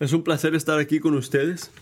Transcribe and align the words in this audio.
Es 0.00 0.12
un 0.12 0.22
placer 0.22 0.54
estar 0.54 0.78
aquí 0.78 1.00
con 1.00 1.14
ustedes. 1.14 1.72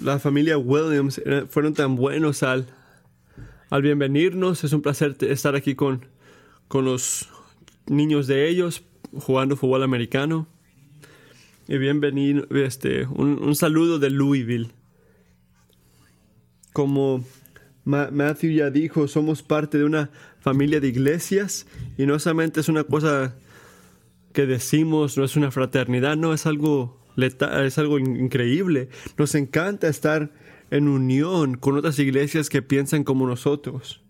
La 0.00 0.20
familia 0.20 0.56
Williams 0.56 1.20
eh, 1.24 1.44
fueron 1.48 1.74
tan 1.74 1.96
buenos 1.96 2.44
al, 2.44 2.66
al 3.68 3.82
bienvenirnos. 3.82 4.62
Es 4.62 4.72
un 4.72 4.80
placer 4.80 5.16
estar 5.22 5.56
aquí 5.56 5.74
con, 5.74 6.06
con 6.68 6.84
los 6.84 7.28
niños 7.86 8.28
de 8.28 8.48
ellos 8.48 8.84
jugando 9.12 9.56
fútbol 9.56 9.82
americano. 9.82 10.46
Y 11.66 11.78
bienvenido, 11.78 12.46
este, 12.50 13.06
un, 13.06 13.42
un 13.42 13.56
saludo 13.56 13.98
de 13.98 14.10
Louisville. 14.10 14.70
Como 16.72 17.24
Matthew 17.84 18.52
ya 18.52 18.70
dijo, 18.70 19.08
somos 19.08 19.42
parte 19.42 19.78
de 19.78 19.84
una 19.84 20.10
familia 20.38 20.78
de 20.78 20.88
iglesias 20.88 21.66
y 21.98 22.06
no 22.06 22.20
solamente 22.20 22.60
es 22.60 22.68
una 22.68 22.84
cosa 22.84 23.34
que 24.34 24.46
decimos, 24.46 25.16
no 25.16 25.24
es 25.24 25.36
una 25.36 25.50
fraternidad, 25.50 26.16
no, 26.16 26.34
es 26.34 26.44
algo, 26.44 27.00
es 27.16 27.78
algo 27.78 27.98
increíble. 27.98 28.88
Nos 29.16 29.34
encanta 29.36 29.88
estar 29.88 30.32
en 30.70 30.88
unión 30.88 31.56
con 31.56 31.78
otras 31.78 31.98
iglesias 32.00 32.50
que 32.50 32.60
piensan 32.60 33.04
como 33.04 33.26
nosotros. 33.28 34.02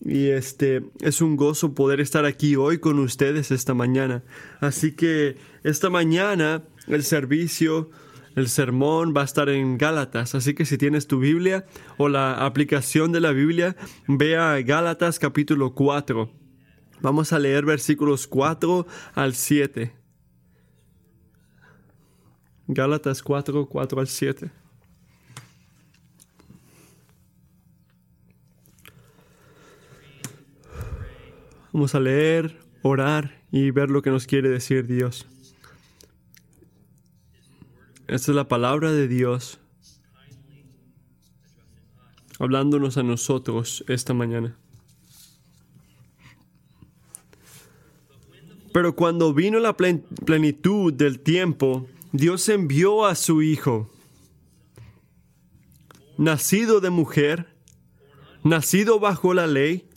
Y 0.00 0.28
este 0.28 0.84
es 1.00 1.20
un 1.20 1.36
gozo 1.36 1.74
poder 1.74 2.00
estar 2.00 2.24
aquí 2.24 2.54
hoy 2.54 2.78
con 2.78 3.00
ustedes 3.00 3.50
esta 3.50 3.74
mañana. 3.74 4.22
Así 4.60 4.92
que 4.92 5.36
esta 5.64 5.90
mañana 5.90 6.62
el 6.86 7.02
servicio, 7.02 7.90
el 8.36 8.48
sermón 8.48 9.12
va 9.16 9.22
a 9.22 9.24
estar 9.24 9.48
en 9.48 9.76
Gálatas. 9.76 10.36
Así 10.36 10.54
que 10.54 10.66
si 10.66 10.78
tienes 10.78 11.08
tu 11.08 11.18
Biblia 11.18 11.66
o 11.98 12.08
la 12.08 12.46
aplicación 12.46 13.10
de 13.10 13.20
la 13.20 13.32
Biblia, 13.32 13.74
ve 14.06 14.36
a 14.36 14.60
Gálatas 14.62 15.18
capítulo 15.18 15.74
4. 15.74 16.41
Vamos 17.02 17.32
a 17.32 17.38
leer 17.40 17.64
versículos 17.64 18.28
4 18.28 18.86
al 19.14 19.34
7. 19.34 19.92
Gálatas 22.68 23.22
4, 23.22 23.66
4 23.66 24.00
al 24.00 24.06
7. 24.06 24.50
Vamos 31.72 31.94
a 31.96 32.00
leer, 32.00 32.60
orar 32.82 33.42
y 33.50 33.72
ver 33.72 33.90
lo 33.90 34.02
que 34.02 34.10
nos 34.10 34.26
quiere 34.26 34.48
decir 34.48 34.86
Dios. 34.86 35.26
Esta 38.06 38.30
es 38.30 38.36
la 38.36 38.46
palabra 38.46 38.92
de 38.92 39.08
Dios 39.08 39.58
hablándonos 42.38 42.96
a 42.96 43.02
nosotros 43.02 43.84
esta 43.88 44.14
mañana. 44.14 44.56
Pero 48.72 48.96
cuando 48.96 49.34
vino 49.34 49.58
la 49.58 49.76
plenitud 49.76 50.92
del 50.92 51.20
tiempo, 51.20 51.86
Dios 52.12 52.48
envió 52.48 53.04
a 53.04 53.14
su 53.14 53.42
Hijo, 53.42 53.90
nacido 56.16 56.80
de 56.80 56.90
mujer, 56.90 57.54
nacido 58.44 58.98
bajo 58.98 59.34
la 59.34 59.46
ley, 59.46 59.88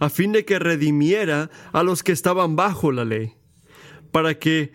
a 0.00 0.08
fin 0.08 0.32
de 0.32 0.44
que 0.44 0.58
redimiera 0.58 1.50
a 1.72 1.84
los 1.84 2.02
que 2.02 2.10
estaban 2.12 2.56
bajo 2.56 2.90
la 2.90 3.04
ley, 3.04 3.34
para 4.10 4.38
que 4.38 4.72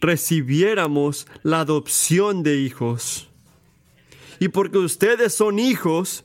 recibiéramos 0.00 1.26
la 1.42 1.60
adopción 1.60 2.42
de 2.42 2.56
hijos. 2.60 3.28
Y 4.40 4.48
porque 4.48 4.78
ustedes 4.78 5.34
son 5.34 5.58
hijos, 5.58 6.24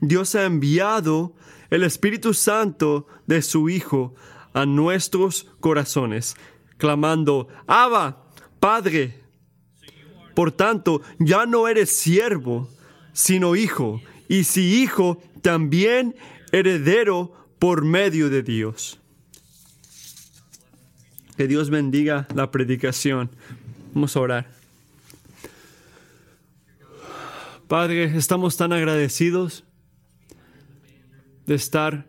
Dios 0.00 0.34
ha 0.34 0.46
enviado 0.46 1.34
el 1.68 1.84
Espíritu 1.84 2.34
Santo 2.34 3.06
de 3.26 3.42
su 3.42 3.68
Hijo 3.68 4.14
a 4.52 4.66
nuestros 4.66 5.46
corazones, 5.60 6.36
clamando, 6.76 7.48
Abba, 7.66 8.24
Padre. 8.58 9.20
Por 10.34 10.52
tanto, 10.52 11.02
ya 11.18 11.46
no 11.46 11.68
eres 11.68 11.90
siervo, 11.90 12.68
sino 13.12 13.56
hijo, 13.56 14.00
y 14.28 14.44
si 14.44 14.82
hijo, 14.82 15.22
también 15.42 16.14
heredero 16.52 17.32
por 17.58 17.84
medio 17.84 18.30
de 18.30 18.42
Dios. 18.42 19.00
Que 21.36 21.46
Dios 21.46 21.70
bendiga 21.70 22.28
la 22.34 22.50
predicación. 22.50 23.30
Vamos 23.94 24.16
a 24.16 24.20
orar. 24.20 24.60
Padre, 27.66 28.16
estamos 28.16 28.56
tan 28.56 28.72
agradecidos 28.72 29.64
de 31.46 31.54
estar 31.54 32.06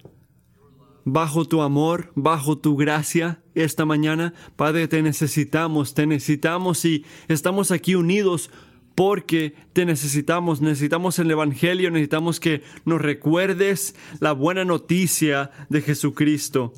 bajo 1.05 1.45
tu 1.45 1.61
amor, 1.61 2.11
bajo 2.15 2.57
tu 2.57 2.75
gracia 2.75 3.41
esta 3.55 3.85
mañana. 3.85 4.33
Padre, 4.55 4.87
te 4.87 5.01
necesitamos, 5.01 5.93
te 5.93 6.05
necesitamos 6.07 6.85
y 6.85 7.05
estamos 7.27 7.71
aquí 7.71 7.95
unidos 7.95 8.49
porque 8.95 9.55
te 9.73 9.85
necesitamos, 9.85 10.61
necesitamos 10.61 11.17
el 11.19 11.31
Evangelio, 11.31 11.91
necesitamos 11.91 12.39
que 12.39 12.61
nos 12.85 13.01
recuerdes 13.01 13.95
la 14.19 14.33
buena 14.33 14.65
noticia 14.65 15.51
de 15.69 15.81
Jesucristo 15.81 16.73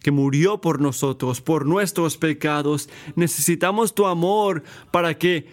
que 0.00 0.10
murió 0.10 0.60
por 0.60 0.80
nosotros, 0.80 1.40
por 1.40 1.66
nuestros 1.66 2.16
pecados. 2.16 2.88
Necesitamos 3.16 3.94
tu 3.94 4.06
amor 4.06 4.62
para 4.90 5.18
que 5.18 5.46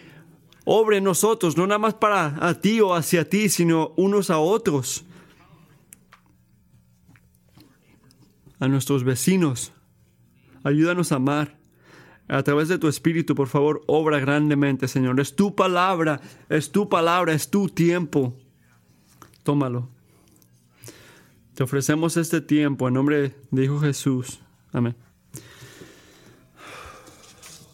obre 0.64 1.00
nosotros, 1.00 1.56
no 1.56 1.66
nada 1.66 1.78
más 1.78 1.94
para 1.94 2.36
a 2.40 2.54
ti 2.60 2.80
o 2.80 2.94
hacia 2.94 3.28
ti, 3.28 3.48
sino 3.48 3.92
unos 3.96 4.30
a 4.30 4.38
otros. 4.38 5.04
A 8.58 8.68
nuestros 8.68 9.04
vecinos. 9.04 9.72
Ayúdanos 10.64 11.12
a 11.12 11.16
amar. 11.16 11.56
A 12.28 12.42
través 12.42 12.66
de 12.68 12.78
tu 12.78 12.88
Espíritu, 12.88 13.36
por 13.36 13.46
favor, 13.46 13.82
obra 13.86 14.18
grandemente, 14.18 14.88
Señor. 14.88 15.20
Es 15.20 15.36
tu 15.36 15.54
palabra, 15.54 16.20
es 16.48 16.72
tu 16.72 16.88
palabra, 16.88 17.32
es 17.32 17.50
tu 17.50 17.68
tiempo. 17.68 18.36
Tómalo. 19.44 19.88
Te 21.54 21.62
ofrecemos 21.62 22.16
este 22.16 22.40
tiempo 22.40 22.88
en 22.88 22.94
nombre 22.94 23.34
de 23.52 23.64
Hijo 23.64 23.78
Jesús. 23.78 24.40
Amén. 24.72 24.96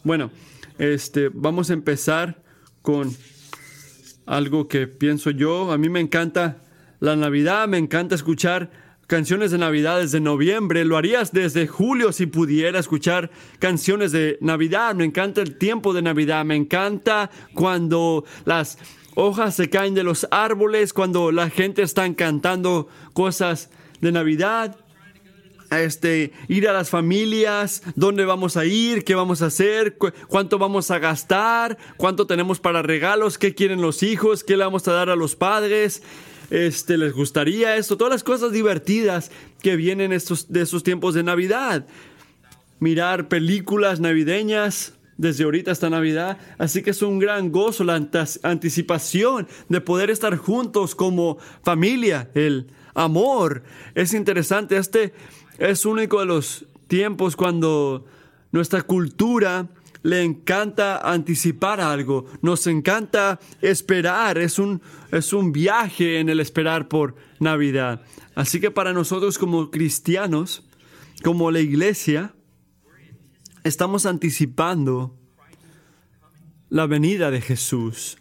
Bueno, 0.03 0.29
este, 0.77 1.29
vamos 1.33 1.69
a 1.69 1.73
empezar 1.73 2.43
con 2.81 3.11
algo 4.25 4.67
que 4.67 4.87
pienso 4.87 5.31
yo. 5.31 5.71
A 5.71 5.77
mí 5.77 5.89
me 5.89 5.99
encanta 5.99 6.61
la 6.99 7.15
Navidad, 7.15 7.67
me 7.67 7.77
encanta 7.77 8.13
escuchar 8.15 8.82
canciones 9.07 9.51
de 9.51 9.57
Navidad 9.57 9.99
desde 9.99 10.19
noviembre, 10.19 10.85
lo 10.85 10.97
harías 10.97 11.31
desde 11.31 11.67
julio 11.67 12.11
si 12.11 12.25
pudiera 12.25 12.79
escuchar 12.79 13.31
canciones 13.59 14.11
de 14.11 14.37
Navidad. 14.41 14.95
Me 14.95 15.05
encanta 15.05 15.41
el 15.41 15.57
tiempo 15.57 15.93
de 15.93 16.01
Navidad, 16.01 16.45
me 16.45 16.55
encanta 16.55 17.29
cuando 17.53 18.23
las 18.45 18.77
hojas 19.15 19.55
se 19.55 19.69
caen 19.69 19.93
de 19.93 20.03
los 20.03 20.27
árboles, 20.31 20.93
cuando 20.93 21.31
la 21.31 21.49
gente 21.49 21.81
está 21.81 22.11
cantando 22.15 22.87
cosas 23.13 23.69
de 24.01 24.11
Navidad. 24.11 24.77
Este, 25.71 26.31
ir 26.49 26.69
a 26.69 26.73
las 26.73 26.91
familias, 26.91 27.81
dónde 27.95 28.25
vamos 28.25 28.57
a 28.57 28.65
ir, 28.65 29.03
qué 29.03 29.15
vamos 29.15 29.41
a 29.41 29.47
hacer, 29.47 29.97
cuánto 30.27 30.59
vamos 30.59 30.91
a 30.91 30.99
gastar, 30.99 31.79
cuánto 31.97 32.27
tenemos 32.27 32.59
para 32.59 32.83
regalos, 32.83 33.39
qué 33.39 33.55
quieren 33.55 33.81
los 33.81 34.03
hijos, 34.03 34.43
qué 34.43 34.55
le 34.55 34.65
vamos 34.65 34.87
a 34.87 34.93
dar 34.93 35.09
a 35.09 35.15
los 35.15 35.35
padres 35.35 36.03
este, 36.53 36.99
les 36.99 37.13
gustaría 37.13 37.77
esto, 37.77 37.97
todas 37.97 38.13
las 38.13 38.23
cosas 38.23 38.51
divertidas 38.51 39.31
que 39.59 39.75
vienen 39.75 40.13
estos, 40.13 40.53
de 40.53 40.61
esos 40.61 40.83
tiempos 40.83 41.15
de 41.15 41.23
Navidad. 41.23 41.87
Mirar 42.79 43.27
películas 43.27 43.99
navideñas 43.99 44.93
desde 45.17 45.45
ahorita 45.45 45.71
hasta 45.71 45.89
Navidad, 45.89 46.37
así 46.59 46.83
que 46.83 46.91
es 46.91 47.01
un 47.01 47.17
gran 47.17 47.51
gozo 47.51 47.83
la 47.83 47.95
anticipación 48.43 49.47
de 49.67 49.81
poder 49.81 50.11
estar 50.11 50.37
juntos 50.37 50.93
como 50.93 51.39
familia, 51.63 52.29
el 52.35 52.67
amor. 52.93 53.63
Es 53.95 54.13
interesante, 54.13 54.77
este 54.77 55.11
es 55.57 55.87
único 55.87 56.19
de 56.19 56.27
los 56.27 56.65
tiempos 56.87 57.35
cuando 57.35 58.05
nuestra 58.51 58.83
cultura 58.83 59.69
le 60.03 60.21
encanta 60.21 60.97
anticipar 60.97 61.81
algo, 61.81 62.25
nos 62.41 62.67
encanta 62.67 63.39
esperar, 63.61 64.37
es 64.37 64.59
un, 64.59 64.81
es 65.11 65.33
un 65.33 65.51
viaje 65.51 66.19
en 66.19 66.29
el 66.29 66.39
esperar 66.39 66.87
por 66.87 67.15
Navidad. 67.39 68.01
Así 68.35 68.59
que 68.59 68.69
para 68.69 68.93
nosotros 68.93 69.37
como 69.37 69.71
cristianos, 69.71 70.63
como 71.23 71.51
la 71.51 71.61
iglesia, 71.61 72.35
estamos 73.63 74.05
anticipando 74.05 75.17
la 76.69 76.85
venida 76.85 77.31
de 77.31 77.41
Jesús. 77.41 78.17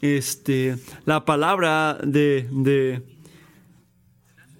Este, 0.00 0.76
la 1.06 1.24
palabra 1.24 1.98
de, 2.04 2.46
de 2.52 3.13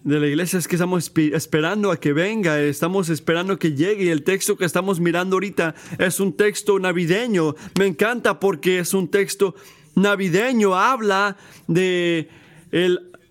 de 0.05 0.21
la 0.21 0.27
iglesia 0.27 0.59
es 0.59 0.69
que 0.69 0.77
estamos 0.77 1.11
esperando 1.17 1.91
a 1.91 1.99
que 1.99 2.13
venga, 2.13 2.61
estamos 2.61 3.09
esperando 3.09 3.59
que 3.59 3.73
llegue 3.73 4.05
y 4.05 4.09
el 4.11 4.23
texto 4.23 4.57
que 4.57 4.67
estamos 4.67 5.01
mirando 5.01 5.37
ahorita 5.37 5.75
es 5.99 6.21
un 6.21 6.37
texto 6.37 6.79
navideño. 6.79 7.57
Me 7.79 7.87
encanta 7.87 8.39
porque 8.39 8.81
es 8.81 8.93
un 8.93 9.09
texto 9.09 9.55
navideño, 9.95 10.75
habla 10.75 11.39
de 11.67 12.29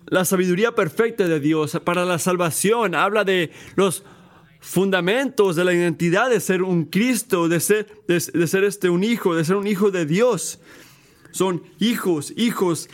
la 0.08 0.26
sabiduría 0.26 0.74
perfecta 0.74 1.28
de 1.28 1.40
Dios 1.40 1.80
para 1.84 2.06
la 2.06 2.18
salvación, 2.18 2.96
habla 2.96 3.24
de 3.24 3.52
los 3.76 4.04
fundamentos 4.60 5.56
de 5.56 5.66
la 5.66 5.74
identidad 5.74 6.32
de 6.32 6.40
ser 6.40 6.64
un 6.64 6.86
Cristo, 6.86 7.50
de 7.50 7.60
ser, 7.60 7.88
de, 8.08 8.48
ser 8.48 8.64
este 8.64 8.90
un 8.90 9.04
hijo, 9.04 9.36
de 9.36 9.46
ser 9.46 9.58
un 9.58 9.68
hijo 9.68 9.92
de 9.92 10.08
Dios. 10.08 10.60
Son 11.30 11.62
hijos, 11.80 12.34
hijos. 12.36 12.90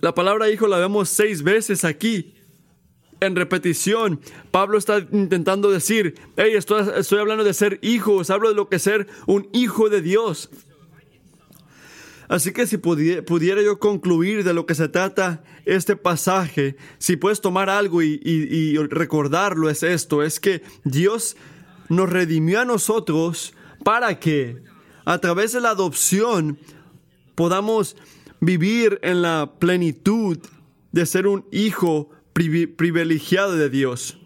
La 0.00 0.12
palabra 0.12 0.50
hijo 0.50 0.66
la 0.66 0.78
vemos 0.78 1.08
seis 1.08 1.44
veces 1.44 1.84
aquí. 1.84 2.33
En 3.20 3.36
repetición, 3.36 4.20
Pablo 4.50 4.78
está 4.78 4.98
intentando 5.12 5.70
decir, 5.70 6.14
hey, 6.36 6.52
estoy, 6.54 7.18
hablando 7.18 7.44
de 7.44 7.54
ser 7.54 7.78
hijos, 7.82 8.30
hablo 8.30 8.48
de 8.48 8.54
lo 8.54 8.68
que 8.68 8.76
es 8.76 8.82
ser 8.82 9.06
un 9.26 9.48
hijo 9.52 9.88
de 9.88 10.02
Dios. 10.02 10.50
Así 12.28 12.52
que 12.52 12.66
si 12.66 12.78
pudiera, 12.78 13.62
yo 13.62 13.78
concluir 13.78 14.44
de 14.44 14.54
lo 14.54 14.66
que 14.66 14.74
se 14.74 14.88
trata 14.88 15.44
este 15.64 15.94
pasaje, 15.94 16.76
si 16.98 17.16
puedes 17.16 17.40
tomar 17.40 17.70
algo 17.70 18.02
y, 18.02 18.76
recordarlo, 18.88 19.68
es 19.70 19.82
esto, 19.82 20.22
es 20.22 20.40
que 20.40 20.62
Dios 20.84 21.36
nos 21.88 22.08
redimió 22.08 22.60
a 22.60 22.64
nosotros 22.64 23.54
para 23.84 24.18
que 24.18 24.62
a 25.04 25.18
través 25.18 25.52
de 25.52 25.60
la 25.60 25.70
adopción 25.70 26.58
podamos 27.34 27.96
vivir 28.40 28.98
en 29.02 29.22
la 29.22 29.52
plenitud 29.58 30.38
de 30.92 31.06
ser 31.06 31.26
un 31.26 31.44
hijo 31.50 32.10
privilegiado 32.34 33.56
de 33.56 33.70
Dios. 33.70 34.18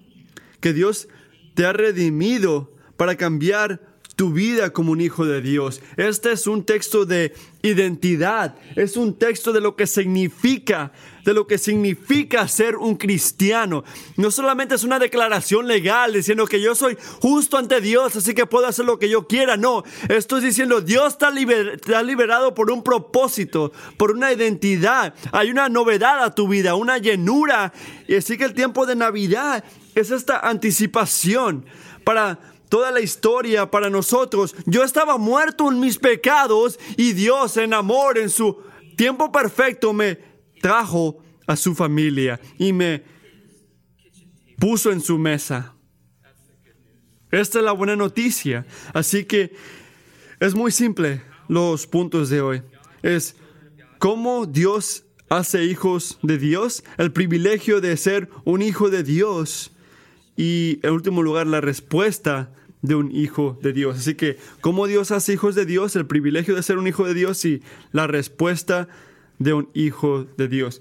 Que 0.60 0.72
Dios 0.72 1.08
te 1.54 1.66
ha 1.66 1.72
redimido 1.72 2.74
para 2.96 3.16
cambiar 3.16 3.87
tu 4.18 4.32
vida 4.32 4.70
como 4.70 4.90
un 4.90 5.00
hijo 5.00 5.24
de 5.24 5.40
Dios. 5.40 5.80
Este 5.96 6.32
es 6.32 6.48
un 6.48 6.64
texto 6.64 7.06
de 7.06 7.32
identidad, 7.62 8.56
es 8.74 8.96
un 8.96 9.16
texto 9.16 9.52
de 9.52 9.60
lo 9.60 9.76
que 9.76 9.86
significa, 9.86 10.90
de 11.24 11.34
lo 11.34 11.46
que 11.46 11.56
significa 11.56 12.48
ser 12.48 12.74
un 12.74 12.96
cristiano. 12.96 13.84
No 14.16 14.32
solamente 14.32 14.74
es 14.74 14.82
una 14.82 14.98
declaración 14.98 15.68
legal 15.68 16.14
diciendo 16.14 16.48
que 16.48 16.60
yo 16.60 16.74
soy 16.74 16.98
justo 17.20 17.58
ante 17.58 17.80
Dios, 17.80 18.16
así 18.16 18.34
que 18.34 18.44
puedo 18.44 18.66
hacer 18.66 18.86
lo 18.86 18.98
que 18.98 19.08
yo 19.08 19.28
quiera. 19.28 19.56
No, 19.56 19.84
estoy 20.08 20.40
diciendo 20.40 20.80
Dios 20.80 21.16
te 21.16 21.26
ha, 21.94 22.02
liberado 22.02 22.54
por 22.56 22.72
un 22.72 22.82
propósito, 22.82 23.70
por 23.96 24.10
una 24.10 24.32
identidad. 24.32 25.14
Hay 25.30 25.52
una 25.52 25.68
novedad 25.68 26.24
a 26.24 26.34
tu 26.34 26.48
vida, 26.48 26.74
una 26.74 26.98
llenura. 26.98 27.72
Y 28.08 28.16
así 28.16 28.36
que 28.36 28.46
el 28.46 28.54
tiempo 28.54 28.84
de 28.84 28.96
Navidad 28.96 29.62
es 29.94 30.10
esta 30.10 30.40
anticipación 30.40 31.64
para 32.02 32.40
toda 32.68 32.90
la 32.90 33.00
historia 33.00 33.70
para 33.70 33.90
nosotros. 33.90 34.54
Yo 34.66 34.84
estaba 34.84 35.18
muerto 35.18 35.70
en 35.70 35.80
mis 35.80 35.98
pecados 35.98 36.78
y 36.96 37.12
Dios 37.12 37.56
en 37.56 37.74
amor, 37.74 38.18
en 38.18 38.30
su 38.30 38.62
tiempo 38.96 39.30
perfecto, 39.30 39.92
me 39.92 40.18
trajo 40.60 41.22
a 41.46 41.56
su 41.56 41.74
familia 41.74 42.40
y 42.58 42.72
me 42.72 43.02
puso 44.58 44.90
en 44.90 45.00
su 45.00 45.18
mesa. 45.18 45.74
Esta 47.30 47.58
es 47.58 47.64
la 47.64 47.72
buena 47.72 47.96
noticia. 47.96 48.66
Así 48.92 49.24
que 49.24 49.54
es 50.40 50.54
muy 50.54 50.72
simple 50.72 51.22
los 51.48 51.86
puntos 51.86 52.28
de 52.30 52.40
hoy. 52.40 52.62
Es 53.02 53.36
cómo 53.98 54.46
Dios 54.46 55.04
hace 55.28 55.64
hijos 55.64 56.18
de 56.22 56.38
Dios, 56.38 56.84
el 56.96 57.12
privilegio 57.12 57.80
de 57.80 57.96
ser 57.96 58.28
un 58.44 58.62
hijo 58.62 58.90
de 58.90 59.02
Dios 59.02 59.72
y 60.36 60.80
en 60.82 60.92
último 60.92 61.22
lugar 61.22 61.46
la 61.46 61.60
respuesta 61.60 62.54
de 62.82 62.94
un 62.94 63.10
hijo 63.14 63.58
de 63.62 63.72
Dios. 63.72 63.98
Así 63.98 64.14
que, 64.14 64.38
¿cómo 64.60 64.86
Dios 64.86 65.10
hace 65.10 65.32
hijos 65.32 65.54
de 65.54 65.66
Dios? 65.66 65.96
El 65.96 66.06
privilegio 66.06 66.54
de 66.54 66.62
ser 66.62 66.78
un 66.78 66.86
hijo 66.86 67.04
de 67.04 67.14
Dios 67.14 67.44
y 67.44 67.62
la 67.92 68.06
respuesta 68.06 68.88
de 69.38 69.54
un 69.54 69.68
hijo 69.74 70.26
de 70.36 70.48
Dios. 70.48 70.80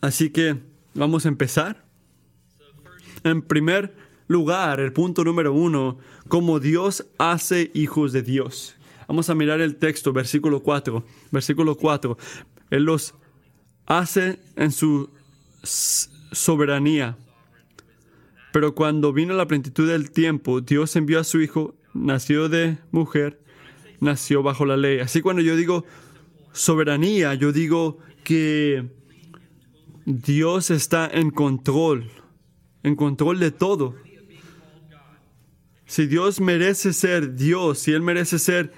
Así 0.00 0.30
que 0.30 0.56
vamos 0.94 1.26
a 1.26 1.28
empezar. 1.28 1.84
En 3.22 3.42
primer 3.42 3.94
lugar, 4.28 4.80
el 4.80 4.92
punto 4.92 5.24
número 5.24 5.52
uno, 5.52 5.98
cómo 6.28 6.60
Dios 6.60 7.06
hace 7.18 7.70
hijos 7.74 8.12
de 8.12 8.22
Dios. 8.22 8.76
Vamos 9.08 9.28
a 9.28 9.34
mirar 9.34 9.60
el 9.60 9.76
texto, 9.76 10.12
versículo 10.12 10.60
4. 10.60 11.04
Versículo 11.30 11.76
4. 11.76 12.16
Él 12.70 12.84
los 12.84 13.14
hace 13.86 14.38
en 14.54 14.70
su 14.70 15.10
soberanía. 15.62 17.18
Pero 18.52 18.74
cuando 18.74 19.12
vino 19.12 19.34
la 19.34 19.46
plenitud 19.46 19.88
del 19.88 20.10
tiempo, 20.10 20.60
Dios 20.60 20.96
envió 20.96 21.20
a 21.20 21.24
su 21.24 21.40
Hijo, 21.40 21.76
nació 21.94 22.48
de 22.48 22.78
mujer, 22.90 23.40
nació 24.00 24.42
bajo 24.42 24.64
la 24.66 24.76
ley. 24.76 24.98
Así 25.00 25.20
cuando 25.20 25.42
yo 25.42 25.56
digo 25.56 25.84
soberanía, 26.52 27.34
yo 27.34 27.52
digo 27.52 27.98
que 28.24 28.88
Dios 30.04 30.70
está 30.70 31.08
en 31.12 31.30
control, 31.30 32.10
en 32.82 32.96
control 32.96 33.38
de 33.38 33.52
todo. 33.52 33.94
Si 35.86 36.06
Dios 36.06 36.40
merece 36.40 36.92
ser 36.92 37.34
Dios, 37.34 37.80
si 37.80 37.92
Él 37.92 38.02
merece 38.02 38.38
ser 38.38 38.72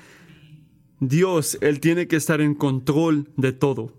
Dios, 1.00 1.58
Él 1.60 1.80
tiene 1.80 2.08
que 2.08 2.16
estar 2.16 2.40
en 2.40 2.54
control 2.54 3.30
de 3.36 3.52
todo. 3.52 3.94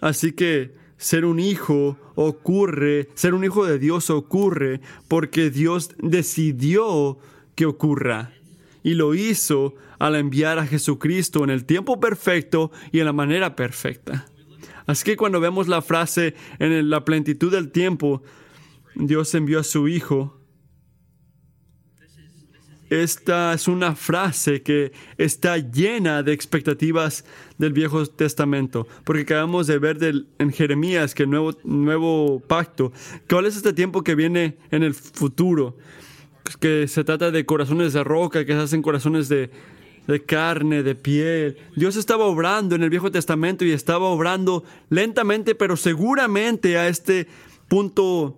Así 0.00 0.32
que 0.32 0.79
ser 1.00 1.24
un 1.24 1.40
hijo 1.40 1.96
ocurre, 2.14 3.08
ser 3.14 3.32
un 3.32 3.42
hijo 3.42 3.64
de 3.64 3.78
Dios 3.78 4.10
ocurre 4.10 4.80
porque 5.08 5.50
Dios 5.50 5.90
decidió 5.98 7.18
que 7.54 7.64
ocurra. 7.64 8.32
Y 8.82 8.94
lo 8.94 9.14
hizo 9.14 9.74
al 9.98 10.14
enviar 10.14 10.58
a 10.58 10.66
Jesucristo 10.66 11.42
en 11.42 11.50
el 11.50 11.64
tiempo 11.64 11.98
perfecto 12.00 12.70
y 12.92 13.00
en 13.00 13.06
la 13.06 13.12
manera 13.12 13.56
perfecta. 13.56 14.26
Así 14.86 15.04
que 15.04 15.16
cuando 15.16 15.40
vemos 15.40 15.68
la 15.68 15.82
frase 15.82 16.34
en 16.58 16.90
la 16.90 17.04
plenitud 17.04 17.50
del 17.50 17.70
tiempo, 17.70 18.22
Dios 18.94 19.34
envió 19.34 19.60
a 19.60 19.64
su 19.64 19.88
Hijo, 19.88 20.39
esta 22.90 23.54
es 23.54 23.68
una 23.68 23.94
frase 23.94 24.62
que 24.62 24.92
está 25.16 25.56
llena 25.58 26.24
de 26.24 26.32
expectativas 26.32 27.24
del 27.56 27.72
Viejo 27.72 28.04
Testamento, 28.06 28.86
porque 29.04 29.22
acabamos 29.22 29.68
de 29.68 29.78
ver 29.78 29.98
en 30.38 30.52
Jeremías 30.52 31.14
que 31.14 31.22
el 31.22 31.30
nuevo, 31.30 32.40
pacto, 32.40 32.92
¿cuál 33.28 33.46
es 33.46 33.56
este 33.56 33.72
tiempo 33.72 34.02
que 34.02 34.16
viene 34.16 34.58
en 34.72 34.82
el 34.82 34.94
futuro? 34.94 35.78
Que 36.58 36.88
se 36.88 37.04
trata 37.04 37.30
de 37.30 37.46
corazones 37.46 37.92
de 37.92 38.02
roca, 38.02 38.44
que 38.44 38.52
se 38.52 38.58
hacen 38.58 38.82
corazones 38.82 39.28
de 39.28 39.50
carne, 40.26 40.82
de 40.82 40.96
piel. 40.96 41.56
Dios 41.76 41.94
estaba 41.94 42.24
obrando 42.24 42.74
en 42.74 42.82
el 42.82 42.90
Viejo 42.90 43.12
Testamento 43.12 43.64
y 43.64 43.70
estaba 43.70 44.06
obrando 44.06 44.64
lentamente, 44.88 45.54
pero 45.54 45.76
seguramente 45.76 46.76
a 46.76 46.88
este 46.88 47.28
punto 47.68 48.36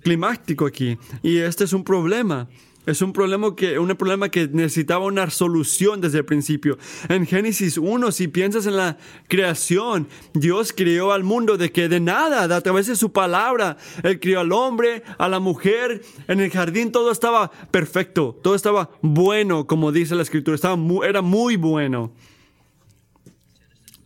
climático 0.00 0.64
aquí. 0.64 0.96
Y 1.22 1.36
este 1.36 1.64
es 1.64 1.74
un 1.74 1.84
problema. 1.84 2.48
Es 2.88 3.02
un 3.02 3.12
problema 3.12 3.54
que, 3.54 3.78
un 3.78 3.94
problema 3.96 4.30
que 4.30 4.48
necesitaba 4.48 5.04
una 5.04 5.28
solución 5.28 6.00
desde 6.00 6.20
el 6.20 6.24
principio. 6.24 6.78
En 7.10 7.26
Génesis 7.26 7.76
1, 7.76 8.12
si 8.12 8.28
piensas 8.28 8.64
en 8.64 8.78
la 8.78 8.96
creación, 9.28 10.08
Dios 10.32 10.72
creó 10.74 11.12
al 11.12 11.22
mundo 11.22 11.58
de 11.58 11.70
que 11.70 11.90
de 11.90 12.00
nada, 12.00 12.44
a 12.44 12.60
través 12.62 12.86
de 12.86 12.96
su 12.96 13.12
palabra, 13.12 13.76
Él 14.02 14.18
creó 14.18 14.40
al 14.40 14.52
hombre, 14.52 15.02
a 15.18 15.28
la 15.28 15.38
mujer, 15.38 16.00
en 16.28 16.40
el 16.40 16.50
jardín 16.50 16.90
todo 16.90 17.12
estaba 17.12 17.50
perfecto, 17.70 18.40
todo 18.42 18.54
estaba 18.54 18.88
bueno, 19.02 19.66
como 19.66 19.92
dice 19.92 20.14
la 20.14 20.22
escritura, 20.22 20.54
estaba 20.54 20.78
era 21.06 21.20
muy 21.20 21.56
bueno. 21.56 22.14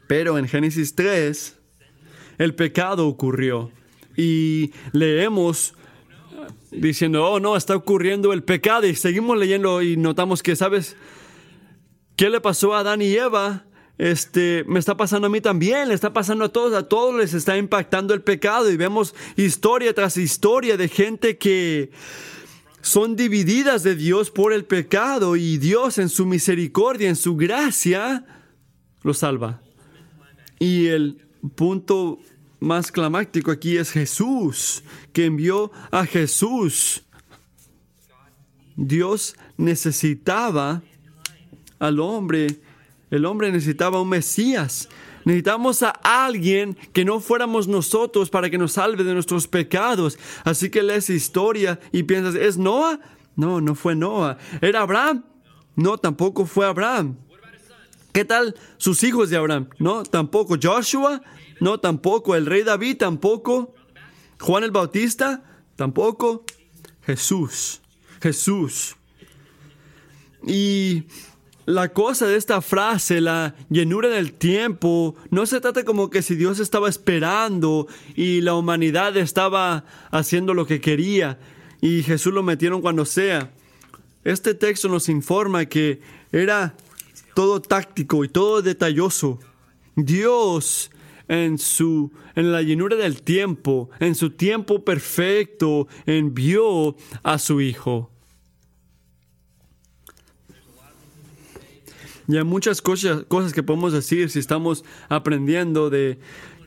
Pero 0.08 0.38
en 0.38 0.48
Génesis 0.48 0.96
3, 0.96 1.56
el 2.38 2.56
pecado 2.56 3.06
ocurrió 3.06 3.70
y 4.16 4.72
leemos 4.90 5.76
diciendo, 6.70 7.24
oh 7.24 7.40
no, 7.40 7.56
está 7.56 7.76
ocurriendo 7.76 8.32
el 8.32 8.42
pecado 8.42 8.86
y 8.86 8.94
seguimos 8.94 9.38
leyendo 9.38 9.82
y 9.82 9.96
notamos 9.96 10.42
que, 10.42 10.56
¿sabes? 10.56 10.96
¿Qué 12.16 12.28
le 12.30 12.40
pasó 12.40 12.74
a 12.74 12.80
Adán 12.80 13.02
y 13.02 13.14
Eva? 13.14 13.64
Este, 13.98 14.64
me 14.66 14.78
está 14.78 14.96
pasando 14.96 15.26
a 15.26 15.30
mí 15.30 15.40
también, 15.40 15.88
le 15.88 15.94
está 15.94 16.12
pasando 16.12 16.46
a 16.46 16.48
todos, 16.48 16.74
a 16.74 16.88
todos 16.88 17.14
les 17.14 17.34
está 17.34 17.56
impactando 17.56 18.14
el 18.14 18.22
pecado 18.22 18.70
y 18.70 18.76
vemos 18.76 19.14
historia 19.36 19.94
tras 19.94 20.16
historia 20.16 20.76
de 20.76 20.88
gente 20.88 21.38
que 21.38 21.90
son 22.80 23.14
divididas 23.14 23.82
de 23.84 23.94
Dios 23.94 24.30
por 24.30 24.52
el 24.52 24.64
pecado 24.64 25.36
y 25.36 25.58
Dios 25.58 25.98
en 25.98 26.08
su 26.08 26.26
misericordia, 26.26 27.08
en 27.08 27.16
su 27.16 27.36
gracia, 27.36 28.26
lo 29.02 29.14
salva. 29.14 29.62
Y 30.58 30.88
el 30.88 31.24
punto 31.54 32.18
más 32.62 32.92
climático 32.92 33.50
aquí 33.50 33.76
es 33.76 33.90
Jesús, 33.90 34.84
que 35.12 35.26
envió 35.26 35.70
a 35.90 36.06
Jesús. 36.06 37.02
Dios 38.76 39.36
necesitaba 39.56 40.82
al 41.78 42.00
hombre, 42.00 42.60
el 43.10 43.26
hombre 43.26 43.50
necesitaba 43.50 44.00
un 44.00 44.08
Mesías. 44.08 44.88
Necesitamos 45.24 45.82
a 45.82 45.90
alguien 45.90 46.76
que 46.92 47.04
no 47.04 47.20
fuéramos 47.20 47.68
nosotros 47.68 48.30
para 48.30 48.48
que 48.48 48.58
nos 48.58 48.72
salve 48.72 49.04
de 49.04 49.14
nuestros 49.14 49.46
pecados. 49.46 50.18
Así 50.44 50.70
que 50.70 50.82
lees 50.82 51.10
historia 51.10 51.78
y 51.92 52.04
piensas, 52.04 52.34
¿es 52.34 52.58
Noah? 52.58 52.98
No, 53.36 53.60
no 53.60 53.74
fue 53.74 53.94
Noah. 53.94 54.38
¿Era 54.60 54.80
Abraham? 54.82 55.24
No, 55.76 55.98
tampoco 55.98 56.46
fue 56.46 56.66
Abraham. 56.66 57.16
¿Qué 58.12 58.24
tal 58.24 58.54
sus 58.76 59.02
hijos 59.04 59.30
de 59.30 59.36
Abraham? 59.36 59.68
No, 59.78 60.02
tampoco. 60.02 60.56
Joshua? 60.60 61.22
No, 61.62 61.78
tampoco. 61.78 62.34
El 62.34 62.46
rey 62.46 62.64
David 62.64 62.96
tampoco. 62.96 63.72
Juan 64.40 64.64
el 64.64 64.72
Bautista 64.72 65.44
Tampoco 65.76 66.44
Jesús. 67.06 67.80
Jesús. 68.20 68.96
Y 70.44 71.04
la 71.66 71.92
cosa 71.92 72.26
de 72.26 72.36
esta 72.36 72.60
frase, 72.60 73.20
la 73.20 73.54
llenura 73.70 74.08
del 74.08 74.32
tiempo, 74.32 75.14
no 75.30 75.46
se 75.46 75.60
trata 75.60 75.84
como 75.84 76.10
que 76.10 76.22
si 76.22 76.34
Dios 76.34 76.58
estaba 76.58 76.88
esperando 76.88 77.86
y 78.16 78.40
la 78.40 78.54
humanidad 78.54 79.16
estaba 79.16 79.84
haciendo 80.10 80.54
lo 80.54 80.66
que 80.66 80.80
quería 80.80 81.38
y 81.80 82.02
Jesús 82.02 82.32
lo 82.32 82.42
metieron 82.42 82.82
cuando 82.82 83.04
sea. 83.04 83.52
Este 84.24 84.54
texto 84.54 84.88
nos 84.88 85.08
informa 85.08 85.66
que 85.66 86.00
era 86.32 86.74
todo 87.34 87.62
táctico 87.62 88.24
y 88.24 88.28
todo 88.28 88.62
detalloso. 88.62 89.40
Dios 89.96 90.90
en 91.28 91.58
su 91.58 92.12
en 92.34 92.52
la 92.52 92.62
llenura 92.62 92.96
del 92.96 93.22
tiempo, 93.22 93.90
en 94.00 94.14
su 94.14 94.30
tiempo 94.30 94.84
perfecto, 94.84 95.88
envió 96.06 96.96
a 97.22 97.38
su 97.38 97.60
hijo. 97.60 98.10
Y 102.28 102.36
hay 102.36 102.44
muchas 102.44 102.80
cosas, 102.80 103.24
cosas 103.26 103.52
que 103.52 103.62
podemos 103.62 103.92
decir 103.92 104.30
si 104.30 104.38
estamos 104.38 104.84
aprendiendo 105.08 105.90
de 105.90 106.18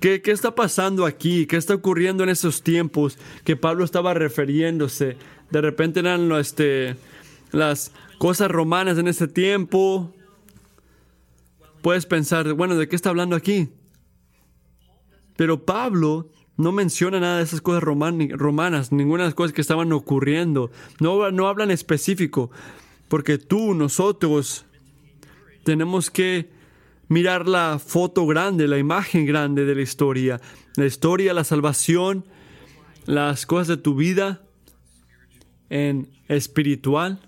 qué, 0.01 0.21
qué 0.21 0.31
está 0.31 0.53
pasando 0.53 1.05
aquí, 1.05 1.45
qué 1.47 1.57
está 1.57 1.73
ocurriendo 1.73 2.23
en 2.23 2.29
esos 2.29 2.61
tiempos 2.61 3.17
que 3.43 3.55
Pablo 3.55 3.83
estaba 3.83 4.13
refiriéndose. 4.13 5.17
De 5.51 5.61
repente 5.61 6.01
eran 6.01 6.31
este, 6.33 6.97
las 7.51 7.91
cosas 8.17 8.51
romanas 8.51 8.97
en 8.97 9.07
ese 9.07 9.27
tiempo. 9.27 10.13
Puedes 11.81 12.05
pensar, 12.05 12.53
bueno, 12.53 12.75
¿de 12.75 12.87
qué 12.87 12.95
está 12.95 13.09
hablando 13.09 13.35
aquí? 13.35 13.69
Pero 15.35 15.65
Pablo 15.65 16.29
no 16.57 16.71
menciona 16.71 17.19
nada 17.19 17.37
de 17.37 17.43
esas 17.43 17.61
cosas 17.61 17.83
romanas, 17.83 18.91
ninguna 18.91 19.23
de 19.23 19.27
las 19.29 19.35
cosas 19.35 19.53
que 19.53 19.61
estaban 19.61 19.91
ocurriendo. 19.91 20.71
No, 20.99 21.47
hablan 21.47 21.71
específico, 21.71 22.51
porque 23.07 23.37
tú, 23.37 23.73
nosotros, 23.73 24.65
tenemos 25.63 26.09
que 26.09 26.49
mirar 27.07 27.47
la 27.47 27.79
foto 27.79 28.25
grande, 28.25 28.67
la 28.67 28.77
imagen 28.77 29.25
grande 29.25 29.65
de 29.65 29.75
la 29.75 29.81
historia. 29.81 30.41
La 30.75 30.85
historia, 30.85 31.33
la 31.33 31.43
salvación, 31.43 32.25
las 33.05 33.45
cosas 33.45 33.67
de 33.67 33.77
tu 33.77 33.95
vida 33.95 34.41
en 35.69 36.09
espiritual 36.27 37.19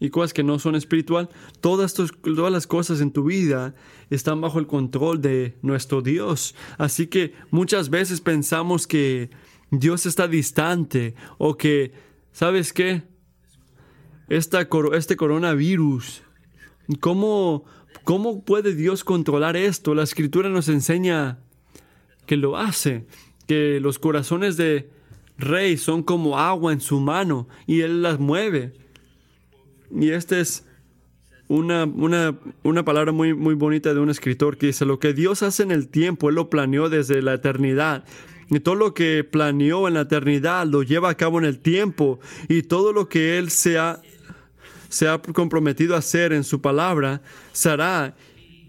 y 0.00 0.10
cosas 0.10 0.32
que 0.32 0.42
no 0.42 0.58
son 0.58 0.74
espiritual. 0.74 1.28
Todas, 1.60 1.94
todas 1.94 2.52
las 2.52 2.66
cosas 2.66 3.00
en 3.00 3.12
tu 3.12 3.24
vida 3.24 3.74
están 4.08 4.40
bajo 4.40 4.58
el 4.58 4.66
control 4.66 5.20
de 5.20 5.56
nuestro 5.62 6.02
Dios. 6.02 6.54
Así 6.78 7.06
que 7.06 7.34
muchas 7.50 7.90
veces 7.90 8.20
pensamos 8.20 8.86
que 8.86 9.30
Dios 9.70 10.06
está 10.06 10.26
distante 10.26 11.14
o 11.38 11.56
que, 11.56 11.92
¿sabes 12.32 12.72
qué? 12.72 13.02
Esta, 14.28 14.68
este 14.92 15.16
coronavirus 15.16 16.22
¿Cómo, 16.98 17.64
¿Cómo 18.04 18.44
puede 18.44 18.74
Dios 18.74 19.04
controlar 19.04 19.56
esto? 19.56 19.94
La 19.94 20.02
escritura 20.02 20.48
nos 20.48 20.68
enseña 20.68 21.38
que 22.26 22.36
lo 22.36 22.56
hace, 22.56 23.06
que 23.46 23.78
los 23.80 23.98
corazones 23.98 24.56
de 24.56 24.90
rey 25.38 25.76
son 25.76 26.02
como 26.02 26.38
agua 26.38 26.72
en 26.72 26.80
su 26.80 27.00
mano 27.00 27.48
y 27.66 27.82
Él 27.82 28.02
las 28.02 28.18
mueve. 28.18 28.72
Y 29.90 30.10
esta 30.10 30.38
es 30.38 30.64
una, 31.48 31.84
una, 31.84 32.38
una, 32.62 32.84
palabra 32.84 33.12
muy, 33.12 33.34
muy 33.34 33.54
bonita 33.54 33.92
de 33.92 34.00
un 34.00 34.10
escritor 34.10 34.56
que 34.56 34.66
dice, 34.66 34.84
lo 34.84 34.98
que 34.98 35.12
Dios 35.12 35.42
hace 35.42 35.62
en 35.62 35.72
el 35.72 35.88
tiempo, 35.88 36.28
Él 36.28 36.36
lo 36.36 36.50
planeó 36.50 36.88
desde 36.88 37.22
la 37.22 37.34
eternidad. 37.34 38.04
Y 38.50 38.60
todo 38.60 38.74
lo 38.74 38.94
que 38.94 39.24
planeó 39.24 39.88
en 39.88 39.94
la 39.94 40.02
eternidad 40.02 40.66
lo 40.66 40.82
lleva 40.82 41.10
a 41.10 41.16
cabo 41.16 41.38
en 41.38 41.44
el 41.44 41.60
tiempo. 41.60 42.20
Y 42.48 42.62
todo 42.62 42.92
lo 42.92 43.08
que 43.08 43.38
Él 43.38 43.50
se 43.50 43.78
ha 43.78 44.00
se 44.90 45.06
ha 45.06 45.22
comprometido 45.22 45.94
a 45.94 45.98
hacer 45.98 46.32
en 46.32 46.42
su 46.44 46.60
palabra, 46.60 47.22
se 47.52 47.70
hará 47.70 48.16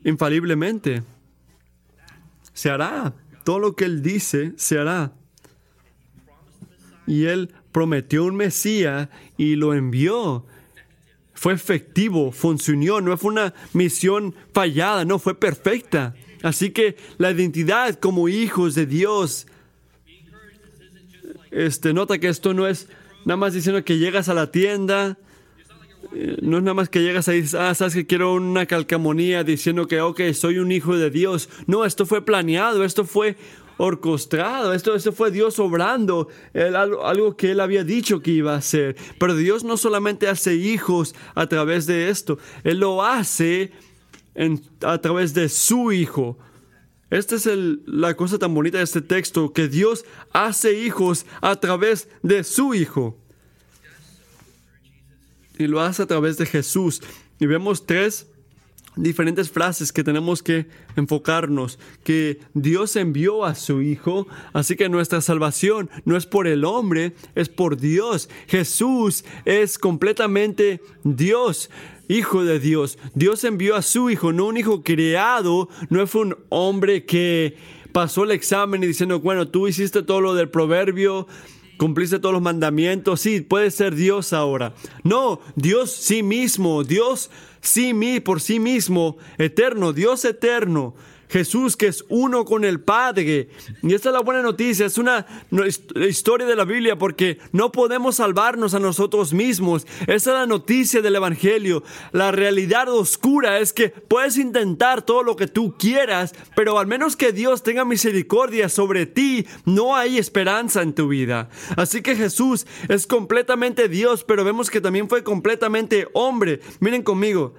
infaliblemente. 0.05 1.03
Se 2.53 2.69
hará. 2.69 3.13
Todo 3.43 3.59
lo 3.59 3.75
que 3.75 3.85
Él 3.85 4.03
dice, 4.03 4.53
se 4.55 4.77
hará. 4.77 5.13
Y 7.07 7.25
Él 7.25 7.51
prometió 7.71 8.23
un 8.23 8.35
Mesías 8.35 9.09
y 9.35 9.55
lo 9.55 9.73
envió. 9.73 10.45
Fue 11.41 11.53
efectivo, 11.53 12.31
funcionó, 12.31 13.01
no 13.01 13.17
fue 13.17 13.31
una 13.31 13.55
misión 13.73 14.35
fallada, 14.53 15.05
no 15.05 15.17
fue 15.17 15.33
perfecta. 15.33 16.13
Así 16.43 16.69
que 16.69 16.97
la 17.17 17.31
identidad 17.31 17.97
como 17.97 18.29
hijos 18.29 18.75
de 18.75 18.85
Dios, 18.85 19.47
este, 21.49 21.93
nota 21.93 22.19
que 22.19 22.27
esto 22.27 22.53
no 22.53 22.67
es 22.67 22.89
nada 23.25 23.37
más 23.37 23.53
diciendo 23.53 23.83
que 23.83 23.97
llegas 23.97 24.29
a 24.29 24.35
la 24.35 24.51
tienda, 24.51 25.17
eh, 26.13 26.37
no 26.43 26.57
es 26.57 26.63
nada 26.63 26.75
más 26.75 26.89
que 26.89 27.01
llegas 27.01 27.27
ahí 27.27 27.39
y 27.39 27.55
ah, 27.57 27.73
sabes 27.73 27.95
que 27.95 28.05
quiero 28.05 28.35
una 28.35 28.67
calcamonía 28.67 29.43
diciendo 29.43 29.87
que, 29.87 29.99
ok, 29.99 30.21
soy 30.33 30.59
un 30.59 30.71
hijo 30.71 30.95
de 30.95 31.09
Dios. 31.09 31.49
No, 31.65 31.85
esto 31.85 32.05
fue 32.05 32.23
planeado, 32.23 32.83
esto 32.83 33.03
fue 33.03 33.35
orquestado, 33.81 34.73
esto, 34.73 34.99
fue 35.11 35.31
Dios 35.31 35.57
obrando, 35.57 36.27
algo, 36.53 37.35
que 37.35 37.51
Él 37.51 37.59
había 37.59 37.83
dicho 37.83 38.21
que 38.21 38.31
iba 38.31 38.53
a 38.53 38.57
hacer. 38.57 38.95
Pero 39.19 39.35
Dios 39.35 39.63
no 39.63 39.75
solamente 39.75 40.27
hace 40.27 40.55
hijos 40.55 41.15
a 41.33 41.47
través 41.47 41.87
de 41.87 42.09
esto, 42.09 42.37
Él 42.63 42.79
lo 42.79 43.03
hace 43.03 43.71
a 44.81 44.97
través 44.99 45.33
de 45.33 45.49
su 45.49 45.91
Hijo. 45.91 46.37
Esta 47.09 47.35
es 47.35 47.49
la 47.85 48.15
cosa 48.15 48.37
tan 48.37 48.53
bonita 48.53 48.77
de 48.77 48.83
este 48.83 49.01
texto, 49.01 49.51
que 49.51 49.67
Dios 49.67 50.05
hace 50.31 50.79
hijos 50.79 51.25
a 51.41 51.55
través 51.55 52.07
de 52.21 52.43
su 52.43 52.73
Hijo 52.75 53.17
y 55.57 55.67
lo 55.67 55.81
hace 55.81 56.03
a 56.03 56.07
través 56.07 56.37
de 56.37 56.45
Jesús. 56.45 57.01
Y 57.39 57.45
vemos 57.47 57.85
tres 57.85 58.27
diferentes 58.95 59.49
frases 59.49 59.91
que 59.91 60.03
tenemos 60.03 60.43
que 60.43 60.67
enfocarnos, 60.95 61.79
que 62.03 62.39
Dios 62.53 62.95
envió 62.95 63.45
a 63.45 63.55
su 63.55 63.81
Hijo, 63.81 64.27
así 64.53 64.75
que 64.75 64.89
nuestra 64.89 65.21
salvación 65.21 65.89
no 66.05 66.17
es 66.17 66.25
por 66.25 66.47
el 66.47 66.65
hombre, 66.65 67.13
es 67.35 67.49
por 67.49 67.77
Dios. 67.77 68.29
Jesús 68.47 69.23
es 69.45 69.77
completamente 69.77 70.81
Dios. 71.03 71.69
Hijo 72.07 72.43
de 72.43 72.59
Dios. 72.59 72.97
Dios 73.15 73.45
envió 73.45 73.75
a 73.75 73.81
su 73.81 74.09
Hijo, 74.09 74.33
no 74.33 74.47
un 74.47 74.57
Hijo 74.57 74.83
creado, 74.83 75.69
no 75.89 76.05
fue 76.07 76.23
un 76.23 76.37
hombre 76.49 77.05
que 77.05 77.55
pasó 77.93 78.25
el 78.25 78.31
examen 78.31 78.83
y 78.83 78.87
diciendo, 78.87 79.21
bueno, 79.21 79.47
tú 79.47 79.67
hiciste 79.67 80.03
todo 80.03 80.19
lo 80.19 80.33
del 80.33 80.49
proverbio, 80.49 81.27
cumpliste 81.77 82.19
todos 82.19 82.33
los 82.33 82.41
mandamientos, 82.41 83.21
sí, 83.21 83.41
puede 83.41 83.71
ser 83.71 83.95
Dios 83.95 84.33
ahora. 84.33 84.73
No, 85.03 85.39
Dios 85.55 85.91
sí 85.91 86.21
mismo, 86.21 86.83
Dios 86.83 87.31
sí 87.61 87.93
mí 87.93 88.19
por 88.19 88.41
sí 88.41 88.59
mismo, 88.59 89.17
eterno, 89.37 89.93
Dios 89.93 90.25
eterno, 90.25 90.95
Jesús 91.31 91.77
que 91.77 91.87
es 91.87 92.03
uno 92.09 92.43
con 92.43 92.65
el 92.65 92.81
Padre. 92.81 93.47
Y 93.81 93.93
esta 93.93 94.09
es 94.09 94.13
la 94.13 94.21
buena 94.21 94.41
noticia, 94.41 94.85
es 94.85 94.97
una 94.97 95.25
historia 96.07 96.45
de 96.45 96.57
la 96.57 96.65
Biblia 96.65 96.97
porque 96.97 97.39
no 97.53 97.71
podemos 97.71 98.17
salvarnos 98.17 98.73
a 98.73 98.79
nosotros 98.79 99.33
mismos. 99.33 99.87
Esa 100.01 100.13
es 100.13 100.25
la 100.25 100.45
noticia 100.45 101.01
del 101.01 101.15
Evangelio. 101.15 101.83
La 102.11 102.31
realidad 102.31 102.89
oscura 102.89 103.59
es 103.59 103.71
que 103.71 103.89
puedes 103.89 104.37
intentar 104.37 105.03
todo 105.03 105.23
lo 105.23 105.37
que 105.37 105.47
tú 105.47 105.75
quieras, 105.77 106.35
pero 106.55 106.77
al 106.77 106.87
menos 106.87 107.15
que 107.15 107.31
Dios 107.31 107.63
tenga 107.63 107.85
misericordia 107.85 108.67
sobre 108.67 109.05
ti, 109.05 109.47
no 109.63 109.95
hay 109.95 110.17
esperanza 110.17 110.81
en 110.81 110.93
tu 110.93 111.07
vida. 111.07 111.49
Así 111.77 112.01
que 112.01 112.17
Jesús 112.17 112.67
es 112.89 113.07
completamente 113.07 113.87
Dios, 113.87 114.25
pero 114.25 114.43
vemos 114.43 114.69
que 114.69 114.81
también 114.81 115.07
fue 115.07 115.23
completamente 115.23 116.07
hombre. 116.13 116.59
Miren 116.81 117.03
conmigo 117.03 117.53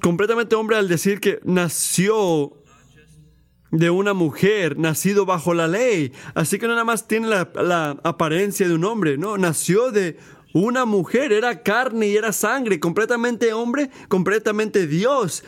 completamente 0.00 0.54
hombre 0.54 0.76
al 0.76 0.88
decir 0.88 1.20
que 1.20 1.40
nació 1.44 2.52
de 3.70 3.90
una 3.90 4.14
mujer, 4.14 4.78
nacido 4.78 5.26
bajo 5.26 5.54
la 5.54 5.68
ley. 5.68 6.12
Así 6.34 6.58
que 6.58 6.66
no 6.66 6.72
nada 6.72 6.84
más 6.84 7.06
tiene 7.06 7.28
la, 7.28 7.98
apariencia 8.02 8.66
de 8.68 8.74
un 8.74 8.84
hombre, 8.84 9.18
no, 9.18 9.36
nació 9.36 9.90
de 9.90 10.18
una 10.54 10.84
mujer, 10.84 11.32
era 11.32 11.62
carne 11.62 12.08
y 12.08 12.16
era 12.16 12.32
sangre, 12.32 12.80
completamente 12.80 13.52
hombre, 13.52 13.90
completamente 14.08 14.86
Dios. 14.86 15.44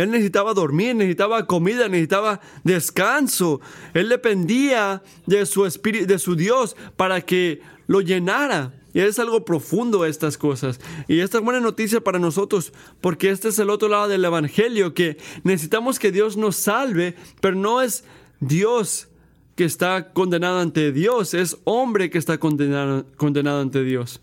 Él 0.00 0.10
necesitaba 0.10 0.54
dormir, 0.54 0.96
necesitaba 0.96 1.46
comida, 1.46 1.88
necesitaba 1.88 2.40
descanso. 2.64 3.60
Él 3.94 4.08
dependía 4.08 5.02
de 5.26 5.46
su 5.46 5.66
espíritu, 5.66 6.06
de 6.06 6.18
su 6.18 6.34
Dios 6.34 6.76
para 6.96 7.20
que 7.20 7.60
lo 7.86 8.00
llenara. 8.00 8.72
Y 8.92 9.00
es 9.00 9.18
algo 9.18 9.44
profundo 9.44 10.04
estas 10.04 10.38
cosas. 10.38 10.80
Y 11.08 11.20
esta 11.20 11.38
es 11.38 11.44
buena 11.44 11.60
noticia 11.60 12.00
para 12.00 12.18
nosotros, 12.18 12.72
porque 13.00 13.30
este 13.30 13.48
es 13.48 13.58
el 13.58 13.70
otro 13.70 13.88
lado 13.88 14.08
del 14.08 14.24
Evangelio, 14.24 14.94
que 14.94 15.16
necesitamos 15.42 15.98
que 15.98 16.12
Dios 16.12 16.36
nos 16.36 16.54
salve, 16.56 17.16
pero 17.40 17.56
no 17.56 17.82
es 17.82 18.04
Dios 18.40 19.08
que 19.56 19.64
está 19.64 20.12
condenado 20.12 20.60
ante 20.60 20.92
Dios, 20.92 21.34
es 21.34 21.58
hombre 21.64 22.10
que 22.10 22.18
está 22.18 22.38
condenado, 22.38 23.06
condenado 23.16 23.60
ante 23.60 23.82
Dios. 23.82 24.20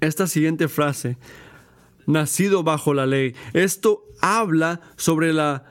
Esta 0.00 0.26
siguiente 0.26 0.68
frase, 0.68 1.16
nacido 2.08 2.64
bajo 2.64 2.92
la 2.94 3.06
ley, 3.06 3.36
esto 3.52 4.02
habla 4.20 4.80
sobre 4.96 5.32
la, 5.32 5.64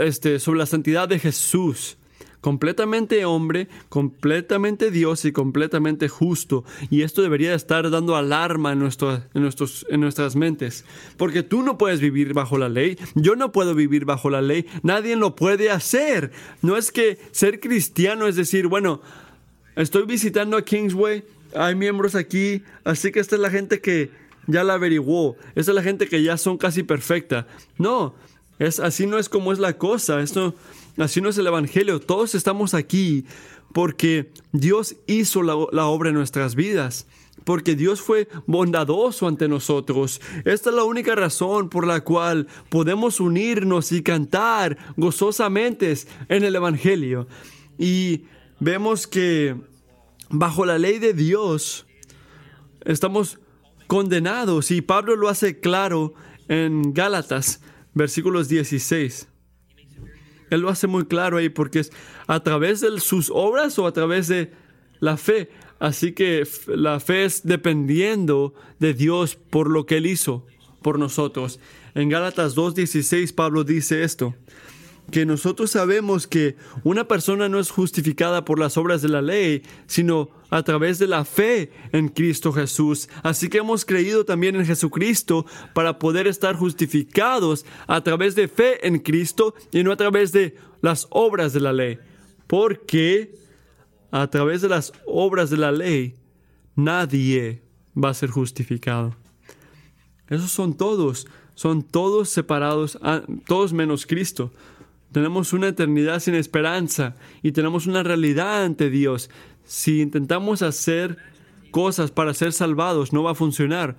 este, 0.00 0.38
sobre 0.38 0.58
la 0.58 0.66
santidad 0.66 1.08
de 1.08 1.18
Jesús 1.18 1.98
completamente 2.42 3.24
hombre, 3.24 3.68
completamente 3.88 4.90
Dios 4.90 5.24
y 5.24 5.32
completamente 5.32 6.08
justo. 6.08 6.64
Y 6.90 7.02
esto 7.02 7.22
debería 7.22 7.54
estar 7.54 7.88
dando 7.88 8.16
alarma 8.16 8.72
en, 8.72 8.80
nuestro, 8.80 9.22
en, 9.32 9.42
nuestros, 9.42 9.86
en 9.88 10.00
nuestras 10.00 10.36
mentes. 10.36 10.84
Porque 11.16 11.42
tú 11.42 11.62
no 11.62 11.78
puedes 11.78 12.00
vivir 12.00 12.34
bajo 12.34 12.58
la 12.58 12.68
ley, 12.68 12.98
yo 13.14 13.36
no 13.36 13.52
puedo 13.52 13.74
vivir 13.74 14.04
bajo 14.04 14.28
la 14.28 14.42
ley, 14.42 14.66
nadie 14.82 15.16
lo 15.16 15.36
puede 15.36 15.70
hacer. 15.70 16.32
No 16.60 16.76
es 16.76 16.90
que 16.92 17.18
ser 17.30 17.60
cristiano 17.60 18.26
es 18.26 18.34
decir, 18.34 18.66
bueno, 18.66 19.00
estoy 19.76 20.04
visitando 20.04 20.56
a 20.56 20.64
Kingsway, 20.64 21.24
hay 21.54 21.76
miembros 21.76 22.16
aquí, 22.16 22.62
así 22.82 23.12
que 23.12 23.20
esta 23.20 23.36
es 23.36 23.40
la 23.40 23.50
gente 23.50 23.80
que 23.80 24.10
ya 24.46 24.64
la 24.64 24.74
averiguó, 24.74 25.36
esta 25.54 25.72
es 25.72 25.74
la 25.74 25.82
gente 25.82 26.08
que 26.08 26.22
ya 26.22 26.36
son 26.36 26.58
casi 26.58 26.82
perfecta. 26.82 27.46
No, 27.78 28.14
es, 28.58 28.80
así 28.80 29.06
no 29.06 29.18
es 29.18 29.28
como 29.28 29.52
es 29.52 29.58
la 29.58 29.78
cosa, 29.78 30.20
esto, 30.20 30.54
así 30.96 31.20
no 31.20 31.28
es 31.28 31.38
el 31.38 31.46
Evangelio, 31.46 32.00
todos 32.00 32.34
estamos 32.34 32.74
aquí 32.74 33.24
porque 33.72 34.30
Dios 34.52 34.96
hizo 35.06 35.42
la, 35.42 35.56
la 35.72 35.86
obra 35.86 36.10
en 36.10 36.16
nuestras 36.16 36.54
vidas 36.54 37.06
porque 37.44 37.74
Dios 37.74 38.00
fue 38.00 38.28
bondadoso 38.46 39.26
ante 39.26 39.48
nosotros. 39.48 40.20
Esta 40.44 40.70
es 40.70 40.76
la 40.76 40.84
única 40.84 41.14
razón 41.14 41.68
por 41.68 41.86
la 41.86 42.02
cual 42.02 42.46
podemos 42.68 43.20
unirnos 43.20 43.92
y 43.92 44.02
cantar 44.02 44.78
gozosamente 44.96 45.92
en 46.28 46.44
el 46.44 46.54
Evangelio. 46.54 47.26
Y 47.78 48.24
vemos 48.60 49.06
que 49.06 49.56
bajo 50.30 50.64
la 50.64 50.78
ley 50.78 50.98
de 50.98 51.14
Dios 51.14 51.86
estamos 52.84 53.38
condenados 53.86 54.70
y 54.70 54.80
Pablo 54.80 55.16
lo 55.16 55.28
hace 55.28 55.60
claro 55.60 56.14
en 56.48 56.92
Gálatas, 56.92 57.60
versículos 57.94 58.48
16. 58.48 59.28
Él 60.50 60.60
lo 60.60 60.68
hace 60.68 60.86
muy 60.86 61.06
claro 61.06 61.38
ahí 61.38 61.48
porque 61.48 61.80
es 61.80 61.90
a 62.26 62.42
través 62.42 62.80
de 62.80 63.00
sus 63.00 63.30
obras 63.34 63.78
o 63.78 63.86
a 63.86 63.92
través 63.92 64.28
de 64.28 64.52
la 65.00 65.16
fe. 65.16 65.50
Así 65.78 66.12
que 66.12 66.46
la 66.68 67.00
fe 67.00 67.24
es 67.24 67.42
dependiendo 67.44 68.54
de 68.78 68.94
Dios 68.94 69.34
por 69.36 69.70
lo 69.70 69.86
que 69.86 69.96
Él 69.96 70.06
hizo 70.06 70.46
por 70.82 70.98
nosotros. 70.98 71.58
En 71.94 72.08
Gálatas 72.08 72.54
2.16 72.54 73.34
Pablo 73.34 73.64
dice 73.64 74.04
esto 74.04 74.34
que 75.10 75.26
nosotros 75.26 75.70
sabemos 75.70 76.26
que 76.26 76.56
una 76.84 77.08
persona 77.08 77.48
no 77.48 77.58
es 77.58 77.70
justificada 77.70 78.44
por 78.44 78.58
las 78.58 78.76
obras 78.76 79.02
de 79.02 79.08
la 79.08 79.20
ley, 79.20 79.62
sino 79.86 80.30
a 80.52 80.62
través 80.62 80.98
de 80.98 81.06
la 81.06 81.24
fe 81.24 81.72
en 81.92 82.08
Cristo 82.08 82.52
Jesús. 82.52 83.08
Así 83.22 83.48
que 83.48 83.58
hemos 83.58 83.86
creído 83.86 84.26
también 84.26 84.54
en 84.54 84.66
Jesucristo 84.66 85.46
para 85.72 85.98
poder 85.98 86.26
estar 86.26 86.56
justificados 86.56 87.64
a 87.86 88.02
través 88.02 88.34
de 88.34 88.48
fe 88.48 88.86
en 88.86 88.98
Cristo 88.98 89.54
y 89.72 89.82
no 89.82 89.92
a 89.92 89.96
través 89.96 90.30
de 90.30 90.54
las 90.82 91.06
obras 91.08 91.54
de 91.54 91.60
la 91.60 91.72
ley. 91.72 91.98
Porque 92.46 93.34
a 94.10 94.28
través 94.28 94.60
de 94.60 94.68
las 94.68 94.92
obras 95.06 95.48
de 95.48 95.56
la 95.56 95.72
ley 95.72 96.16
nadie 96.76 97.62
va 97.96 98.10
a 98.10 98.14
ser 98.14 98.28
justificado. 98.28 99.16
Esos 100.28 100.50
son 100.50 100.76
todos, 100.76 101.26
son 101.54 101.82
todos 101.82 102.28
separados, 102.28 102.98
todos 103.46 103.72
menos 103.72 104.04
Cristo. 104.04 104.52
Tenemos 105.12 105.52
una 105.52 105.68
eternidad 105.68 106.20
sin 106.20 106.34
esperanza 106.34 107.16
y 107.42 107.52
tenemos 107.52 107.86
una 107.86 108.02
realidad 108.02 108.64
ante 108.64 108.88
Dios. 108.88 109.28
Si 109.72 110.02
intentamos 110.02 110.60
hacer 110.60 111.16
cosas 111.70 112.10
para 112.10 112.34
ser 112.34 112.52
salvados, 112.52 113.14
no 113.14 113.22
va 113.22 113.30
a 113.30 113.34
funcionar. 113.34 113.96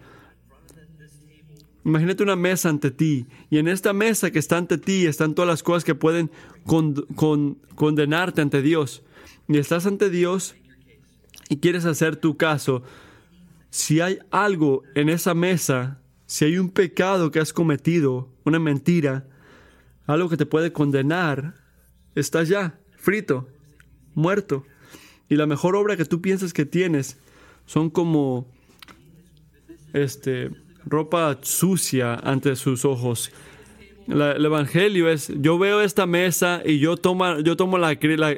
Imagínate 1.83 2.21
una 2.21 2.35
mesa 2.35 2.69
ante 2.69 2.91
ti 2.91 3.25
y 3.49 3.57
en 3.57 3.67
esta 3.67 3.91
mesa 3.91 4.29
que 4.29 4.37
está 4.37 4.57
ante 4.57 4.77
ti 4.77 5.07
están 5.07 5.33
todas 5.33 5.49
las 5.49 5.63
cosas 5.63 5.83
que 5.83 5.95
pueden 5.95 6.29
condenarte 7.75 8.41
ante 8.41 8.61
Dios. 8.61 9.01
Y 9.47 9.57
estás 9.57 9.87
ante 9.87 10.11
Dios 10.11 10.53
y 11.49 11.57
quieres 11.57 11.85
hacer 11.85 12.17
tu 12.17 12.37
caso. 12.37 12.83
Si 13.71 13.99
hay 13.99 14.19
algo 14.29 14.83
en 14.93 15.09
esa 15.09 15.33
mesa, 15.33 15.99
si 16.27 16.45
hay 16.45 16.59
un 16.59 16.69
pecado 16.69 17.31
que 17.31 17.39
has 17.39 17.51
cometido, 17.51 18.29
una 18.45 18.59
mentira, 18.59 19.27
algo 20.05 20.29
que 20.29 20.37
te 20.37 20.45
puede 20.45 20.71
condenar, 20.71 21.55
estás 22.13 22.47
ya 22.47 22.79
frito, 22.95 23.47
muerto. 24.13 24.67
Y 25.33 25.35
la 25.35 25.47
mejor 25.47 25.75
obra 25.75 25.97
que 25.97 26.05
tú 26.05 26.21
piensas 26.21 26.53
que 26.53 26.63
tienes 26.63 27.17
son 27.65 27.89
como 27.89 28.45
este 29.93 30.51
ropa 30.85 31.39
sucia 31.41 32.13
ante 32.13 32.55
sus 32.55 32.85
ojos. 32.85 33.31
el 34.07 34.45
evangelio 34.45 35.09
es, 35.09 35.31
yo 35.35 35.57
veo 35.57 35.81
esta 35.81 36.05
mesa 36.05 36.61
y 36.63 36.77
yo 36.77 36.97
tomo, 36.97 37.39
yo 37.39 37.57
tomo 37.57 37.79
la, 37.79 37.97
la, 37.99 38.35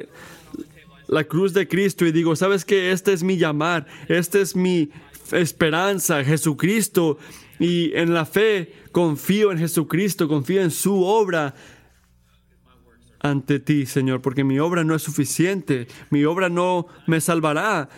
la 1.06 1.24
cruz 1.24 1.52
de 1.52 1.68
Cristo 1.68 2.06
y 2.06 2.12
digo, 2.12 2.34
¿sabes 2.34 2.64
qué? 2.64 2.92
Este 2.92 3.12
es 3.12 3.22
mi 3.22 3.36
llamar, 3.36 3.86
este 4.08 4.40
es 4.40 4.56
mi 4.56 4.88
esperanza, 5.32 6.24
Jesucristo 6.24 7.18
y 7.58 7.92
en 7.94 8.14
la 8.14 8.24
fe 8.24 8.72
confío 8.90 9.52
en 9.52 9.58
Jesucristo, 9.58 10.28
confío 10.28 10.62
en 10.62 10.70
su 10.70 11.04
obra 11.04 11.54
ante 13.30 13.60
ti, 13.60 13.86
Señor, 13.86 14.22
porque 14.22 14.44
mi 14.44 14.58
obra 14.58 14.84
no 14.84 14.94
es 14.94 15.02
suficiente, 15.02 15.88
mi 16.10 16.24
obra 16.24 16.48
no 16.48 16.86
me 17.06 17.20
salvará. 17.20 17.88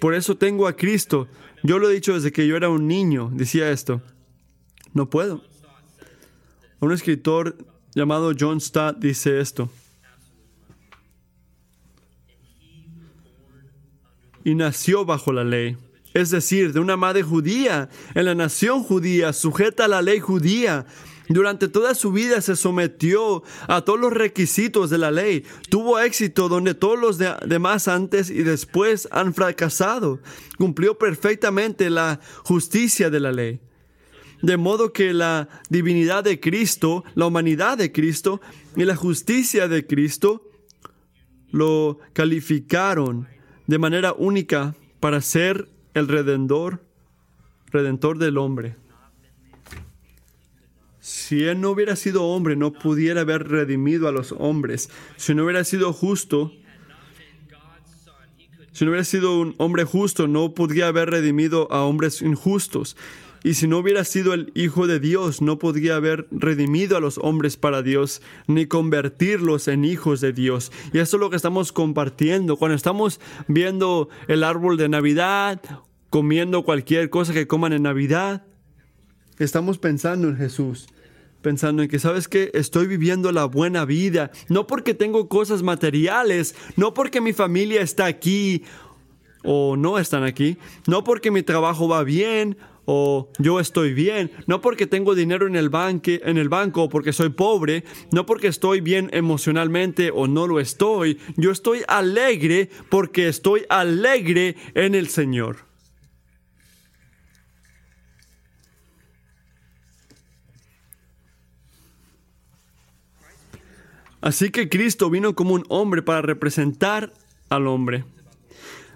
Por 0.00 0.14
eso 0.14 0.36
tengo 0.36 0.66
a 0.66 0.76
Cristo. 0.76 1.28
Yo 1.62 1.78
lo 1.78 1.88
he 1.90 1.94
dicho 1.94 2.14
desde 2.14 2.32
que 2.32 2.46
yo 2.46 2.56
era 2.56 2.68
un 2.68 2.86
niño, 2.86 3.30
decía 3.32 3.70
esto. 3.70 4.02
No 4.92 5.08
puedo. 5.08 5.42
Un 6.80 6.92
escritor 6.92 7.56
llamado 7.94 8.32
John 8.38 8.60
Stott 8.60 8.98
dice 8.98 9.40
esto. 9.40 9.70
Y 14.44 14.54
nació 14.54 15.04
bajo 15.04 15.32
la 15.32 15.44
ley 15.44 15.76
es 16.14 16.30
decir, 16.30 16.72
de 16.72 16.80
una 16.80 16.96
madre 16.96 17.22
judía, 17.22 17.88
en 18.14 18.24
la 18.26 18.34
nación 18.34 18.82
judía, 18.82 19.32
sujeta 19.32 19.86
a 19.86 19.88
la 19.88 20.02
ley 20.02 20.20
judía. 20.20 20.86
Durante 21.32 21.68
toda 21.68 21.94
su 21.94 22.12
vida 22.12 22.40
se 22.42 22.56
sometió 22.56 23.42
a 23.66 23.82
todos 23.82 23.98
los 23.98 24.12
requisitos 24.12 24.90
de 24.90 24.98
la 24.98 25.10
ley. 25.10 25.44
Tuvo 25.70 25.98
éxito 25.98 26.48
donde 26.48 26.74
todos 26.74 26.98
los 26.98 27.18
demás 27.18 27.88
antes 27.88 28.28
y 28.28 28.42
después 28.42 29.08
han 29.10 29.32
fracasado. 29.32 30.20
Cumplió 30.58 30.98
perfectamente 30.98 31.88
la 31.88 32.20
justicia 32.44 33.08
de 33.08 33.20
la 33.20 33.32
ley. 33.32 33.60
De 34.42 34.56
modo 34.56 34.92
que 34.92 35.14
la 35.14 35.48
divinidad 35.70 36.24
de 36.24 36.38
Cristo, 36.38 37.04
la 37.14 37.26
humanidad 37.26 37.78
de 37.78 37.92
Cristo 37.92 38.40
y 38.76 38.84
la 38.84 38.96
justicia 38.96 39.68
de 39.68 39.86
Cristo 39.86 40.50
lo 41.50 41.98
calificaron 42.12 43.28
de 43.66 43.78
manera 43.78 44.12
única 44.12 44.74
para 45.00 45.20
ser 45.20 45.68
el 45.94 46.08
redentor, 46.08 46.82
redentor 47.70 48.18
del 48.18 48.36
hombre. 48.36 48.81
Si 51.02 51.42
él 51.42 51.60
no 51.60 51.70
hubiera 51.70 51.96
sido 51.96 52.22
hombre, 52.26 52.54
no 52.54 52.72
pudiera 52.72 53.22
haber 53.22 53.48
redimido 53.48 54.06
a 54.06 54.12
los 54.12 54.30
hombres. 54.38 54.88
Si 55.16 55.34
no 55.34 55.42
hubiera 55.42 55.64
sido 55.64 55.92
justo, 55.92 56.52
si 58.70 58.84
no 58.84 58.92
hubiera 58.92 59.02
sido 59.02 59.36
un 59.36 59.56
hombre 59.58 59.82
justo, 59.82 60.28
no 60.28 60.54
podría 60.54 60.86
haber 60.86 61.10
redimido 61.10 61.66
a 61.72 61.82
hombres 61.82 62.22
injustos. 62.22 62.96
Y 63.42 63.54
si 63.54 63.66
no 63.66 63.78
hubiera 63.78 64.04
sido 64.04 64.32
el 64.32 64.52
Hijo 64.54 64.86
de 64.86 65.00
Dios, 65.00 65.42
no 65.42 65.58
podría 65.58 65.96
haber 65.96 66.28
redimido 66.30 66.96
a 66.96 67.00
los 67.00 67.18
hombres 67.18 67.56
para 67.56 67.82
Dios, 67.82 68.22
ni 68.46 68.66
convertirlos 68.66 69.66
en 69.66 69.84
hijos 69.84 70.20
de 70.20 70.32
Dios. 70.32 70.70
Y 70.92 71.00
eso 71.00 71.16
es 71.16 71.20
lo 71.20 71.30
que 71.30 71.36
estamos 71.36 71.72
compartiendo. 71.72 72.56
Cuando 72.56 72.76
estamos 72.76 73.18
viendo 73.48 74.08
el 74.28 74.44
árbol 74.44 74.76
de 74.76 74.88
Navidad, 74.88 75.60
comiendo 76.10 76.62
cualquier 76.62 77.10
cosa 77.10 77.32
que 77.32 77.48
coman 77.48 77.72
en 77.72 77.82
Navidad, 77.82 78.44
estamos 79.38 79.78
pensando 79.78 80.28
en 80.28 80.36
Jesús. 80.36 80.86
Pensando 81.40 81.82
en 81.82 81.88
que, 81.88 81.98
¿sabes 81.98 82.28
qué? 82.28 82.50
Estoy 82.54 82.86
viviendo 82.86 83.32
la 83.32 83.46
buena 83.46 83.84
vida. 83.84 84.30
No 84.48 84.66
porque 84.68 84.94
tengo 84.94 85.28
cosas 85.28 85.62
materiales, 85.62 86.54
no 86.76 86.94
porque 86.94 87.20
mi 87.20 87.32
familia 87.32 87.82
está 87.82 88.06
aquí 88.06 88.62
o 89.42 89.76
no 89.76 89.98
están 89.98 90.22
aquí, 90.22 90.56
no 90.86 91.02
porque 91.02 91.32
mi 91.32 91.42
trabajo 91.42 91.88
va 91.88 92.04
bien 92.04 92.56
o 92.84 93.30
yo 93.38 93.60
estoy 93.60 93.94
bien, 93.94 94.30
no 94.46 94.60
porque 94.60 94.86
tengo 94.86 95.14
dinero 95.14 95.46
en 95.46 95.56
el, 95.56 95.68
banque, 95.68 96.20
en 96.24 96.38
el 96.38 96.48
banco 96.48 96.84
o 96.84 96.88
porque 96.88 97.12
soy 97.12 97.30
pobre, 97.30 97.84
no 98.10 98.26
porque 98.26 98.48
estoy 98.48 98.80
bien 98.80 99.08
emocionalmente 99.12 100.10
o 100.12 100.26
no 100.26 100.46
lo 100.46 100.60
estoy, 100.60 101.18
yo 101.36 101.50
estoy 101.50 101.82
alegre 101.88 102.70
porque 102.88 103.28
estoy 103.28 103.64
alegre 103.68 104.56
en 104.74 104.94
el 104.94 105.08
Señor. 105.08 105.71
Así 114.22 114.50
que 114.50 114.68
Cristo 114.68 115.10
vino 115.10 115.34
como 115.34 115.54
un 115.54 115.64
hombre 115.68 116.00
para 116.00 116.22
representar 116.22 117.12
al 117.48 117.66
hombre. 117.66 118.04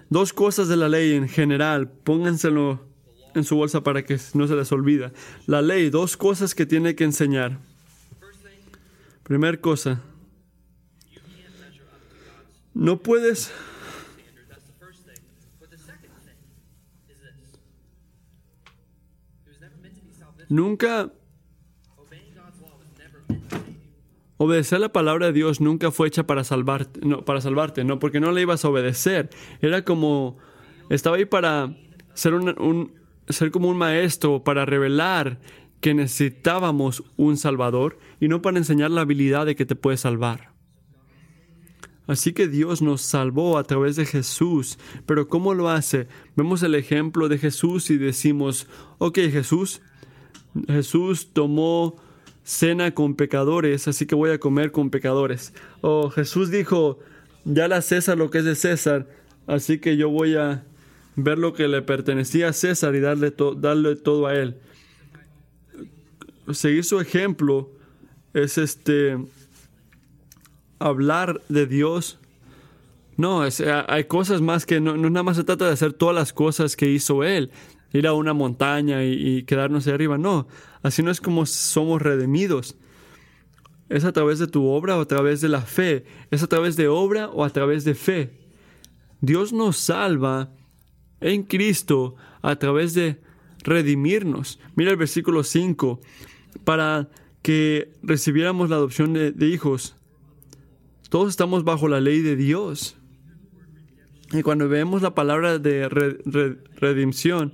Dos 0.09 0.31
cosas 0.31 0.69
de 0.69 0.77
la 0.77 0.87
ley 0.87 1.13
en 1.13 1.27
general, 1.27 1.91
pónganselo 1.91 2.81
en 3.35 3.43
su 3.43 3.57
bolsa 3.57 3.83
para 3.83 4.03
que 4.03 4.17
no 4.33 4.47
se 4.47 4.55
les 4.55 4.71
olvida. 4.71 5.11
La 5.45 5.61
ley, 5.61 5.89
dos 5.89 6.15
cosas 6.15 6.55
que 6.55 6.65
tiene 6.65 6.95
que 6.95 7.03
enseñar. 7.03 7.59
Primera 9.23 9.59
cosa, 9.59 10.01
No 12.73 13.01
puedes 13.01 13.51
That's 20.49 21.26
Obedecer 24.37 24.79
la 24.79 24.93
palabra 24.93 25.27
de 25.27 25.33
Dios 25.33 25.61
nunca 25.61 25.89
fue 25.91 26.07
hecha 26.07 26.27
para 26.27 26.43
salvarte, 26.43 26.99
no, 27.03 27.25
para 27.25 27.41
salvarte, 27.41 27.83
no, 27.83 27.97
porque 27.97 28.19
no 28.19 28.31
le 28.31 28.41
ibas 28.41 28.63
a 28.63 28.69
obedecer. 28.69 29.29
Era 29.61 29.83
como, 29.83 30.37
estaba 30.89 31.17
ahí 31.17 31.25
para 31.25 31.75
ser, 32.13 32.35
un, 32.35 32.93
ser 33.27 33.49
como 33.49 33.67
un 33.67 33.77
maestro, 33.77 34.43
para 34.43 34.65
revelar 34.65 35.39
que 35.81 35.95
necesitábamos 35.95 37.03
un 37.17 37.37
salvador 37.37 37.97
y 38.19 38.27
no 38.27 38.41
para 38.41 38.57
enseñar 38.57 38.91
la 38.91 39.01
habilidad 39.01 39.45
de 39.47 39.55
que 39.55 39.65
te 39.65 39.75
puede 39.75 39.97
salvar. 39.97 40.51
Así 42.05 42.31
que 42.31 42.47
Dios 42.47 42.81
nos 42.81 43.01
salvó 43.01 43.57
a 43.57 43.63
través 43.63 43.95
de 43.97 44.05
Jesús. 44.05 44.79
Pero 45.05 45.27
¿cómo 45.27 45.53
lo 45.53 45.69
hace? 45.69 46.07
Vemos 46.35 46.63
el 46.63 46.75
ejemplo 46.75 47.27
de 47.27 47.37
Jesús 47.37 47.89
y 47.89 47.97
decimos, 47.97 48.67
ok 48.97 49.17
Jesús, 49.31 49.81
Jesús 50.67 51.33
tomó 51.33 51.97
cena 52.47 52.93
con 52.93 53.15
pecadores, 53.15 53.89
así 53.89 54.05
que 54.05 54.15
voy 54.15 54.31
a 54.31 54.39
comer 54.39 54.71
con 54.71 54.89
pecadores. 54.89 55.53
O 55.81 56.09
Jesús 56.09 56.49
dijo, 56.49 56.97
ya 57.43 57.65
a 57.65 57.81
César 57.81 58.17
lo 58.17 58.29
que 58.29 58.37
es 58.37 58.45
de 58.45 58.55
César, 58.55 59.05
así 59.47 59.79
que 59.79 59.97
yo 59.97 60.09
voy 60.09 60.35
a 60.37 60.63
ver 61.17 61.37
lo 61.39 61.51
que 61.51 61.67
le 61.67 61.81
pertenecía 61.81 62.47
a 62.47 62.53
César 62.53 62.95
y 62.95 63.01
darle, 63.01 63.33
darle 63.57 63.97
todo 63.97 64.27
a 64.27 64.33
él. 64.33 64.55
Seguir 66.53 66.85
su 66.85 67.01
ejemplo 67.01 67.69
es 68.33 68.57
este 68.57 69.17
hablar 70.79 71.41
de 71.49 71.65
Dios. 71.65 72.17
No, 73.17 73.45
es- 73.45 73.61
hay 73.89 74.05
cosas 74.05 74.39
más 74.39 74.65
que 74.65 74.79
no, 74.79 74.95
no 74.95 75.09
nada 75.09 75.23
más 75.23 75.35
se 75.35 75.43
trata 75.43 75.65
de 75.65 75.73
hacer 75.73 75.91
todas 75.91 76.15
las 76.15 76.31
cosas 76.31 76.77
que 76.77 76.89
hizo 76.89 77.25
Él, 77.25 77.51
ir 77.91 78.07
a 78.07 78.13
una 78.13 78.31
montaña 78.33 79.03
y, 79.03 79.11
y 79.39 79.43
quedarnos 79.43 79.85
ahí 79.87 79.93
arriba. 79.93 80.17
No, 80.17 80.47
así 80.87 81.03
no 81.03 81.11
es 81.11 81.21
como 81.21 81.45
somos 81.45 82.01
redimidos. 82.01 82.77
Es 83.89 84.03
a 84.03 84.11
través 84.11 84.39
de 84.39 84.47
tu 84.47 84.65
obra 84.65 84.97
o 84.97 85.01
a 85.01 85.07
través 85.07 85.41
de 85.41 85.49
la 85.49 85.61
fe. 85.61 86.05
Es 86.31 86.43
a 86.43 86.47
través 86.47 86.75
de 86.75 86.87
obra 86.87 87.29
o 87.29 87.43
a 87.43 87.49
través 87.49 87.83
de 87.85 87.95
fe. 87.95 88.31
Dios 89.21 89.53
nos 89.53 89.77
salva 89.77 90.51
en 91.21 91.43
Cristo 91.43 92.15
a 92.41 92.57
través 92.57 92.93
de 92.93 93.21
redimirnos. 93.63 94.59
Mira 94.75 94.91
el 94.91 94.97
versículo 94.97 95.43
5. 95.43 96.01
Para 96.63 97.09
que 97.41 97.93
recibiéramos 98.03 98.69
la 98.69 98.75
adopción 98.75 99.13
de, 99.13 99.33
hijos. 99.47 99.95
Todos 101.09 101.29
estamos 101.29 101.63
bajo 101.63 101.87
la 101.87 102.01
ley 102.01 102.21
de 102.21 102.35
Dios. 102.35 102.97
Y 104.33 104.41
cuando 104.41 104.67
vemos 104.67 105.01
la 105.01 105.15
palabra 105.15 105.57
de 105.57 105.87
re- 105.87 106.17
redención, 106.75 107.53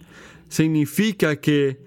significa 0.49 1.39
que 1.39 1.79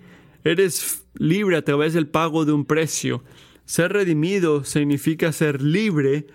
eres 0.45 1.05
libre 1.19 1.57
a 1.57 1.63
través 1.63 1.93
del 1.95 2.09
pago 2.09 2.45
de 2.45 2.53
un 2.53 2.65
precio. 2.65 3.23
Ser 3.65 3.93
redimido 3.93 4.65
significa 4.65 5.33
ser 5.33 5.61
libre 5.63 6.27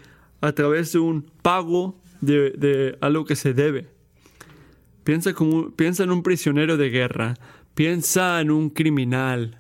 a 0.42 0.52
través 0.52 0.92
de 0.92 1.00
un 1.00 1.24
pago 1.42 2.00
de, 2.20 2.52
de 2.52 2.98
algo 3.02 3.26
que 3.26 3.36
se 3.36 3.54
debe. 3.54 3.88
Piensa, 5.04 5.34
como, 5.34 5.72
piensa 5.72 6.04
en 6.04 6.12
un 6.12 6.24
prisionero 6.24 6.78
de 6.78 6.90
guerra. 6.90 7.36
Piensa 7.74 8.40
en 8.42 8.52
un 8.52 8.70
criminal. 8.70 9.58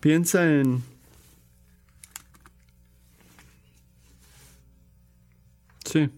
Piensa 0.00 0.48
en... 0.48 0.82
Sí, 5.84 6.08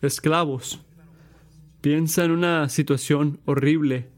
esclavos. 0.00 0.80
Piensa 1.80 2.24
en 2.24 2.30
una 2.32 2.68
situación 2.68 3.40
horrible. 3.44 4.08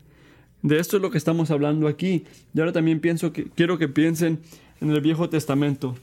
De 0.65 0.79
esto 0.79 0.97
es 0.97 1.03
lo 1.03 1.11
que 1.11 1.19
estamos 1.19 1.51
hablando 1.51 1.87
aquí. 1.89 2.25
Y 2.55 2.59
ahora 2.59 2.73
también 2.73 2.99
pienso 2.99 3.35
que 3.35 3.45
quiero 3.45 3.77
que 3.77 3.87
piensen 3.87 4.41
en 4.81 4.91
el 4.91 5.03
Viejo 5.03 5.29
Testamento. 5.29 5.95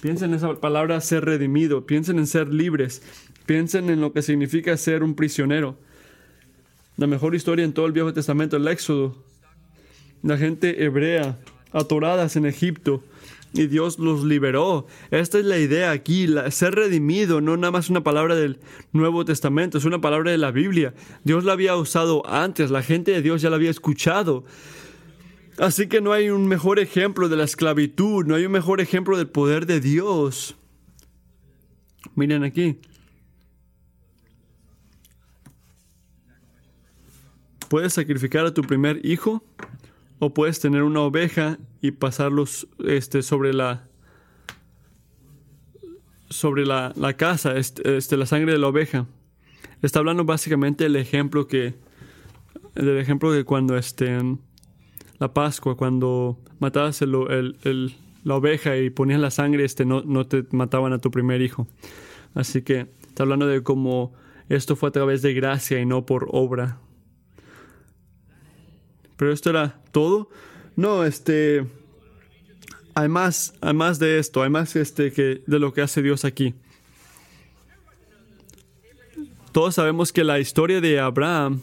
Piensen 0.00 0.30
en 0.30 0.36
esa 0.36 0.54
palabra 0.54 1.00
ser 1.00 1.24
redimido, 1.24 1.86
piensen 1.86 2.18
en 2.18 2.26
ser 2.26 2.52
libres, 2.52 3.02
piensen 3.46 3.88
en 3.88 4.00
lo 4.00 4.12
que 4.12 4.20
significa 4.20 4.76
ser 4.76 5.04
un 5.04 5.14
prisionero. 5.14 5.78
La 6.96 7.06
mejor 7.06 7.36
historia 7.36 7.64
en 7.64 7.72
todo 7.72 7.86
el 7.86 7.92
Viejo 7.92 8.12
Testamento, 8.12 8.56
el 8.56 8.66
Éxodo. 8.66 9.16
La 10.24 10.36
gente 10.36 10.82
hebrea, 10.82 11.38
atoradas 11.70 12.34
en 12.34 12.46
Egipto, 12.46 13.04
y 13.52 13.66
Dios 13.66 13.98
los 13.98 14.24
liberó. 14.24 14.86
Esta 15.10 15.38
es 15.38 15.44
la 15.44 15.58
idea 15.58 15.90
aquí, 15.90 16.28
ser 16.50 16.74
redimido 16.74 17.40
no 17.40 17.56
nada 17.56 17.70
más 17.70 17.90
una 17.90 18.02
palabra 18.02 18.34
del 18.34 18.58
Nuevo 18.92 19.24
Testamento, 19.24 19.78
es 19.78 19.84
una 19.84 20.00
palabra 20.00 20.30
de 20.30 20.38
la 20.38 20.50
Biblia. 20.50 20.94
Dios 21.24 21.44
la 21.44 21.52
había 21.52 21.76
usado 21.76 22.26
antes, 22.28 22.70
la 22.70 22.82
gente 22.82 23.12
de 23.12 23.22
Dios 23.22 23.42
ya 23.42 23.50
la 23.50 23.56
había 23.56 23.70
escuchado. 23.70 24.44
Así 25.58 25.88
que 25.88 26.00
no 26.00 26.12
hay 26.12 26.30
un 26.30 26.46
mejor 26.46 26.78
ejemplo 26.78 27.28
de 27.28 27.36
la 27.36 27.44
esclavitud, 27.44 28.24
no 28.24 28.36
hay 28.36 28.44
un 28.44 28.52
mejor 28.52 28.80
ejemplo 28.80 29.16
del 29.16 29.28
poder 29.28 29.66
de 29.66 29.80
Dios. 29.80 30.54
Miren 32.14 32.44
aquí. 32.44 32.78
Puedes 37.68 37.92
sacrificar 37.92 38.46
a 38.46 38.54
tu 38.54 38.62
primer 38.62 39.04
hijo 39.04 39.42
o 40.18 40.34
puedes 40.34 40.60
tener 40.60 40.82
una 40.82 41.00
oveja 41.00 41.58
y 41.80 41.92
pasarlos 41.92 42.68
este, 42.84 43.22
sobre 43.22 43.52
la 43.52 43.84
sobre 46.30 46.66
la, 46.66 46.92
la 46.96 47.14
casa, 47.16 47.56
este, 47.56 47.96
este, 47.96 48.16
la 48.18 48.26
sangre 48.26 48.52
de 48.52 48.58
la 48.58 48.66
oveja. 48.68 49.06
Está 49.80 50.00
hablando 50.00 50.24
básicamente 50.24 50.84
del 50.84 50.96
ejemplo 50.96 51.46
que 51.46 51.74
del 52.74 52.98
ejemplo 52.98 53.32
de 53.32 53.44
cuando 53.44 53.76
este 53.76 54.18
la 55.18 55.32
Pascua, 55.34 55.76
cuando 55.76 56.38
matabas 56.60 57.00
el- 57.02 57.14
el- 57.30 57.56
el- 57.64 57.94
la 58.24 58.34
oveja 58.36 58.76
y 58.76 58.90
ponías 58.90 59.20
la 59.20 59.30
sangre, 59.30 59.64
este, 59.64 59.84
no, 59.84 60.02
no 60.02 60.26
te 60.26 60.44
mataban 60.52 60.92
a 60.92 60.98
tu 60.98 61.10
primer 61.10 61.40
hijo. 61.40 61.66
Así 62.34 62.62
que 62.62 62.88
está 63.06 63.22
hablando 63.22 63.46
de 63.46 63.62
cómo 63.62 64.12
esto 64.48 64.76
fue 64.76 64.90
a 64.90 64.92
través 64.92 65.22
de 65.22 65.32
gracia 65.34 65.80
y 65.80 65.86
no 65.86 66.04
por 66.04 66.28
obra. 66.30 66.78
Pero 69.18 69.32
esto 69.32 69.50
era 69.50 69.82
todo. 69.92 70.30
No, 70.76 71.04
este. 71.04 71.66
Hay 72.94 73.08
hay 73.60 73.74
más 73.74 73.98
de 73.98 74.18
esto, 74.18 74.42
hay 74.42 74.50
más 74.50 74.74
este, 74.74 75.12
que, 75.12 75.42
de 75.46 75.58
lo 75.58 75.74
que 75.74 75.82
hace 75.82 76.00
Dios 76.00 76.24
aquí. 76.24 76.54
Todos 79.52 79.74
sabemos 79.74 80.12
que 80.12 80.24
la 80.24 80.38
historia 80.38 80.80
de 80.80 80.98
Abraham 80.98 81.60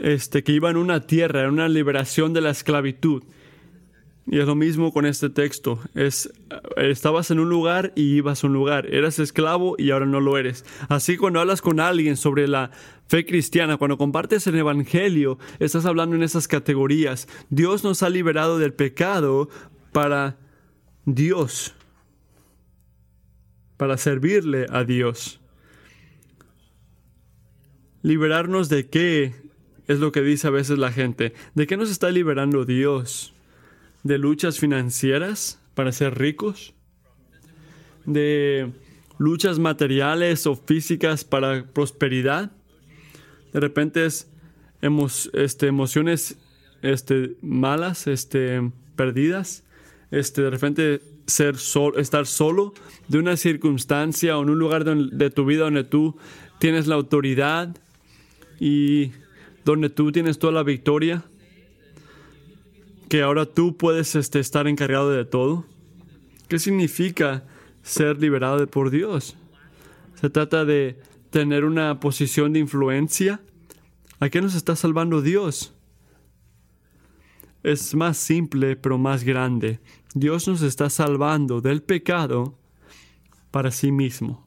este, 0.00 0.42
que 0.42 0.52
iba 0.52 0.70
en 0.70 0.76
una 0.76 1.06
tierra, 1.06 1.42
en 1.42 1.50
una 1.50 1.68
liberación 1.68 2.32
de 2.32 2.40
la 2.40 2.50
esclavitud. 2.50 3.22
Y 4.26 4.38
es 4.38 4.46
lo 4.46 4.54
mismo 4.54 4.92
con 4.92 5.04
este 5.04 5.28
texto. 5.28 5.78
Es, 5.94 6.32
estabas 6.76 7.30
en 7.30 7.40
un 7.40 7.48
lugar 7.48 7.92
y 7.94 8.16
ibas 8.16 8.42
a 8.42 8.46
un 8.46 8.54
lugar. 8.54 8.86
Eras 8.92 9.18
esclavo 9.18 9.76
y 9.78 9.90
ahora 9.90 10.06
no 10.06 10.20
lo 10.20 10.38
eres. 10.38 10.64
Así 10.88 11.16
cuando 11.16 11.40
hablas 11.40 11.60
con 11.60 11.78
alguien 11.78 12.16
sobre 12.16 12.48
la 12.48 12.70
fe 13.08 13.24
cristiana, 13.24 13.76
cuando 13.76 13.98
compartes 13.98 14.46
el 14.46 14.56
Evangelio, 14.56 15.38
estás 15.58 15.86
hablando 15.86 16.16
en 16.16 16.22
esas 16.22 16.48
categorías. 16.48 17.28
Dios 17.50 17.84
nos 17.84 18.02
ha 18.02 18.08
liberado 18.08 18.58
del 18.58 18.72
pecado 18.72 19.48
para 19.92 20.36
Dios, 21.04 21.74
para 23.76 23.96
servirle 23.96 24.66
a 24.70 24.84
Dios. 24.84 25.40
¿Liberarnos 28.02 28.68
de 28.68 28.88
qué? 28.88 29.34
Es 29.86 29.98
lo 29.98 30.12
que 30.12 30.22
dice 30.22 30.46
a 30.46 30.50
veces 30.50 30.78
la 30.78 30.92
gente. 30.92 31.34
¿De 31.54 31.66
qué 31.66 31.76
nos 31.76 31.90
está 31.90 32.10
liberando 32.10 32.64
Dios? 32.64 33.34
¿De 34.02 34.18
luchas 34.18 34.58
financieras 34.58 35.60
para 35.74 35.92
ser 35.92 36.18
ricos? 36.18 36.74
¿De 38.06 38.72
luchas 39.18 39.58
materiales 39.58 40.46
o 40.46 40.56
físicas 40.56 41.24
para 41.24 41.66
prosperidad? 41.66 42.52
De 43.54 43.60
repente 43.60 44.04
es 44.04 44.28
emo- 44.82 45.30
este, 45.32 45.66
emociones 45.68 46.36
este, 46.82 47.36
malas, 47.40 48.06
este, 48.06 48.70
perdidas. 48.96 49.64
Este, 50.10 50.42
de 50.42 50.50
repente 50.50 51.00
ser 51.26 51.56
sol- 51.56 51.94
estar 51.96 52.26
solo 52.26 52.74
de 53.08 53.18
una 53.18 53.36
circunstancia 53.38 54.36
o 54.36 54.42
en 54.42 54.50
un 54.50 54.58
lugar 54.58 54.84
don- 54.84 55.16
de 55.16 55.30
tu 55.30 55.46
vida 55.46 55.64
donde 55.64 55.84
tú 55.84 56.16
tienes 56.58 56.86
la 56.86 56.96
autoridad 56.96 57.74
y 58.60 59.12
donde 59.64 59.88
tú 59.88 60.12
tienes 60.12 60.38
toda 60.38 60.52
la 60.52 60.62
victoria, 60.62 61.24
que 63.08 63.22
ahora 63.22 63.46
tú 63.46 63.76
puedes 63.76 64.14
este, 64.14 64.40
estar 64.40 64.66
encargado 64.68 65.10
de 65.10 65.24
todo. 65.24 65.64
¿Qué 66.48 66.58
significa 66.58 67.44
ser 67.82 68.20
liberado 68.20 68.58
de- 68.58 68.66
por 68.66 68.90
Dios? 68.90 69.36
Se 70.20 70.30
trata 70.30 70.64
de 70.64 70.96
tener 71.34 71.64
una 71.64 71.98
posición 71.98 72.52
de 72.52 72.60
influencia. 72.60 73.40
¿A 74.20 74.28
qué 74.28 74.40
nos 74.40 74.54
está 74.54 74.76
salvando 74.76 75.20
Dios? 75.20 75.74
Es 77.64 77.92
más 77.96 78.18
simple, 78.18 78.76
pero 78.76 78.98
más 78.98 79.24
grande. 79.24 79.80
Dios 80.14 80.46
nos 80.46 80.62
está 80.62 80.88
salvando 80.90 81.60
del 81.60 81.82
pecado 81.82 82.56
para 83.50 83.72
sí 83.72 83.90
mismo, 83.90 84.46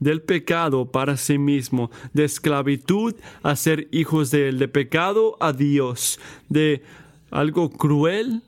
del 0.00 0.20
pecado 0.20 0.90
para 0.90 1.16
sí 1.16 1.38
mismo, 1.38 1.92
de 2.12 2.24
esclavitud 2.24 3.14
a 3.44 3.54
ser 3.54 3.86
hijos 3.92 4.32
de 4.32 4.48
Él, 4.48 4.58
de 4.58 4.66
pecado 4.66 5.36
a 5.38 5.52
Dios, 5.52 6.18
de 6.48 6.82
algo 7.30 7.70
cruel 7.70 8.42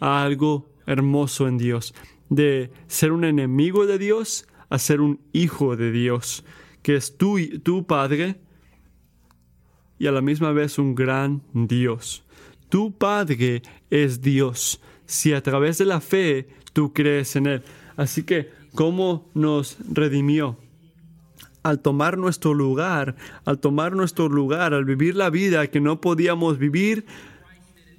a 0.00 0.22
algo 0.22 0.70
hermoso 0.86 1.46
en 1.46 1.58
Dios, 1.58 1.92
de 2.30 2.72
ser 2.86 3.12
un 3.12 3.24
enemigo 3.24 3.84
de 3.84 3.98
Dios 3.98 4.46
a 4.70 4.78
ser 4.78 5.00
un 5.00 5.20
hijo 5.32 5.76
de 5.76 5.92
Dios, 5.92 6.44
que 6.82 6.96
es 6.96 7.18
tu, 7.18 7.38
tu 7.62 7.86
Padre 7.86 8.36
y 9.98 10.06
a 10.06 10.12
la 10.12 10.22
misma 10.22 10.52
vez 10.52 10.78
un 10.78 10.94
gran 10.94 11.42
Dios. 11.52 12.24
Tu 12.70 12.96
Padre 12.96 13.62
es 13.90 14.22
Dios, 14.22 14.80
si 15.04 15.34
a 15.34 15.42
través 15.42 15.76
de 15.76 15.84
la 15.84 16.00
fe 16.00 16.48
tú 16.72 16.92
crees 16.94 17.36
en 17.36 17.46
Él. 17.46 17.62
Así 17.96 18.22
que, 18.22 18.50
¿cómo 18.74 19.28
nos 19.34 19.76
redimió? 19.90 20.56
Al 21.62 21.80
tomar 21.80 22.16
nuestro 22.16 22.54
lugar, 22.54 23.16
al 23.44 23.58
tomar 23.58 23.94
nuestro 23.94 24.28
lugar, 24.28 24.72
al 24.72 24.86
vivir 24.86 25.16
la 25.16 25.28
vida 25.28 25.66
que 25.66 25.80
no 25.80 26.00
podíamos 26.00 26.58
vivir, 26.58 27.04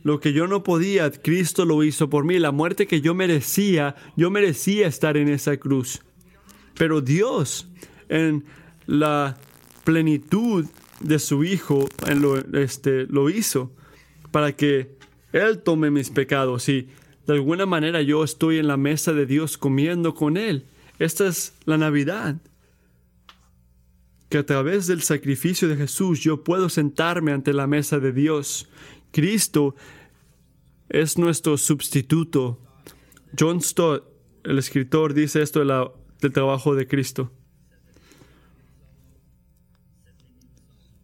lo 0.03 0.19
que 0.19 0.33
yo 0.33 0.47
no 0.47 0.63
podía, 0.63 1.11
Cristo 1.11 1.65
lo 1.65 1.83
hizo 1.83 2.09
por 2.09 2.23
mí. 2.23 2.39
La 2.39 2.51
muerte 2.51 2.87
que 2.87 3.01
yo 3.01 3.13
merecía, 3.13 3.95
yo 4.15 4.31
merecía 4.31 4.87
estar 4.87 5.17
en 5.17 5.29
esa 5.29 5.57
cruz. 5.57 6.01
Pero 6.81 6.99
Dios, 6.99 7.67
en 8.09 8.43
la 8.87 9.37
plenitud 9.83 10.65
de 10.99 11.19
su 11.19 11.43
Hijo, 11.43 11.87
en 12.07 12.23
lo, 12.23 12.39
este, 12.57 13.05
lo 13.05 13.29
hizo 13.29 13.71
para 14.31 14.53
que 14.53 14.97
Él 15.31 15.59
tome 15.59 15.91
mis 15.91 16.09
pecados 16.09 16.67
y 16.69 16.87
de 17.27 17.33
alguna 17.33 17.67
manera 17.67 18.01
yo 18.01 18.23
estoy 18.23 18.57
en 18.57 18.65
la 18.65 18.77
mesa 18.77 19.13
de 19.13 19.27
Dios 19.27 19.59
comiendo 19.59 20.15
con 20.15 20.37
Él. 20.37 20.65
Esta 20.97 21.27
es 21.27 21.53
la 21.65 21.77
Navidad. 21.77 22.37
Que 24.29 24.39
a 24.39 24.45
través 24.47 24.87
del 24.87 25.03
sacrificio 25.03 25.67
de 25.67 25.77
Jesús 25.77 26.19
yo 26.21 26.43
puedo 26.43 26.67
sentarme 26.67 27.31
ante 27.31 27.53
la 27.53 27.67
mesa 27.67 27.99
de 27.99 28.11
Dios. 28.11 28.67
Cristo 29.11 29.75
es 30.89 31.19
nuestro 31.19 31.57
sustituto. 31.57 32.57
John 33.39 33.61
Stott, 33.61 34.03
el 34.43 34.57
escritor, 34.57 35.13
dice 35.13 35.43
esto 35.43 35.59
de 35.59 35.65
la, 35.65 35.91
del 36.21 36.31
trabajo 36.31 36.75
de 36.75 36.87
Cristo. 36.87 37.31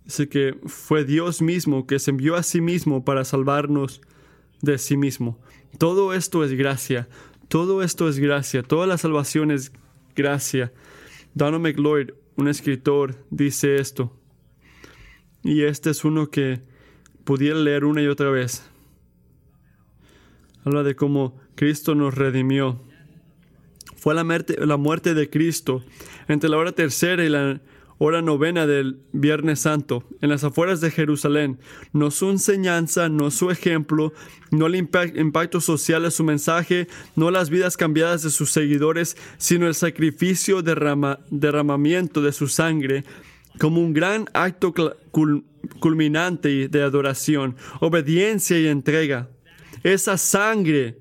Dice 0.06 0.30
que 0.30 0.58
fue 0.66 1.04
Dios 1.04 1.42
mismo 1.42 1.86
que 1.86 2.00
se 2.00 2.12
envió 2.12 2.36
a 2.36 2.44
sí 2.44 2.62
mismo 2.62 3.04
para 3.04 3.26
salvarnos 3.26 4.02
de 4.62 4.78
sí 4.78 4.96
mismo. 4.96 5.38
Todo 5.78 6.14
esto 6.14 6.46
es 6.46 6.54
gracia. 6.54 7.10
Todo 7.50 7.84
esto 7.84 8.08
es 8.08 8.20
gracia. 8.20 8.64
Toda 8.64 8.88
la 8.88 8.98
salvación 8.98 9.52
es 9.52 9.74
gracia. 10.16 10.72
Donald 11.34 11.62
McLeod, 11.62 12.14
un 12.38 12.48
escritor, 12.48 13.16
dice 13.30 13.76
esto. 13.76 14.14
Y 15.44 15.64
este 15.64 15.90
es 15.90 16.06
uno 16.06 16.30
que 16.30 16.62
pudiera 17.24 17.60
leer 17.60 17.84
una 17.84 18.02
y 18.02 18.08
otra 18.08 18.30
vez. 18.30 18.64
Habla 20.64 20.84
de 20.84 20.96
cómo 20.96 21.38
Cristo 21.56 21.96
nos 21.96 22.16
redimió. 22.16 22.87
Fue 24.08 24.16
la 24.16 24.78
muerte, 24.78 25.14
de 25.14 25.30
Cristo 25.30 25.84
entre 26.30 26.50
la 26.50 26.56
hora 26.56 26.72
tercera 26.72 27.26
y 27.26 27.30
la 27.30 27.60
hora 27.98 28.22
novena 28.22 28.66
del 28.66 29.02
Viernes 29.12 29.60
Santo, 29.60 30.06
en 30.22 30.30
las 30.30 30.46
afueras 30.46 30.80
de 30.80 30.92
Jerusalén. 30.92 31.60
No 31.92 32.10
su 32.10 32.30
enseñanza, 32.30 33.10
no 33.10 33.32
su 33.32 33.52
ejemplo, 33.52 34.14
no 34.50 34.68
el 34.68 34.76
impacto 34.76 35.60
social 35.60 36.04
de 36.04 36.12
su 36.12 36.24
mensaje, 36.24 36.88
no 37.18 37.32
las 37.32 37.50
vidas 37.50 37.76
cambiadas 37.76 38.24
de 38.24 38.30
sus 38.30 38.50
seguidores, 38.50 39.18
sino 39.38 39.68
el 39.68 39.76
sacrificio, 39.76 40.62
derrama, 40.62 41.20
derramamiento 41.30 42.22
de 42.22 42.32
su 42.32 42.48
sangre, 42.48 43.04
como 43.60 43.82
un 43.82 43.92
gran 43.92 44.30
acto 44.34 44.74
culminante 45.82 46.70
de 46.70 46.82
adoración, 46.82 47.58
obediencia 47.82 48.58
y 48.58 48.68
entrega. 48.68 49.28
Esa 49.84 50.18
sangre 50.18 50.98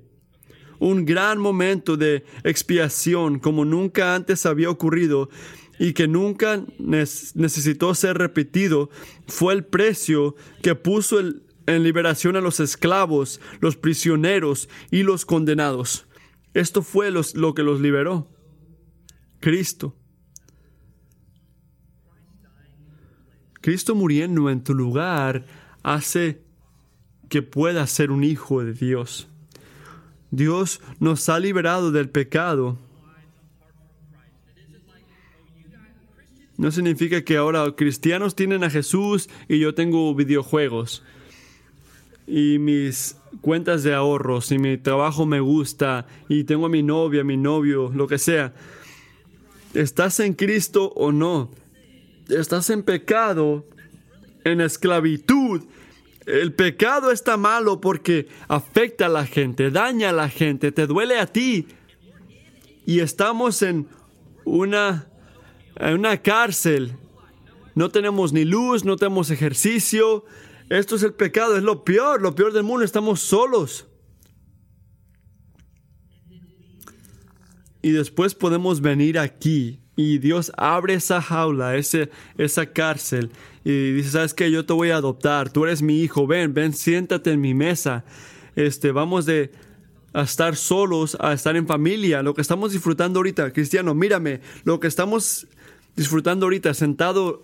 un 0.79 1.05
gran 1.05 1.39
momento 1.39 1.97
de 1.97 2.23
expiación 2.43 3.39
como 3.39 3.65
nunca 3.65 4.15
antes 4.15 4.45
había 4.45 4.69
ocurrido 4.69 5.29
y 5.79 5.93
que 5.93 6.07
nunca 6.07 6.63
necesitó 6.79 7.93
ser 7.93 8.17
repetido, 8.17 8.89
fue 9.27 9.53
el 9.53 9.65
precio 9.65 10.35
que 10.61 10.75
puso 10.75 11.19
en 11.19 11.83
liberación 11.83 12.35
a 12.35 12.41
los 12.41 12.59
esclavos, 12.59 13.39
los 13.59 13.77
prisioneros 13.77 14.69
y 14.89 15.03
los 15.03 15.25
condenados. 15.25 16.07
Esto 16.53 16.81
fue 16.81 17.11
lo 17.11 17.53
que 17.53 17.63
los 17.63 17.79
liberó. 17.79 18.27
Cristo. 19.39 19.95
Cristo 23.61 23.95
muriendo 23.95 24.49
en 24.49 24.63
tu 24.63 24.73
lugar 24.73 25.45
hace 25.83 26.41
que 27.29 27.41
puedas 27.41 27.91
ser 27.91 28.11
un 28.11 28.23
hijo 28.23 28.63
de 28.63 28.73
Dios. 28.73 29.27
Dios 30.31 30.81
nos 30.99 31.29
ha 31.29 31.39
liberado 31.39 31.91
del 31.91 32.09
pecado. 32.09 32.77
No 36.57 36.71
significa 36.71 37.23
que 37.23 37.37
ahora 37.37 37.75
cristianos 37.75 38.35
tienen 38.35 38.63
a 38.63 38.69
Jesús 38.69 39.29
y 39.47 39.59
yo 39.59 39.75
tengo 39.75 40.13
videojuegos 40.15 41.03
y 42.27 42.59
mis 42.59 43.15
cuentas 43.41 43.83
de 43.83 43.93
ahorros 43.93 44.51
y 44.51 44.59
mi 44.59 44.77
trabajo 44.77 45.25
me 45.25 45.39
gusta 45.39 46.05
y 46.27 46.43
tengo 46.43 46.65
a 46.65 46.69
mi 46.69 46.83
novia, 46.83 47.23
mi 47.23 47.37
novio, 47.37 47.89
lo 47.95 48.07
que 48.07 48.17
sea. 48.17 48.53
¿Estás 49.73 50.19
en 50.19 50.33
Cristo 50.33 50.91
o 50.95 51.11
no? 51.11 51.51
¿Estás 52.27 52.69
en 52.69 52.83
pecado, 52.83 53.65
en 54.43 54.59
esclavitud 54.59 55.63
el 56.27 56.53
pecado 56.53 57.09
está 57.11 57.37
malo 57.37 57.79
porque 57.79 58.27
afecta 58.49 59.05
a 59.05 59.09
la 59.09 59.25
gente, 59.25 59.71
daña 59.71 60.09
a 60.09 60.13
la 60.13 60.27
gente, 60.27 60.73
te 60.73 60.85
duele 60.85 61.17
a 61.19 61.25
ti. 61.25 61.67
Y 62.85 62.99
estamos 62.99 63.61
en 63.61 63.87
una, 64.43 65.07
en 65.77 65.93
una 65.93 66.21
cárcel. 66.21 66.97
No 67.75 67.89
tenemos 67.89 68.33
ni 68.33 68.43
luz, 68.43 68.83
no 68.83 68.97
tenemos 68.97 69.31
ejercicio. 69.31 70.25
Esto 70.69 70.97
es 70.97 71.03
el 71.03 71.13
pecado, 71.13 71.55
es 71.55 71.63
lo 71.63 71.85
peor, 71.85 72.21
lo 72.21 72.35
peor 72.35 72.51
del 72.51 72.63
mundo. 72.63 72.83
Estamos 72.83 73.21
solos. 73.21 73.87
Y 77.81 77.91
después 77.91 78.35
podemos 78.35 78.81
venir 78.81 79.17
aquí 79.17 79.79
y 79.97 80.19
Dios 80.19 80.53
abre 80.55 80.93
esa 80.93 81.21
jaula, 81.21 81.75
ese, 81.75 82.09
esa 82.37 82.67
cárcel 82.67 83.31
y 83.65 83.91
dice, 83.91 84.11
¿sabes 84.11 84.33
qué? 84.33 84.49
Yo 84.49 84.65
te 84.65 84.71
voy 84.71 84.91
a 84.91 84.95
adoptar, 84.95 85.49
tú 85.51 85.65
eres 85.65 85.81
mi 85.81 85.99
hijo, 86.01 86.25
ven, 86.25 86.53
ven, 86.53 86.71
siéntate 86.71 87.31
en 87.31 87.41
mi 87.41 87.53
mesa. 87.53 88.05
Este, 88.55 88.93
vamos 88.93 89.25
de 89.25 89.51
a 90.13 90.21
estar 90.21 90.55
solos 90.55 91.17
a 91.19 91.33
estar 91.33 91.57
en 91.57 91.67
familia, 91.67 92.23
lo 92.23 92.33
que 92.33 92.41
estamos 92.41 92.71
disfrutando 92.71 93.19
ahorita, 93.19 93.51
cristiano, 93.51 93.93
mírame, 93.93 94.39
lo 94.63 94.79
que 94.79 94.87
estamos 94.87 95.47
disfrutando 95.97 96.45
ahorita, 96.45 96.73
sentado 96.73 97.43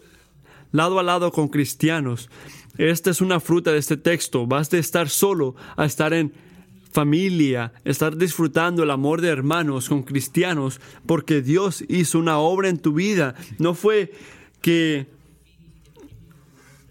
lado 0.71 0.97
a 0.97 1.03
lado 1.03 1.31
con 1.33 1.49
cristianos. 1.49 2.29
Esta 2.77 3.09
es 3.09 3.19
una 3.19 3.41
fruta 3.41 3.73
de 3.73 3.79
este 3.79 3.97
texto, 3.97 4.47
vas 4.47 4.69
de 4.69 4.79
estar 4.79 5.09
solo 5.09 5.55
a 5.75 5.83
estar 5.83 6.13
en 6.13 6.31
familia, 6.93 7.73
estar 7.83 8.15
disfrutando 8.15 8.83
el 8.83 8.91
amor 8.91 9.19
de 9.19 9.29
hermanos 9.29 9.89
con 9.89 10.03
cristianos, 10.03 10.79
porque 11.07 11.41
Dios 11.41 11.83
hizo 11.89 12.19
una 12.19 12.37
obra 12.37 12.69
en 12.69 12.77
tu 12.77 12.93
vida. 12.93 13.35
No 13.57 13.73
fue 13.73 14.13
que 14.61 15.07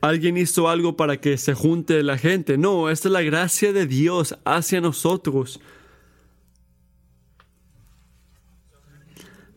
alguien 0.01 0.37
hizo 0.37 0.69
algo 0.69 0.97
para 0.97 1.21
que 1.21 1.39
se 1.39 1.55
junte 1.55 2.03
la 2.03 2.19
gente. 2.19 2.59
No, 2.59 2.91
esta 2.91 3.09
es 3.09 3.13
la 3.13 3.23
gracia 3.23 3.73
de 3.73 3.87
Dios 3.87 4.37
hacia 4.45 4.81
nosotros. 4.81 5.61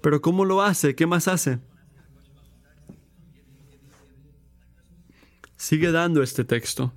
Pero 0.01 0.21
¿cómo 0.21 0.45
lo 0.45 0.61
hace? 0.61 0.93
¿Qué 0.93 1.07
más 1.07 1.27
hace? 1.27 1.57
Sigue 5.57 5.91
dando 5.91 6.21
este 6.21 6.43
texto 6.43 6.93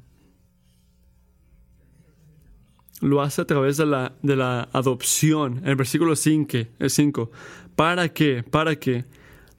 lo 3.01 3.23
hace 3.23 3.43
a 3.43 3.47
través 3.47 3.77
de 3.77 3.87
la, 3.87 4.15
de 4.23 4.37
la 4.37 4.69
adopción. 4.73 5.59
En 5.59 5.69
el 5.69 5.77
versículo 5.77 6.17
5, 6.17 6.59
5, 6.87 7.31
para 7.77 8.13
que, 8.13 8.43
para 8.43 8.77
que 8.77 9.05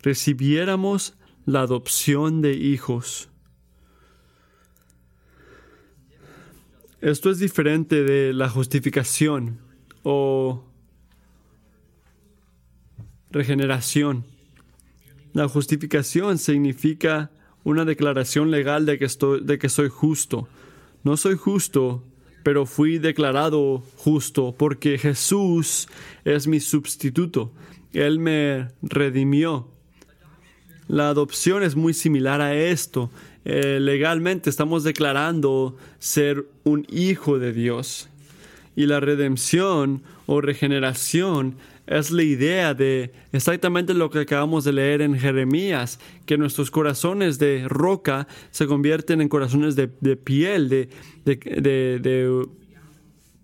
recibiéramos 0.02 1.16
la 1.46 1.62
adopción 1.62 2.42
de 2.42 2.54
hijos. 2.54 3.30
Esto 7.02 7.30
es 7.30 7.40
diferente 7.40 8.04
de 8.04 8.34
la 8.34 8.50
justificación 8.50 9.60
o 10.04 10.66
regeneración. 13.32 14.26
La 15.34 15.48
justificación 15.48 16.38
significa 16.38 17.32
una 17.64 17.86
declaración 17.86 18.52
legal 18.52 18.86
de 18.86 18.98
que, 18.98 19.06
estoy, 19.06 19.42
de 19.42 19.58
que 19.58 19.70
soy 19.70 19.88
justo. 19.90 20.50
No 21.04 21.16
soy 21.16 21.36
justo 21.36 22.04
pero 22.50 22.66
fui 22.66 22.98
declarado 22.98 23.84
justo 23.98 24.56
porque 24.58 24.98
Jesús 24.98 25.88
es 26.26 26.48
mi 26.48 26.60
sustituto. 26.60 27.52
Él 27.94 28.18
me 28.18 28.70
redimió. 28.82 29.68
La 30.88 31.10
adopción 31.10 31.62
es 31.62 31.76
muy 31.76 31.94
similar 31.94 32.42
a 32.42 32.56
esto. 32.56 33.12
Eh, 33.46 33.78
legalmente 33.80 34.50
estamos 34.50 34.84
declarando 34.84 35.78
ser 36.00 36.48
un 36.64 36.88
hijo 36.90 37.38
de 37.38 37.54
Dios. 37.54 38.10
Y 38.76 38.88
la 38.88 39.00
redención 39.00 40.02
o 40.26 40.42
regeneración 40.42 41.56
es 41.90 42.12
la 42.12 42.22
idea 42.22 42.74
de 42.76 43.12
exactamente 43.32 43.96
lo 43.96 44.12
que 44.12 44.20
acabamos 44.20 44.64
de 44.64 44.74
leer 44.74 45.02
en 45.02 45.18
Jeremías, 45.18 46.00
que 46.28 46.38
nuestros 46.38 46.70
corazones 46.70 47.40
de 47.40 47.66
roca 47.68 48.28
se 48.52 48.68
convierten 48.68 49.22
en 49.22 49.30
corazones 49.30 49.76
de, 49.76 49.88
piel, 49.88 50.70
de, 50.70 50.90
de, 51.26 52.46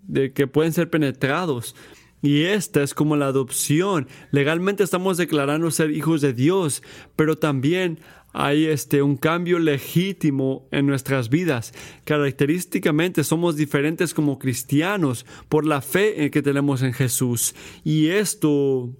de 0.06 0.32
que 0.32 0.46
pueden 0.46 0.72
ser 0.72 0.88
penetrados. 0.88 1.74
Y 2.22 2.44
esta 2.44 2.82
es 2.82 2.94
como 2.94 3.16
la 3.16 3.26
adopción. 3.26 4.08
Legalmente 4.30 4.82
estamos 4.82 5.16
declarando 5.16 5.70
ser 5.70 5.90
hijos 5.90 6.20
de 6.20 6.32
Dios, 6.32 6.82
pero 7.14 7.36
también 7.36 7.98
hay 8.38 8.66
este, 8.66 9.00
un 9.00 9.16
cambio 9.16 9.58
legítimo 9.58 10.68
en 10.70 10.86
nuestras 10.86 11.30
vidas. 11.30 11.72
Característicamente 12.04 13.24
somos 13.24 13.56
diferentes 13.56 14.12
como 14.12 14.38
cristianos 14.38 15.24
por 15.48 15.64
la 15.64 15.80
fe 15.80 16.30
que 16.30 16.42
tenemos 16.42 16.82
en 16.82 16.92
Jesús. 16.92 17.54
Y 17.82 18.08
esto, 18.08 18.90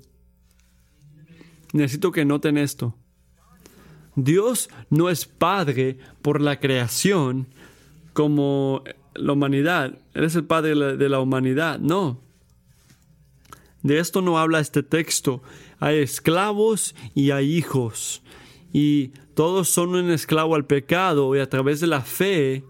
necesito 1.75 2.13
que 2.13 2.25
noten 2.25 2.57
esto. 2.57 2.97
Dios 4.15 4.71
no 4.89 5.11
es 5.11 5.27
Padre 5.27 5.99
por 6.23 6.41
la 6.41 6.59
creación 6.59 7.47
como 8.15 8.85
la 9.15 9.35
humanidad. 9.35 9.99
Él 10.15 10.25
es 10.25 10.35
el 10.35 10.45
Padre 10.45 10.97
de 10.97 11.09
la 11.11 11.21
humanidad. 11.21 11.79
No. 11.79 12.23
De 13.83 13.99
esto 13.99 14.23
no 14.23 14.39
habla 14.39 14.61
este 14.61 14.83
texto. 14.83 15.43
Hay 15.79 15.99
esclavos 15.99 16.95
y 17.15 17.33
hay 17.33 17.55
hijos. 17.55 18.23
Y 18.73 19.13
todos 19.37 19.69
son 19.69 19.91
un 19.91 20.11
esclavo 20.11 20.55
al 20.55 20.65
pecado 20.65 21.37
y 21.37 21.41
a 21.41 21.49
través 21.51 21.79
de 21.81 21.87
la 21.87 22.01
fe, 22.01 22.65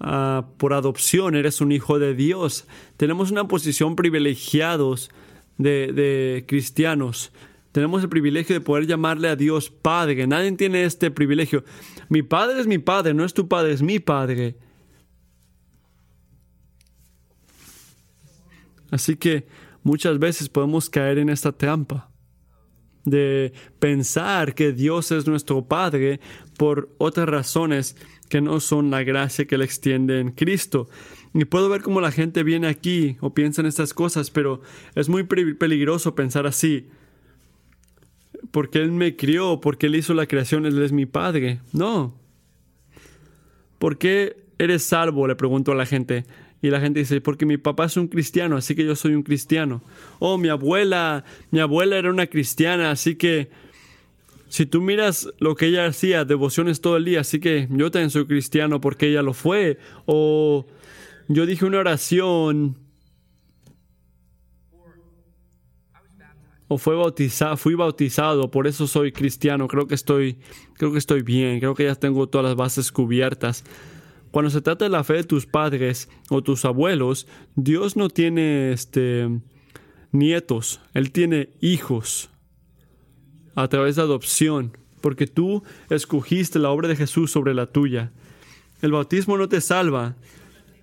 uh, 0.00 0.42
por 0.56 0.72
adopción, 0.72 1.36
eres 1.36 1.60
un 1.60 1.72
hijo 1.72 1.98
de 1.98 2.14
Dios. 2.14 2.66
Tenemos 2.96 3.30
una 3.30 3.46
posición 3.46 3.94
privilegiados 3.94 5.10
de 5.58 6.44
cristianos. 6.48 7.32
Tenemos 7.70 8.02
el 8.02 8.08
privilegio 8.08 8.54
de 8.54 8.62
poder 8.62 8.86
llamarle 8.86 9.28
a 9.28 9.36
Dios 9.36 9.68
Padre. 9.68 10.26
Nadie 10.26 10.52
tiene 10.52 10.84
este 10.84 11.10
privilegio. 11.10 11.64
Mi 12.08 12.22
Padre 12.22 12.58
es 12.58 12.66
mi 12.66 12.78
Padre, 12.78 13.12
no 13.12 13.22
es 13.22 13.34
tu 13.34 13.46
Padre, 13.46 13.72
es 13.72 13.82
mi 13.82 13.98
Padre. 13.98 14.56
Así 18.90 19.16
que 19.16 19.46
muchas 19.82 20.18
veces 20.18 20.48
podemos 20.48 20.88
caer 20.88 21.18
en 21.18 21.28
esta 21.28 21.52
trampa 21.52 22.11
de 23.04 23.52
pensar 23.78 24.54
que 24.54 24.72
Dios 24.72 25.10
es 25.10 25.26
nuestro 25.26 25.64
Padre 25.64 26.20
por 26.56 26.90
otras 26.98 27.28
razones 27.28 27.96
que 28.28 28.40
no 28.40 28.60
son 28.60 28.90
la 28.90 29.02
gracia 29.02 29.44
que 29.44 29.56
Él 29.56 29.62
extiende 29.62 30.20
en 30.20 30.30
Cristo. 30.30 30.88
Y 31.34 31.44
puedo 31.44 31.68
ver 31.68 31.82
cómo 31.82 32.00
la 32.00 32.12
gente 32.12 32.42
viene 32.42 32.66
aquí 32.66 33.16
o 33.20 33.34
piensa 33.34 33.60
en 33.60 33.66
estas 33.66 33.94
cosas, 33.94 34.30
pero 34.30 34.62
es 34.94 35.08
muy 35.08 35.24
peligroso 35.24 36.14
pensar 36.14 36.46
así. 36.46 36.88
Porque 38.50 38.78
Él 38.78 38.92
me 38.92 39.16
crió, 39.16 39.60
porque 39.60 39.86
Él 39.86 39.96
hizo 39.96 40.14
la 40.14 40.26
creación, 40.26 40.66
Él 40.66 40.82
es 40.82 40.92
mi 40.92 41.06
Padre. 41.06 41.60
No. 41.72 42.14
¿Por 43.78 43.98
qué 43.98 44.36
eres 44.58 44.82
salvo? 44.82 45.26
Le 45.26 45.36
pregunto 45.36 45.72
a 45.72 45.74
la 45.74 45.86
gente. 45.86 46.24
Y 46.62 46.70
la 46.70 46.80
gente 46.80 47.00
dice, 47.00 47.20
porque 47.20 47.44
mi 47.44 47.58
papá 47.58 47.86
es 47.86 47.96
un 47.96 48.06
cristiano, 48.06 48.56
así 48.56 48.76
que 48.76 48.84
yo 48.84 48.94
soy 48.94 49.14
un 49.14 49.24
cristiano. 49.24 49.82
Oh, 50.20 50.38
mi 50.38 50.48
abuela, 50.48 51.24
mi 51.50 51.58
abuela 51.58 51.98
era 51.98 52.08
una 52.08 52.28
cristiana, 52.28 52.92
así 52.92 53.16
que 53.16 53.50
si 54.52 54.66
tú 54.66 54.80
miras 54.80 55.28
lo 55.38 55.56
que 55.56 55.66
ella 55.66 55.86
hacía, 55.86 56.24
devociones 56.24 56.80
todo 56.80 56.98
el 56.98 57.04
día, 57.06 57.20
así 57.20 57.40
que 57.40 57.66
yo 57.70 57.90
también 57.90 58.10
soy 58.10 58.26
cristiano 58.26 58.80
porque 58.80 59.08
ella 59.08 59.22
lo 59.22 59.32
fue. 59.32 59.78
O 60.04 60.66
yo 61.26 61.46
dije 61.46 61.64
una 61.64 61.78
oración. 61.78 62.76
O 66.68 66.78
fue 66.78 66.94
bautizado, 66.94 67.56
fui 67.56 67.74
bautizado, 67.74 68.50
por 68.50 68.66
eso 68.66 68.86
soy 68.86 69.10
cristiano. 69.10 69.66
Creo 69.68 69.86
que 69.86 69.94
estoy, 69.94 70.38
creo 70.74 70.92
que 70.92 70.98
estoy 70.98 71.22
bien, 71.22 71.58
creo 71.58 71.74
que 71.74 71.84
ya 71.84 71.94
tengo 71.94 72.28
todas 72.28 72.44
las 72.44 72.54
bases 72.54 72.92
cubiertas. 72.92 73.64
Cuando 74.32 74.50
se 74.50 74.62
trata 74.62 74.86
de 74.86 74.90
la 74.90 75.04
fe 75.04 75.12
de 75.12 75.24
tus 75.24 75.46
padres 75.46 76.08
o 76.30 76.42
tus 76.42 76.64
abuelos, 76.64 77.28
Dios 77.54 77.96
no 77.96 78.08
tiene 78.08 78.72
este, 78.72 79.28
nietos, 80.10 80.80
Él 80.94 81.12
tiene 81.12 81.50
hijos 81.60 82.30
a 83.54 83.68
través 83.68 83.96
de 83.96 84.02
adopción, 84.02 84.76
porque 85.02 85.26
tú 85.26 85.62
escogiste 85.90 86.58
la 86.58 86.70
obra 86.70 86.88
de 86.88 86.96
Jesús 86.96 87.30
sobre 87.30 87.52
la 87.52 87.66
tuya. 87.66 88.10
El 88.80 88.92
bautismo 88.92 89.36
no 89.36 89.50
te 89.50 89.60
salva. 89.60 90.16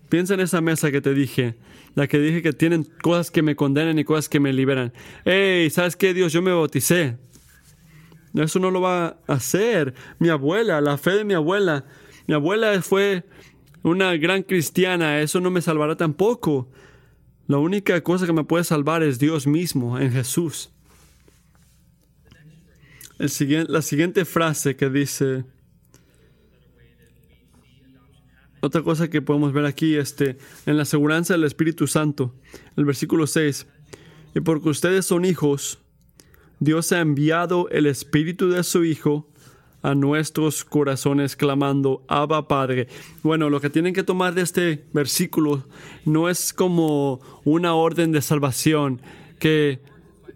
Piensa 0.09 0.35
en 0.35 0.41
esa 0.41 0.61
mesa 0.61 0.91
que 0.91 1.01
te 1.01 1.15
dije, 1.15 1.55
la 1.95 2.07
que 2.07 2.19
dije 2.19 2.43
que 2.43 2.53
tienen 2.53 2.87
cosas 3.01 3.31
que 3.31 3.41
me 3.41 3.55
condenan 3.55 3.97
y 3.97 4.03
cosas 4.03 4.29
que 4.29 4.39
me 4.39 4.53
liberan. 4.53 4.93
Hey, 5.25 5.71
¿sabes 5.71 5.95
qué, 5.95 6.13
Dios? 6.13 6.33
Yo 6.33 6.43
me 6.43 6.51
bauticé. 6.51 7.17
Eso 8.35 8.59
no 8.59 8.69
lo 8.69 8.81
va 8.81 9.17
a 9.27 9.33
hacer. 9.33 9.95
Mi 10.19 10.29
abuela, 10.29 10.81
la 10.81 10.99
fe 10.99 11.11
de 11.11 11.25
mi 11.25 11.33
abuela. 11.33 11.85
Mi 12.29 12.35
abuela 12.35 12.79
fue 12.83 13.23
una 13.81 14.15
gran 14.15 14.43
cristiana, 14.43 15.19
eso 15.19 15.41
no 15.41 15.49
me 15.49 15.63
salvará 15.63 15.97
tampoco. 15.97 16.69
La 17.47 17.57
única 17.57 17.99
cosa 18.03 18.27
que 18.27 18.33
me 18.33 18.43
puede 18.43 18.63
salvar 18.63 19.01
es 19.01 19.17
Dios 19.17 19.47
mismo 19.47 19.97
en 19.97 20.11
Jesús. 20.11 20.69
El 23.17 23.31
siguiente, 23.31 23.71
la 23.71 23.81
siguiente 23.81 24.25
frase 24.25 24.75
que 24.75 24.91
dice, 24.91 25.43
otra 28.59 28.83
cosa 28.83 29.09
que 29.09 29.23
podemos 29.23 29.51
ver 29.51 29.65
aquí, 29.65 29.95
este, 29.95 30.37
en 30.67 30.77
la 30.77 30.83
aseguranza 30.83 31.33
del 31.33 31.45
Espíritu 31.45 31.87
Santo, 31.87 32.35
el 32.75 32.85
versículo 32.85 33.25
6, 33.25 33.65
y 34.35 34.41
porque 34.41 34.69
ustedes 34.69 35.03
son 35.03 35.25
hijos, 35.25 35.79
Dios 36.59 36.91
ha 36.91 36.99
enviado 36.99 37.69
el 37.69 37.87
Espíritu 37.87 38.51
de 38.51 38.63
su 38.63 38.83
Hijo 38.85 39.27
a 39.81 39.95
nuestros 39.95 40.65
corazones 40.65 41.35
clamando, 41.35 42.03
Abba 42.07 42.47
Padre. 42.47 42.87
Bueno, 43.23 43.49
lo 43.49 43.61
que 43.61 43.69
tienen 43.69 43.93
que 43.93 44.03
tomar 44.03 44.33
de 44.33 44.41
este 44.41 44.83
versículo 44.93 45.63
no 46.05 46.29
es 46.29 46.53
como 46.53 47.19
una 47.45 47.73
orden 47.73 48.11
de 48.11 48.21
salvación, 48.21 49.01
que 49.39 49.79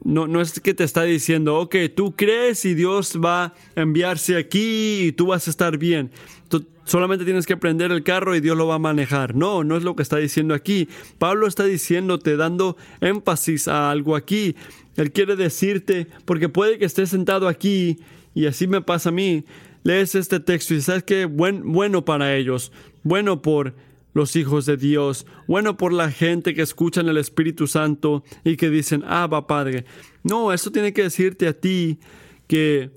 no, 0.03 0.27
no 0.27 0.41
es 0.41 0.59
que 0.59 0.73
te 0.73 0.83
está 0.83 1.03
diciendo, 1.03 1.59
ok, 1.59 1.75
tú 1.95 2.13
crees 2.15 2.65
y 2.65 2.73
Dios 2.73 3.19
va 3.23 3.45
a 3.45 3.53
enviarse 3.75 4.37
aquí 4.37 5.07
y 5.07 5.11
tú 5.11 5.27
vas 5.27 5.47
a 5.47 5.49
estar 5.49 5.77
bien. 5.77 6.11
Tú 6.49 6.65
solamente 6.83 7.25
tienes 7.25 7.45
que 7.45 7.57
prender 7.57 7.91
el 7.91 8.03
carro 8.03 8.35
y 8.35 8.41
Dios 8.41 8.57
lo 8.57 8.67
va 8.67 8.75
a 8.75 8.79
manejar. 8.79 9.35
No, 9.35 9.63
no 9.63 9.77
es 9.77 9.83
lo 9.83 9.95
que 9.95 10.03
está 10.03 10.17
diciendo 10.17 10.53
aquí. 10.53 10.89
Pablo 11.17 11.47
está 11.47 11.63
diciéndote, 11.63 12.35
dando 12.35 12.77
énfasis 13.01 13.67
a 13.67 13.91
algo 13.91 14.15
aquí. 14.15 14.55
Él 14.95 15.11
quiere 15.11 15.35
decirte, 15.35 16.07
porque 16.25 16.49
puede 16.49 16.77
que 16.77 16.85
estés 16.85 17.09
sentado 17.09 17.47
aquí 17.47 17.99
y 18.33 18.45
así 18.45 18.67
me 18.67 18.81
pasa 18.81 19.09
a 19.09 19.11
mí. 19.11 19.45
Lees 19.83 20.15
este 20.15 20.39
texto 20.39 20.73
y 20.73 20.81
sabes 20.81 21.03
que 21.03 21.25
buen, 21.25 21.71
bueno 21.71 22.05
para 22.05 22.35
ellos, 22.35 22.71
bueno 23.03 23.41
por 23.41 23.75
los 24.13 24.35
hijos 24.35 24.65
de 24.65 24.77
Dios, 24.77 25.25
bueno 25.47 25.75
por 25.75 25.91
la 25.91 26.11
gente 26.11 26.53
que 26.53 26.61
escuchan 26.61 27.09
el 27.09 27.17
Espíritu 27.17 27.67
Santo 27.67 28.23
y 28.43 28.55
que 28.55 28.69
dicen, 28.69 29.03
va 29.03 29.47
Padre. 29.47 29.85
No, 30.23 30.53
eso 30.53 30.71
tiene 30.71 30.93
que 30.93 31.03
decirte 31.03 31.47
a 31.47 31.53
ti 31.53 31.99
que 32.47 32.91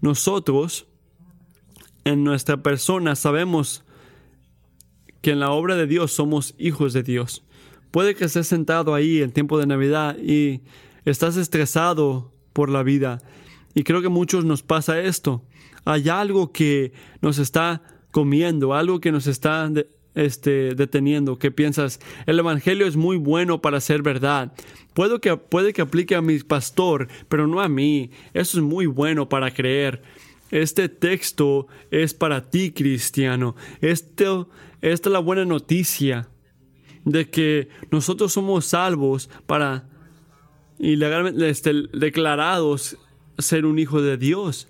nosotros 0.00 0.86
en 2.04 2.24
nuestra 2.24 2.62
persona 2.62 3.16
sabemos 3.16 3.84
que 5.20 5.30
en 5.30 5.40
la 5.40 5.50
obra 5.50 5.76
de 5.76 5.86
Dios 5.86 6.12
somos 6.12 6.54
hijos 6.58 6.92
de 6.92 7.02
Dios. 7.02 7.44
Puede 7.90 8.14
que 8.14 8.24
estés 8.24 8.46
sentado 8.46 8.94
ahí 8.94 9.22
en 9.22 9.32
tiempo 9.32 9.58
de 9.58 9.66
Navidad 9.66 10.16
y 10.18 10.62
estás 11.04 11.36
estresado 11.36 12.32
por 12.52 12.68
la 12.68 12.82
vida 12.82 13.22
y 13.74 13.84
creo 13.84 14.00
que 14.00 14.08
a 14.08 14.10
muchos 14.10 14.44
nos 14.44 14.62
pasa 14.62 15.00
esto. 15.00 15.42
Hay 15.84 16.08
algo 16.08 16.52
que 16.52 16.92
nos 17.20 17.38
está 17.38 17.82
comiendo, 18.10 18.74
algo 18.74 19.00
que 19.00 19.12
nos 19.12 19.26
está 19.26 19.70
este, 20.14 20.74
deteniendo, 20.74 21.38
que 21.38 21.50
piensas, 21.50 22.00
el 22.26 22.38
Evangelio 22.38 22.86
es 22.86 22.96
muy 22.96 23.16
bueno 23.16 23.62
para 23.62 23.80
ser 23.80 24.02
verdad. 24.02 24.52
Puedo 24.94 25.20
que, 25.20 25.36
puede 25.36 25.72
que 25.72 25.82
aplique 25.82 26.14
a 26.14 26.22
mi 26.22 26.38
pastor, 26.40 27.08
pero 27.28 27.46
no 27.46 27.60
a 27.60 27.68
mí. 27.68 28.10
Eso 28.34 28.58
es 28.58 28.64
muy 28.64 28.86
bueno 28.86 29.28
para 29.28 29.52
creer. 29.52 30.02
Este 30.50 30.90
texto 30.90 31.66
es 31.90 32.12
para 32.12 32.50
ti, 32.50 32.72
cristiano. 32.72 33.56
Esto, 33.80 34.50
esta 34.82 35.08
es 35.08 35.12
la 35.12 35.18
buena 35.18 35.46
noticia 35.46 36.28
de 37.04 37.30
que 37.30 37.68
nosotros 37.90 38.32
somos 38.32 38.66
salvos 38.66 39.30
para 39.46 39.88
y 40.78 40.96
legalmente 40.96 41.48
este, 41.48 41.72
declarados 41.92 42.98
ser 43.38 43.66
un 43.66 43.78
hijo 43.78 44.02
de 44.02 44.16
Dios. 44.16 44.68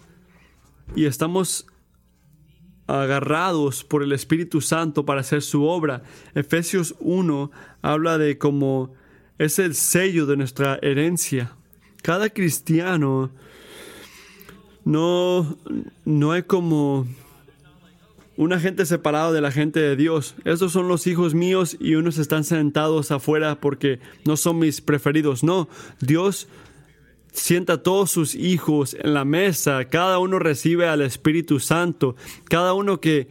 Y 0.95 1.07
estamos 1.07 1.67
agarrados 2.87 3.85
por 3.85 4.03
el 4.03 4.13
Espíritu 4.13 4.61
Santo 4.61 5.05
para 5.05 5.21
hacer 5.21 5.43
su 5.43 5.65
obra. 5.65 6.03
Efesios 6.35 6.95
1 7.01 7.51
habla 7.81 8.19
de 8.19 8.39
cómo 8.39 8.93
es 9.39 9.59
el 9.59 9.75
sello 9.75 10.27
de 10.27 10.37
nuestra 10.37 10.79
herencia. 10.83 11.57
Cada 12.03 12.31
cristiano 12.31 13.31
no, 14.85 15.57
no 16.05 16.35
es 16.35 16.45
como 16.45 17.07
un 18.37 18.53
agente 18.53 18.87
separado 18.87 19.33
de 19.33 19.41
la 19.41 19.53
gente 19.53 19.81
de 19.81 19.97
Dios. 19.97 20.35
Estos 20.45 20.73
son 20.73 20.89
los 20.89 21.07
hijos 21.07 21.35
míos 21.35 21.77
y 21.79 21.95
unos 21.95 22.19
están 22.19 22.45
sentados 22.45 23.11
afuera 23.11 23.61
porque 23.61 24.01
no 24.25 24.37
son 24.37 24.59
mis 24.59 24.81
preferidos. 24.81 25.45
No, 25.45 25.69
Dios 26.01 26.49
sienta 27.33 27.75
a 27.75 27.83
todos 27.83 28.11
sus 28.11 28.35
hijos 28.35 28.95
en 28.99 29.15
la 29.15 29.25
mesa. 29.25 29.87
Cada 29.87 30.19
uno 30.19 30.39
recibe 30.39 30.87
al 30.87 31.01
Espíritu 31.01 31.59
Santo. 31.59 32.15
Cada 32.45 32.75
uno 32.75 33.01
que 33.01 33.29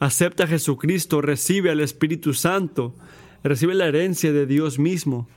acepta 0.00 0.44
a 0.44 0.48
Jesucristo 0.48 1.20
recibe 1.20 1.70
al 1.70 1.80
Espíritu 1.80 2.34
Santo. 2.34 2.94
Recibe 3.42 3.74
la 3.74 3.86
herencia 3.86 4.32
de 4.32 4.46
Dios 4.46 4.78
mismo. 4.78 5.28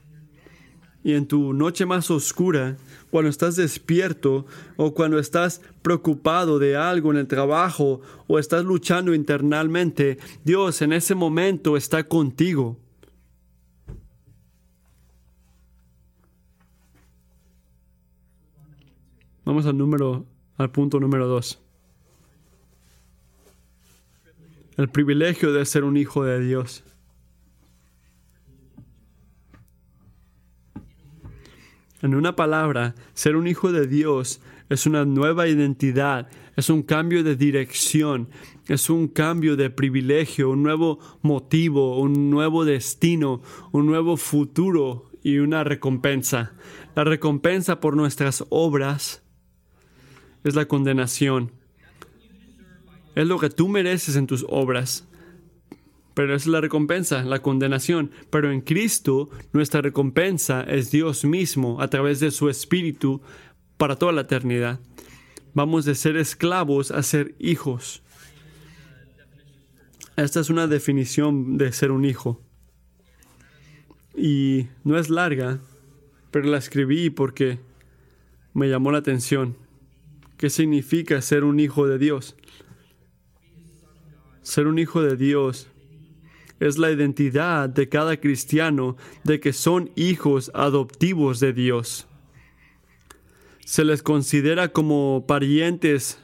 Y 1.03 1.13
en 1.13 1.28
tu 1.28 1.53
noche 1.53 1.86
más 1.86 2.11
oscura, 2.11 2.76
cuando 3.11 3.30
estás 3.30 3.55
despierto 3.55 4.45
o 4.76 4.93
cuando 4.93 5.20
estás 5.20 5.61
preocupado 5.82 6.59
de 6.59 6.76
algo 6.76 7.11
en 7.11 7.18
el 7.18 7.28
trabajo 7.28 8.01
o 8.28 8.39
estás 8.39 8.65
luchando 8.65 9.13
internamente, 9.13 10.18
Dios 10.43 10.82
en 10.82 10.91
ese 10.91 11.15
momento 11.15 11.78
está 11.78 12.03
contigo. 12.03 12.78
Vamos 19.48 19.66
al 19.66 19.78
número, 19.78 20.26
al 20.58 20.72
punto 20.72 21.00
número 21.00 21.26
dos. 21.26 21.62
El 24.76 24.89
privilegio 24.89 25.54
de 25.54 25.66
ser 25.66 25.86
un 25.86 25.95
hijo 25.95 26.26
de 26.26 26.41
Dios. 26.41 26.84
En 32.02 32.14
una 32.14 32.36
palabra, 32.36 32.95
ser 33.14 33.38
un 33.38 33.48
hijo 33.48 33.72
de 33.72 33.88
Dios 33.88 34.41
es 34.68 34.86
una 34.86 35.06
nueva 35.06 35.48
identidad, 35.48 36.28
es 36.58 36.70
un 36.70 36.84
cambio 36.84 37.24
de 37.24 37.38
dirección, 37.38 38.28
es 38.68 38.89
un 38.89 39.08
cambio 39.08 39.56
de 39.56 39.70
privilegio, 39.70 40.50
un 40.50 40.62
nuevo 40.62 41.00
motivo, 41.22 42.02
un 42.02 42.30
nuevo 42.30 42.66
destino, 42.66 43.41
un 43.72 43.86
nuevo 43.86 44.18
futuro 44.18 45.10
y 45.24 45.38
una 45.38 45.64
recompensa. 45.64 46.52
La 46.98 47.06
recompensa 47.06 47.80
por 47.80 47.95
nuestras 47.95 48.43
obras 48.50 49.24
es 50.44 50.56
la 50.56 50.66
condenación. 50.66 51.52
Es 53.16 53.28
lo 53.28 53.40
que 53.40 53.50
tú 53.50 53.68
mereces 53.68 54.16
en 54.16 54.28
tus 54.28 54.46
obras. 54.50 55.08
Pero 56.14 56.36
es 56.36 56.48
la 56.48 56.62
recompensa, 56.62 57.24
la 57.24 57.42
condenación. 57.42 58.12
Pero 58.30 58.52
en 58.52 58.62
Cristo 58.62 59.30
nuestra 59.54 59.82
recompensa 59.82 60.62
es 60.62 60.92
Dios 60.92 61.26
mismo 61.26 61.82
a 61.82 61.90
través 61.90 62.20
de 62.20 62.32
su 62.32 62.50
Espíritu 62.50 63.22
para 63.78 63.96
toda 63.96 64.12
la 64.12 64.22
eternidad. 64.22 64.80
Vamos 65.54 65.86
de 65.86 65.96
ser 65.96 66.18
esclavos 66.18 66.92
a 66.92 67.02
ser 67.04 67.36
hijos. 67.40 68.04
Esta 70.16 70.40
es 70.40 70.50
una 70.50 70.66
definición 70.66 71.58
de 71.58 71.72
ser 71.72 71.92
un 71.92 72.06
hijo. 72.06 72.42
Y 74.16 74.68
no 74.84 74.98
es 74.98 75.12
larga, 75.12 75.60
pero 76.32 76.48
la 76.48 76.58
escribí 76.58 77.12
porque 77.12 77.60
me 78.54 78.68
llamó 78.68 78.92
la 78.92 78.98
atención. 78.98 79.56
¿Qué 80.38 80.50
significa 80.52 81.20
ser 81.24 81.44
un 81.44 81.60
hijo 81.60 81.88
de 81.88 81.98
Dios? 81.98 82.36
Ser 84.44 84.68
un 84.68 84.78
hijo 84.78 85.02
de 85.02 85.18
Dios 85.18 85.68
es 86.60 86.78
la 86.78 86.92
identidad 86.92 87.70
de 87.70 87.90
cada 87.90 88.18
cristiano 88.18 88.98
de 89.24 89.40
que 89.40 89.52
son 89.52 89.90
hijos 89.96 90.52
adoptivos 90.54 91.40
de 91.40 91.54
Dios. 91.54 92.06
Se 93.66 93.84
les 93.84 94.04
considera 94.04 94.68
como 94.68 95.26
parientes 95.28 96.20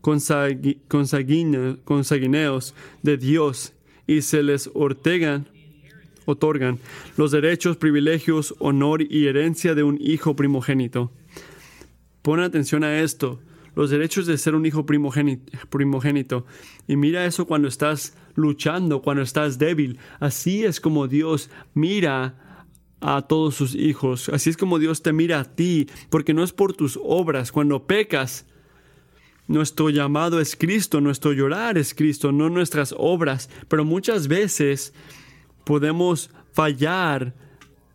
consanguíneos 0.00 2.72
de 3.02 3.16
Dios 3.16 3.72
y 4.06 4.22
se 4.22 4.44
les 4.44 4.70
otorgan, 4.74 5.48
otorgan 6.24 6.78
los 7.16 7.32
derechos, 7.32 7.76
privilegios, 7.76 8.54
honor 8.60 9.02
y 9.02 9.26
herencia 9.26 9.74
de 9.74 9.82
un 9.82 9.98
hijo 10.00 10.36
primogénito. 10.36 11.10
Pon 12.22 12.38
atención 12.38 12.84
a 12.84 13.00
esto 13.00 13.40
los 13.76 13.90
derechos 13.90 14.26
de 14.26 14.38
ser 14.38 14.54
un 14.54 14.64
hijo 14.64 14.86
primogénito, 14.86 16.46
Y 16.88 16.96
mira 16.96 17.26
eso 17.26 17.46
cuando 17.46 17.68
estás 17.68 18.16
luchando, 18.34 19.02
cuando 19.02 19.22
estás 19.22 19.58
débil. 19.58 19.98
Así 20.18 20.64
es 20.64 20.80
como 20.80 21.08
Dios 21.08 21.50
mira 21.74 22.64
a 23.02 23.22
todos 23.28 23.54
sus 23.54 23.74
hijos. 23.74 24.30
Así 24.30 24.48
es 24.48 24.56
como 24.56 24.78
Dios 24.78 25.02
te 25.02 25.12
mira 25.12 25.40
a 25.40 25.44
ti, 25.44 25.88
porque 26.08 26.32
no 26.32 26.42
es 26.42 26.54
por 26.54 26.72
tus 26.72 26.98
obras. 27.02 27.52
Cuando 27.52 27.86
pecas, 27.86 28.46
nuestro 29.46 29.90
llamado 29.90 30.40
es 30.40 30.56
Cristo, 30.56 31.02
nuestro 31.02 31.34
llorar 31.34 31.76
es 31.76 31.94
Cristo, 31.94 32.32
no 32.32 32.48
nuestras 32.48 32.94
obras. 32.96 33.50
Pero 33.68 33.84
muchas 33.84 34.26
veces 34.26 34.94
podemos 35.64 36.30
fallar 36.52 37.34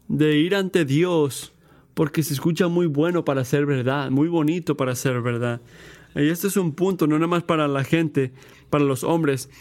de 0.07 0.37
ir 0.37 0.53
ante 0.53 0.85
Dios 0.85 1.53
porque 2.01 2.23
se 2.23 2.33
escucha 2.33 2.67
muy 2.67 2.87
bueno 2.87 3.23
para 3.23 3.45
ser 3.45 3.67
verdad, 3.67 4.09
muy 4.09 4.27
bonito 4.27 4.75
para 4.75 4.95
ser 4.95 5.21
verdad. 5.21 5.61
Y 6.15 6.29
este 6.29 6.47
es 6.47 6.57
un 6.57 6.73
punto, 6.73 7.05
no 7.05 7.13
nada 7.13 7.27
más 7.27 7.43
para 7.43 7.67
la 7.67 7.83
gente, 7.83 8.31
para 8.71 8.83
los 8.83 9.03
hombres. 9.03 9.51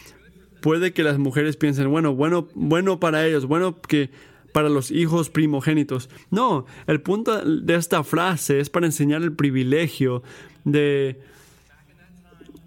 Puede 0.63 0.95
que 0.95 1.03
las 1.03 1.19
mujeres 1.19 1.59
piensen, 1.59 1.91
bueno, 1.91 2.15
bueno, 2.15 2.49
bueno 2.55 2.99
para 2.99 3.27
ellos, 3.27 3.45
bueno 3.45 3.79
que 3.83 4.09
para 4.55 4.71
los 4.71 4.91
hijos 4.91 5.29
primogénitos. 5.29 6.09
No, 6.31 6.65
el 6.87 7.03
punto 7.03 7.45
de 7.45 7.75
esta 7.75 8.03
frase 8.05 8.59
es 8.59 8.71
para 8.71 8.87
enseñar 8.87 9.21
el 9.21 9.35
privilegio 9.35 10.23
de, 10.65 11.21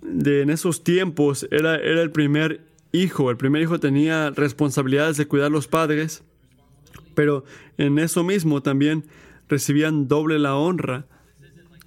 de 0.03 0.43
en 0.43 0.51
esos 0.51 0.84
tiempos 0.84 1.47
era, 1.49 1.78
era 1.78 2.03
el 2.03 2.11
primer 2.11 2.61
hijo. 2.91 3.32
El 3.32 3.38
primer 3.38 3.63
hijo 3.63 3.80
tenía 3.80 4.30
responsabilidades 4.30 5.17
de 5.17 5.26
cuidar 5.26 5.47
a 5.47 5.49
los 5.49 5.67
padres, 5.67 6.21
pero 7.15 7.43
en 7.80 7.97
eso 7.97 8.24
mismo 8.24 8.61
también 8.61 9.05
recibían 9.50 10.08
doble 10.08 10.39
la 10.39 10.56
honra. 10.56 11.06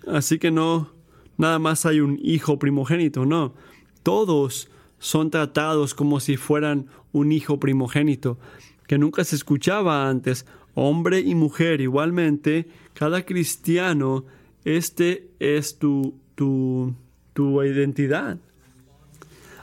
Así 0.07 0.39
que 0.39 0.51
no, 0.51 0.93
nada 1.37 1.59
más 1.59 1.87
hay 1.87 2.01
un 2.01 2.19
hijo 2.23 2.59
primogénito, 2.59 3.27
no. 3.27 3.55
Todos 4.03 4.69
son 4.99 5.31
tratados 5.31 5.95
como 5.95 6.21
si 6.21 6.37
fueran 6.37 6.87
un 7.13 7.33
hijo 7.33 7.59
primogénito, 7.59 8.39
que 8.87 8.99
nunca 8.99 9.25
se 9.25 9.37
escuchaba 9.37 10.09
antes. 10.09 10.47
Hombre 10.75 11.21
y 11.21 11.35
mujer 11.35 11.81
igualmente, 11.81 12.69
cada 12.93 13.25
cristiano, 13.25 14.25
este 14.65 15.31
es 15.39 15.79
tu, 15.79 16.15
tu, 16.35 16.95
tu 17.33 17.63
identidad. 17.63 18.39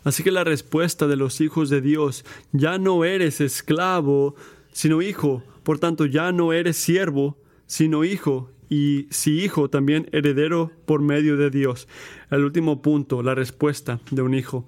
Así 0.03 0.23
que 0.23 0.31
la 0.31 0.43
respuesta 0.43 1.07
de 1.07 1.15
los 1.15 1.39
hijos 1.39 1.69
de 1.69 1.81
Dios, 1.81 2.25
ya 2.51 2.77
no 2.77 3.05
eres 3.05 3.39
esclavo, 3.39 4.35
sino 4.71 5.01
hijo. 5.01 5.43
Por 5.63 5.79
tanto, 5.79 6.05
ya 6.05 6.31
no 6.31 6.51
eres 6.51 6.75
siervo, 6.77 7.37
sino 7.65 8.03
hijo, 8.03 8.49
y 8.69 9.07
si 9.11 9.43
hijo, 9.43 9.69
también 9.69 10.09
heredero 10.11 10.71
por 10.85 11.01
medio 11.01 11.37
de 11.37 11.51
Dios. 11.51 11.87
El 12.31 12.43
último 12.43 12.81
punto, 12.81 13.21
la 13.21 13.35
respuesta 13.35 13.99
de 14.09 14.21
un 14.23 14.33
hijo. 14.33 14.65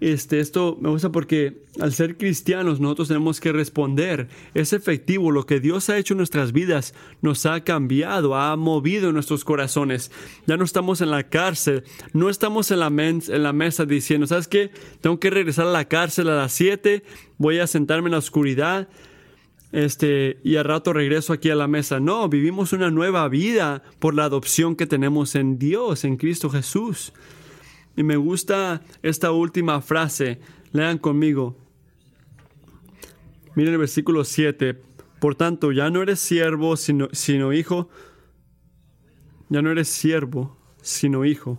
Este, 0.00 0.40
esto 0.40 0.76
me 0.80 0.90
gusta 0.90 1.10
porque 1.10 1.62
al 1.80 1.92
ser 1.92 2.18
cristianos 2.18 2.80
nosotros 2.80 3.08
tenemos 3.08 3.40
que 3.40 3.52
responder. 3.52 4.28
Es 4.54 4.72
efectivo 4.72 5.30
lo 5.30 5.46
que 5.46 5.60
Dios 5.60 5.88
ha 5.88 5.96
hecho 5.96 6.14
en 6.14 6.18
nuestras 6.18 6.52
vidas, 6.52 6.94
nos 7.22 7.46
ha 7.46 7.62
cambiado, 7.64 8.36
ha 8.36 8.56
movido 8.56 9.12
nuestros 9.12 9.44
corazones. 9.44 10.10
Ya 10.46 10.56
no 10.56 10.64
estamos 10.64 11.00
en 11.00 11.10
la 11.10 11.28
cárcel, 11.28 11.84
no 12.12 12.28
estamos 12.28 12.70
en 12.70 12.80
la, 12.80 12.88
en 12.88 13.42
la 13.42 13.52
mesa 13.52 13.86
diciendo, 13.86 14.26
¿sabes 14.26 14.48
qué? 14.48 14.70
Tengo 15.00 15.18
que 15.18 15.30
regresar 15.30 15.66
a 15.66 15.72
la 15.72 15.88
cárcel 15.88 16.28
a 16.28 16.36
las 16.36 16.52
7, 16.52 17.02
voy 17.38 17.58
a 17.58 17.66
sentarme 17.66 18.08
en 18.08 18.12
la 18.12 18.18
oscuridad 18.18 18.88
este, 19.72 20.38
y 20.44 20.56
al 20.56 20.64
rato 20.64 20.92
regreso 20.92 21.32
aquí 21.32 21.50
a 21.50 21.54
la 21.54 21.68
mesa. 21.68 22.00
No, 22.00 22.28
vivimos 22.28 22.72
una 22.72 22.90
nueva 22.90 23.28
vida 23.28 23.82
por 23.98 24.14
la 24.14 24.24
adopción 24.24 24.76
que 24.76 24.86
tenemos 24.86 25.34
en 25.34 25.58
Dios, 25.58 26.04
en 26.04 26.16
Cristo 26.16 26.50
Jesús. 26.50 27.12
Y 27.96 28.02
me 28.02 28.16
gusta 28.16 28.82
esta 29.02 29.32
última 29.32 29.80
frase. 29.80 30.40
Lean 30.72 30.98
conmigo. 30.98 31.56
Miren 33.54 33.72
el 33.72 33.78
versículo 33.78 34.24
7. 34.24 34.80
Por 35.18 35.34
tanto, 35.34 35.72
ya 35.72 35.90
no 35.90 36.02
eres 36.02 36.20
siervo, 36.20 36.76
sino, 36.76 37.08
sino 37.12 37.52
hijo. 37.52 37.88
Ya 39.48 39.62
no 39.62 39.70
eres 39.70 39.88
siervo, 39.88 40.56
sino 40.82 41.24
hijo. 41.24 41.58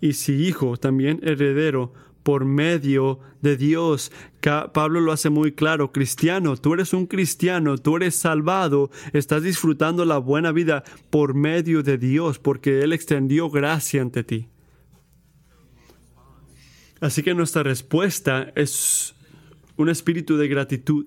Y 0.00 0.12
si 0.12 0.46
hijo, 0.46 0.76
también 0.76 1.20
heredero 1.22 1.92
por 2.22 2.44
medio 2.44 3.20
de 3.40 3.56
Dios. 3.56 4.12
Pablo 4.72 5.00
lo 5.00 5.12
hace 5.12 5.30
muy 5.30 5.52
claro, 5.52 5.92
cristiano, 5.92 6.56
tú 6.56 6.74
eres 6.74 6.92
un 6.92 7.06
cristiano, 7.06 7.76
tú 7.76 7.96
eres 7.96 8.14
salvado, 8.14 8.90
estás 9.12 9.42
disfrutando 9.42 10.04
la 10.04 10.18
buena 10.18 10.52
vida 10.52 10.84
por 11.10 11.34
medio 11.34 11.82
de 11.82 11.98
Dios, 11.98 12.38
porque 12.38 12.80
Él 12.80 12.92
extendió 12.92 13.50
gracia 13.50 14.00
ante 14.00 14.24
ti. 14.24 14.48
Así 17.00 17.22
que 17.22 17.34
nuestra 17.34 17.62
respuesta 17.62 18.52
es 18.56 19.14
un 19.76 19.88
espíritu 19.88 20.36
de 20.36 20.48
gratitud. 20.48 21.06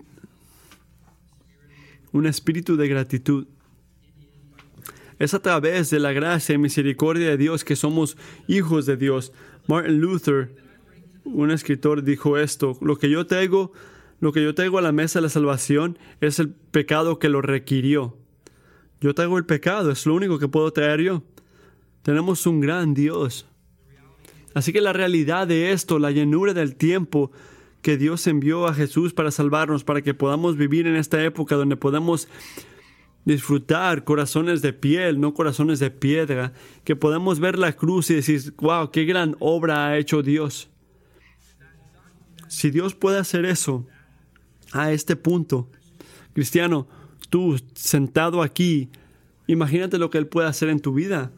Un 2.14 2.26
espíritu 2.26 2.78
de 2.78 2.88
gratitud. 2.88 3.48
Es 5.20 5.34
a 5.34 5.42
través 5.42 5.90
de 5.90 6.00
la 6.00 6.14
gracia 6.14 6.56
y 6.56 6.58
misericordia 6.58 7.30
de 7.30 7.38
Dios 7.38 7.64
que 7.64 7.76
somos 7.76 8.18
hijos 8.48 8.86
de 8.86 8.98
Dios. 8.98 9.34
Martin 9.68 10.00
Luther, 10.00 10.56
un 11.34 11.52
escritor, 11.52 12.04
dijo 12.04 12.38
esto: 12.38 12.78
Lo 12.82 12.98
que 12.98 13.10
yo 13.10 13.26
traigo, 13.28 13.72
lo 14.20 14.32
que 14.32 14.44
yo 14.44 14.56
traigo 14.56 14.78
a 14.78 14.82
la 14.82 14.92
mesa 14.92 15.20
de 15.20 15.24
la 15.24 15.30
salvación 15.30 15.98
es 16.20 16.40
el 16.40 16.50
pecado 16.50 17.20
que 17.20 17.30
lo 17.30 17.42
requirió. 17.42 18.18
Yo 19.00 19.16
traigo 19.16 19.38
el 19.38 19.46
pecado, 19.46 19.92
es 19.92 20.06
lo 20.06 20.14
único 20.14 20.38
que 20.38 20.48
puedo 20.48 20.72
traer 20.72 21.02
yo. 21.02 21.24
Tenemos 22.04 22.46
un 22.46 22.62
gran 22.62 22.94
Dios. 22.94 23.48
Así 24.54 24.74
que 24.74 24.82
la 24.82 24.94
realidad 24.94 25.48
de 25.48 25.72
esto, 25.72 25.98
la 25.98 26.12
llenura 26.12 26.54
del 26.54 26.76
tiempo 26.76 27.32
que 27.82 27.98
Dios 27.98 28.28
envió 28.28 28.68
a 28.68 28.74
Jesús 28.74 29.14
para 29.14 29.32
salvarnos, 29.32 29.84
para 29.84 30.02
que 30.02 30.14
podamos 30.14 30.58
vivir 30.58 30.88
en 30.88 30.96
esta 30.96 31.24
época 31.24 31.56
donde 31.56 31.78
podamos 31.78 32.28
disfrutar 33.26 34.04
corazones 34.04 34.62
de 34.62 34.74
piel, 34.74 35.20
no 35.20 35.34
corazones 35.34 35.80
de 35.80 35.92
piedra, 35.92 36.54
que 36.84 36.96
podamos 36.96 37.40
ver 37.40 37.58
la 37.58 37.74
cruz 37.74 38.10
y 38.10 38.16
decir, 38.16 38.54
wow, 38.58 38.92
qué 38.92 39.06
gran 39.06 39.36
obra 39.40 39.88
ha 39.88 39.98
hecho 39.98 40.22
Dios. 40.24 40.71
Si 42.52 42.70
Dios 42.70 42.96
puede 42.96 43.18
hacer 43.18 43.46
eso 43.46 43.88
a 44.74 44.92
este 44.92 45.16
punto, 45.16 45.70
cristiano, 46.34 46.86
tú 47.30 47.58
sentado 47.76 48.42
aquí, 48.42 48.90
imagínate 49.48 49.98
lo 49.98 50.10
que 50.10 50.18
Él 50.18 50.28
puede 50.28 50.50
hacer 50.50 50.68
en 50.68 50.82
tu 50.82 50.94
vida 50.94 51.32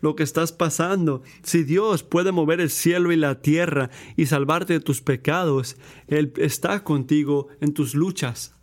lo 0.00 0.16
que 0.16 0.22
estás 0.22 0.52
pasando. 0.52 1.22
Si 1.42 1.64
Dios 1.64 2.02
puede 2.02 2.32
mover 2.32 2.62
el 2.62 2.70
cielo 2.70 3.12
y 3.12 3.16
la 3.16 3.42
tierra 3.42 3.90
y 4.16 4.24
salvarte 4.24 4.72
de 4.72 4.80
tus 4.80 5.02
pecados, 5.02 5.76
Él 6.08 6.32
está 6.38 6.82
contigo 6.82 7.48
en 7.60 7.74
tus 7.74 7.94
luchas. 7.94 8.54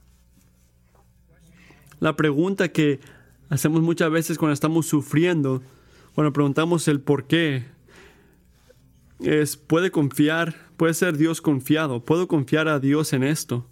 La 2.00 2.16
pregunta 2.16 2.72
que 2.72 3.00
hacemos 3.50 3.82
muchas 3.82 4.10
veces 4.10 4.40
cuando 4.40 4.54
estamos 4.54 4.88
sufriendo, 4.88 5.62
cuando 6.16 6.34
preguntamos 6.34 6.88
el 6.88 7.00
por 7.00 7.26
qué, 7.26 7.66
es, 9.24 9.58
¿puede 9.58 9.92
confiar? 9.92 10.56
¿Puede 10.78 10.94
ser 10.94 11.18
Dios 11.18 11.42
confiado? 11.42 12.04
¿Puedo 12.04 12.28
confiar 12.28 12.68
a 12.68 12.80
Dios 12.80 13.14
en 13.14 13.24
esto? 13.24 13.68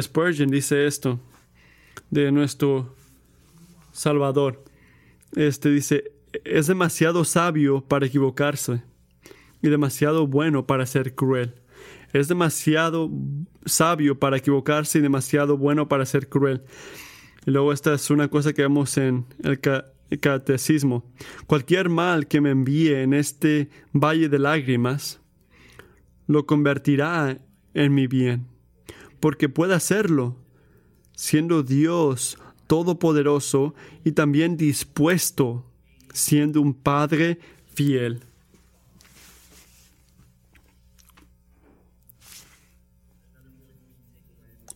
Spurgeon 0.00 0.50
dice 0.50 0.86
esto 0.86 1.20
de 2.10 2.30
nuestro 2.32 2.94
Salvador. 3.92 4.62
Este 5.36 5.70
dice, 5.70 6.12
es 6.44 6.66
demasiado 6.66 7.24
sabio 7.24 7.80
para 7.82 8.06
equivocarse 8.06 8.82
y 9.62 9.68
demasiado 9.68 10.26
bueno 10.26 10.66
para 10.66 10.86
ser 10.86 11.14
cruel. 11.14 11.54
Es 12.12 12.28
demasiado 12.28 13.10
sabio 13.64 14.18
para 14.18 14.36
equivocarse 14.36 14.98
y 14.98 15.02
demasiado 15.02 15.56
bueno 15.56 15.88
para 15.88 16.06
ser 16.06 16.28
cruel. 16.28 16.62
Y 17.46 17.50
luego 17.50 17.72
esta 17.72 17.94
es 17.94 18.10
una 18.10 18.28
cosa 18.28 18.52
que 18.52 18.62
vemos 18.62 18.96
en 18.98 19.26
el, 19.42 19.60
catecismo. 20.18 21.04
Cualquier 21.46 21.88
mal 21.88 22.26
que 22.26 22.40
me 22.40 22.50
envíe 22.50 22.94
en 22.94 23.14
este 23.14 23.68
valle 23.92 24.28
de 24.28 24.38
lágrimas, 24.38 25.20
lo 26.26 26.46
convertirá 26.46 27.38
en 27.74 27.94
mi 27.94 28.06
bien, 28.06 28.46
porque 29.20 29.48
puede 29.48 29.74
hacerlo, 29.74 30.36
siendo 31.14 31.62
Dios 31.62 32.38
todopoderoso 32.66 33.74
y 34.04 34.12
también 34.12 34.56
dispuesto 34.56 35.70
siendo 36.14 36.60
un 36.62 36.72
padre 36.72 37.38
fiel. 37.74 38.20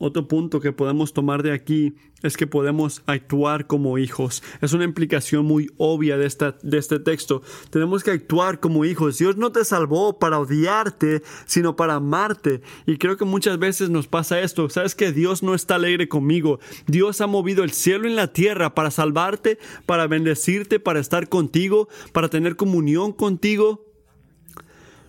Otro 0.01 0.29
punto 0.29 0.61
que 0.61 0.73
podemos 0.73 1.13
tomar 1.13 1.43
de 1.43 1.53
aquí 1.53 1.97
es 2.23 2.37
que 2.37 2.47
podemos 2.47 3.03
actuar 3.07 3.67
como 3.67 3.99
hijos. 3.99 4.43
Es 4.61 4.73
una 4.73 4.85
implicación 4.85 5.47
muy 5.47 5.71
obvia 5.77 6.17
de, 6.17 6.27
esta, 6.27 6.57
de 6.63 6.79
este 6.79 6.99
texto. 6.99 7.43
Tenemos 7.71 8.03
que 8.03 8.11
actuar 8.11 8.61
como 8.61 8.85
hijos. 8.85 9.19
Dios 9.19 9.37
no 9.37 9.53
te 9.53 9.65
salvó 9.65 10.19
para 10.19 10.41
odiarte, 10.41 11.23
sino 11.47 11.77
para 11.77 11.95
amarte. 11.95 12.61
Y 12.87 12.99
creo 12.99 13.17
que 13.17 13.25
muchas 13.25 13.59
veces 13.59 13.91
nos 13.91 14.09
pasa 14.09 14.41
esto. 14.41 14.69
¿Sabes 14.69 14.95
que 14.95 15.13
Dios 15.13 15.43
no 15.43 15.55
está 15.55 15.77
alegre 15.77 16.09
conmigo? 16.09 16.59
Dios 16.87 17.21
ha 17.21 17.27
movido 17.27 17.63
el 17.63 17.73
cielo 17.73 18.09
y 18.09 18.15
la 18.15 18.33
tierra 18.33 18.75
para 18.75 18.91
salvarte, 18.91 19.59
para 19.87 20.07
bendecirte, 20.07 20.81
para 20.81 21.01
estar 21.01 21.29
contigo, 21.29 21.89
para 22.13 22.29
tener 22.29 22.57
comunión 22.57 23.13
contigo. 23.13 23.85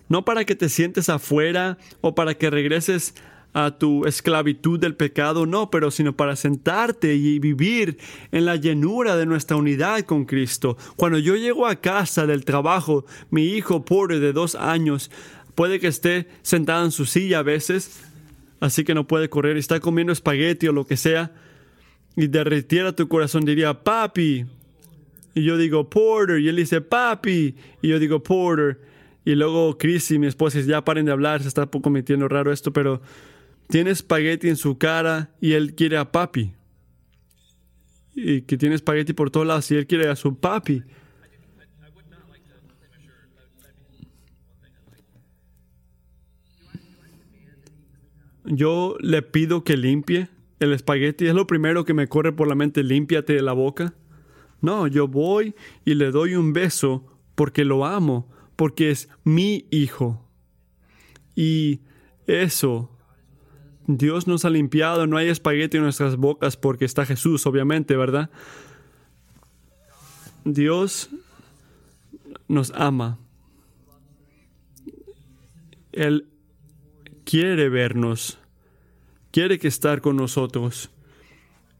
No 0.08 0.24
para 0.24 0.44
que 0.44 0.56
te 0.56 0.68
sientes 0.68 1.08
afuera 1.08 1.78
o 2.00 2.16
para 2.16 2.34
que 2.34 2.50
regreses 2.50 3.14
a 3.52 3.78
tu 3.78 4.04
esclavitud 4.06 4.78
del 4.78 4.94
pecado, 4.94 5.46
no, 5.46 5.70
pero 5.70 5.90
sino 5.90 6.16
para 6.16 6.36
sentarte 6.36 7.14
y 7.14 7.38
vivir 7.38 7.98
en 8.30 8.44
la 8.44 8.56
llenura 8.56 9.16
de 9.16 9.26
nuestra 9.26 9.56
unidad 9.56 10.00
con 10.02 10.24
Cristo. 10.24 10.76
Cuando 10.96 11.18
yo 11.18 11.36
llego 11.36 11.66
a 11.66 11.76
casa 11.76 12.26
del 12.26 12.44
trabajo, 12.44 13.04
mi 13.30 13.44
hijo 13.44 13.84
pobre 13.84 14.20
de 14.20 14.32
dos 14.32 14.54
años 14.54 15.10
puede 15.54 15.80
que 15.80 15.88
esté 15.88 16.28
sentado 16.42 16.84
en 16.84 16.92
su 16.92 17.06
silla 17.06 17.40
a 17.40 17.42
veces, 17.42 18.02
así 18.60 18.84
que 18.84 18.94
no 18.94 19.06
puede 19.06 19.28
correr, 19.28 19.56
está 19.56 19.80
comiendo 19.80 20.12
espagueti 20.12 20.68
o 20.68 20.72
lo 20.72 20.86
que 20.86 20.96
sea, 20.96 21.32
y 22.16 22.26
derritiera 22.26 22.92
tu 22.92 23.08
corazón, 23.08 23.44
diría, 23.44 23.82
papi. 23.82 24.46
Y 25.34 25.44
yo 25.44 25.56
digo, 25.56 25.88
Porter, 25.88 26.40
y 26.40 26.48
él 26.48 26.56
dice, 26.56 26.80
papi, 26.80 27.54
y 27.82 27.88
yo 27.88 27.98
digo, 27.98 28.22
Porter. 28.22 28.80
Y 29.24 29.34
luego 29.34 29.76
Chris 29.78 30.10
y 30.10 30.18
mi 30.18 30.26
esposa 30.26 30.60
ya 30.60 30.84
paren 30.84 31.06
de 31.06 31.12
hablar, 31.12 31.42
se 31.42 31.48
está 31.48 31.62
un 31.62 31.68
poco 31.68 31.90
metiendo 31.90 32.26
raro 32.26 32.52
esto, 32.52 32.72
pero 32.72 33.00
tiene 33.70 33.90
espagueti 33.90 34.48
en 34.48 34.56
su 34.56 34.78
cara 34.78 35.30
y 35.40 35.52
él 35.52 35.74
quiere 35.74 35.96
a 35.96 36.10
papi. 36.10 36.52
Y 38.14 38.42
que 38.42 38.58
tiene 38.58 38.74
espagueti 38.74 39.12
por 39.12 39.30
todos 39.30 39.46
lados 39.46 39.70
y 39.70 39.76
él 39.76 39.86
quiere 39.86 40.08
a 40.08 40.16
su 40.16 40.38
papi. 40.38 40.82
Yo 48.44 48.96
le 49.00 49.22
pido 49.22 49.62
que 49.62 49.76
limpie 49.76 50.28
el 50.58 50.72
espagueti. 50.72 51.28
Es 51.28 51.34
lo 51.34 51.46
primero 51.46 51.84
que 51.84 51.94
me 51.94 52.08
corre 52.08 52.32
por 52.32 52.48
la 52.48 52.56
mente. 52.56 52.82
Límpiate 52.82 53.34
de 53.34 53.42
la 53.42 53.52
boca. 53.52 53.94
No, 54.60 54.88
yo 54.88 55.06
voy 55.06 55.54
y 55.84 55.94
le 55.94 56.10
doy 56.10 56.34
un 56.34 56.52
beso 56.52 57.06
porque 57.36 57.64
lo 57.64 57.86
amo, 57.86 58.28
porque 58.56 58.90
es 58.90 59.08
mi 59.22 59.66
hijo. 59.70 60.28
Y 61.36 61.80
eso 62.26 62.90
Dios 63.98 64.26
nos 64.26 64.44
ha 64.44 64.50
limpiado, 64.50 65.06
no 65.06 65.16
hay 65.16 65.28
espagueti 65.28 65.78
en 65.78 65.82
nuestras 65.82 66.16
bocas 66.16 66.56
porque 66.56 66.84
está 66.84 67.06
Jesús, 67.06 67.46
obviamente, 67.46 67.96
¿verdad? 67.96 68.30
Dios 70.44 71.10
nos 72.46 72.72
ama. 72.74 73.18
Él 75.92 76.28
quiere 77.24 77.68
vernos, 77.68 78.38
quiere 79.32 79.58
que 79.58 79.68
estar 79.68 80.00
con 80.00 80.16
nosotros 80.16 80.90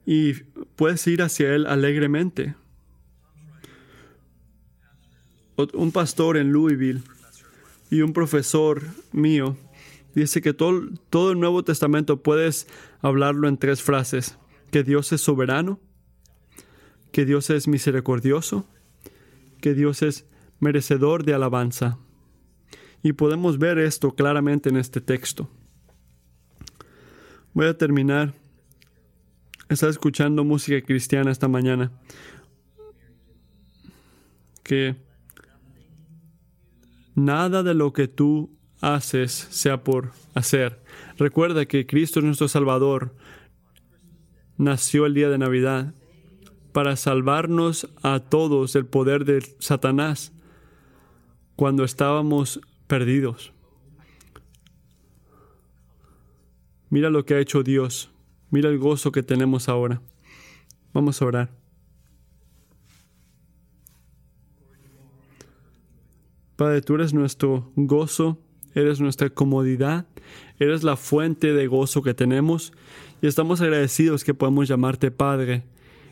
y 0.04 0.34
puedes 0.74 1.06
ir 1.06 1.22
hacia 1.22 1.54
Él 1.54 1.66
alegremente. 1.66 2.54
Un 5.74 5.92
pastor 5.92 6.38
en 6.38 6.52
Louisville 6.52 7.02
y 7.90 8.00
un 8.00 8.12
profesor 8.12 8.82
mío 9.12 9.56
Dice 10.20 10.42
que 10.42 10.52
todo, 10.52 10.82
todo 11.08 11.32
el 11.32 11.40
Nuevo 11.40 11.64
Testamento 11.64 12.22
puedes 12.22 12.68
hablarlo 13.00 13.48
en 13.48 13.56
tres 13.56 13.80
frases. 13.80 14.36
Que 14.70 14.84
Dios 14.84 15.12
es 15.12 15.22
soberano, 15.22 15.80
que 17.10 17.24
Dios 17.24 17.48
es 17.48 17.66
misericordioso, 17.66 18.68
que 19.62 19.72
Dios 19.72 20.02
es 20.02 20.26
merecedor 20.58 21.24
de 21.24 21.32
alabanza. 21.32 21.96
Y 23.02 23.14
podemos 23.14 23.58
ver 23.58 23.78
esto 23.78 24.14
claramente 24.14 24.68
en 24.68 24.76
este 24.76 25.00
texto. 25.00 25.48
Voy 27.54 27.68
a 27.68 27.78
terminar. 27.78 28.34
Estaba 29.70 29.90
escuchando 29.90 30.44
música 30.44 30.84
cristiana 30.84 31.30
esta 31.30 31.48
mañana. 31.48 31.92
Que 34.62 34.96
nada 37.14 37.62
de 37.62 37.72
lo 37.72 37.94
que 37.94 38.06
tú 38.06 38.59
haces 38.80 39.32
sea 39.50 39.82
por 39.84 40.12
hacer. 40.34 40.80
Recuerda 41.18 41.66
que 41.66 41.86
Cristo 41.86 42.20
es 42.20 42.24
nuestro 42.24 42.48
Salvador. 42.48 43.14
Nació 44.56 45.06
el 45.06 45.14
día 45.14 45.28
de 45.28 45.38
Navidad 45.38 45.94
para 46.72 46.96
salvarnos 46.96 47.88
a 48.02 48.20
todos 48.20 48.72
del 48.72 48.86
poder 48.86 49.24
de 49.24 49.42
Satanás 49.58 50.32
cuando 51.56 51.84
estábamos 51.84 52.60
perdidos. 52.86 53.52
Mira 56.88 57.10
lo 57.10 57.24
que 57.24 57.34
ha 57.34 57.40
hecho 57.40 57.62
Dios. 57.62 58.10
Mira 58.50 58.68
el 58.68 58.78
gozo 58.78 59.12
que 59.12 59.22
tenemos 59.22 59.68
ahora. 59.68 60.02
Vamos 60.92 61.22
a 61.22 61.24
orar. 61.24 61.50
Padre, 66.56 66.82
tú 66.82 66.96
eres 66.96 67.14
nuestro 67.14 67.72
gozo 67.76 68.38
eres 68.74 69.00
nuestra 69.00 69.30
comodidad, 69.30 70.06
eres 70.58 70.82
la 70.82 70.96
fuente 70.96 71.52
de 71.52 71.66
gozo 71.66 72.02
que 72.02 72.14
tenemos 72.14 72.72
y 73.22 73.26
estamos 73.26 73.60
agradecidos 73.60 74.24
que 74.24 74.34
podemos 74.34 74.68
llamarte 74.68 75.10
Padre. 75.10 75.64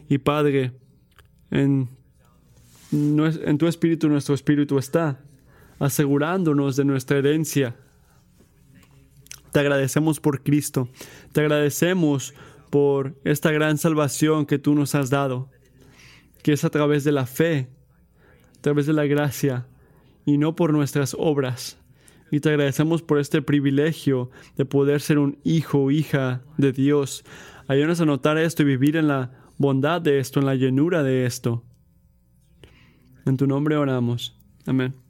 Y 0.08 0.18
Padre, 0.18 0.72
en, 1.50 1.88
en 2.92 3.58
tu 3.58 3.66
espíritu 3.66 4.08
nuestro 4.08 4.34
espíritu 4.34 4.78
está, 4.78 5.20
asegurándonos 5.78 6.76
de 6.76 6.84
nuestra 6.84 7.18
herencia. 7.18 7.76
Te 9.52 9.60
agradecemos 9.60 10.20
por 10.20 10.42
Cristo, 10.42 10.88
te 11.32 11.40
agradecemos 11.40 12.34
por 12.70 13.18
esta 13.24 13.50
gran 13.50 13.78
salvación 13.78 14.44
que 14.44 14.58
tú 14.58 14.74
nos 14.74 14.94
has 14.94 15.08
dado, 15.08 15.50
que 16.42 16.52
es 16.52 16.64
a 16.64 16.70
través 16.70 17.04
de 17.04 17.12
la 17.12 17.26
fe, 17.26 17.68
a 18.58 18.60
través 18.60 18.86
de 18.86 18.92
la 18.92 19.06
gracia 19.06 19.66
y 20.26 20.36
no 20.36 20.54
por 20.54 20.72
nuestras 20.72 21.16
obras. 21.18 21.78
Y 22.30 22.40
te 22.40 22.50
agradecemos 22.50 23.02
por 23.02 23.18
este 23.18 23.42
privilegio 23.42 24.30
de 24.56 24.64
poder 24.64 25.00
ser 25.00 25.18
un 25.18 25.38
hijo 25.44 25.84
o 25.84 25.90
hija 25.90 26.42
de 26.56 26.72
Dios. 26.72 27.24
Ayúdanos 27.66 28.00
a 28.00 28.06
notar 28.06 28.38
esto 28.38 28.62
y 28.62 28.66
vivir 28.66 28.96
en 28.96 29.08
la 29.08 29.32
bondad 29.56 30.00
de 30.00 30.18
esto, 30.18 30.40
en 30.40 30.46
la 30.46 30.54
llenura 30.54 31.02
de 31.02 31.26
esto. 31.26 31.64
En 33.26 33.36
tu 33.36 33.46
nombre 33.46 33.76
oramos. 33.76 34.38
Amén. 34.66 35.07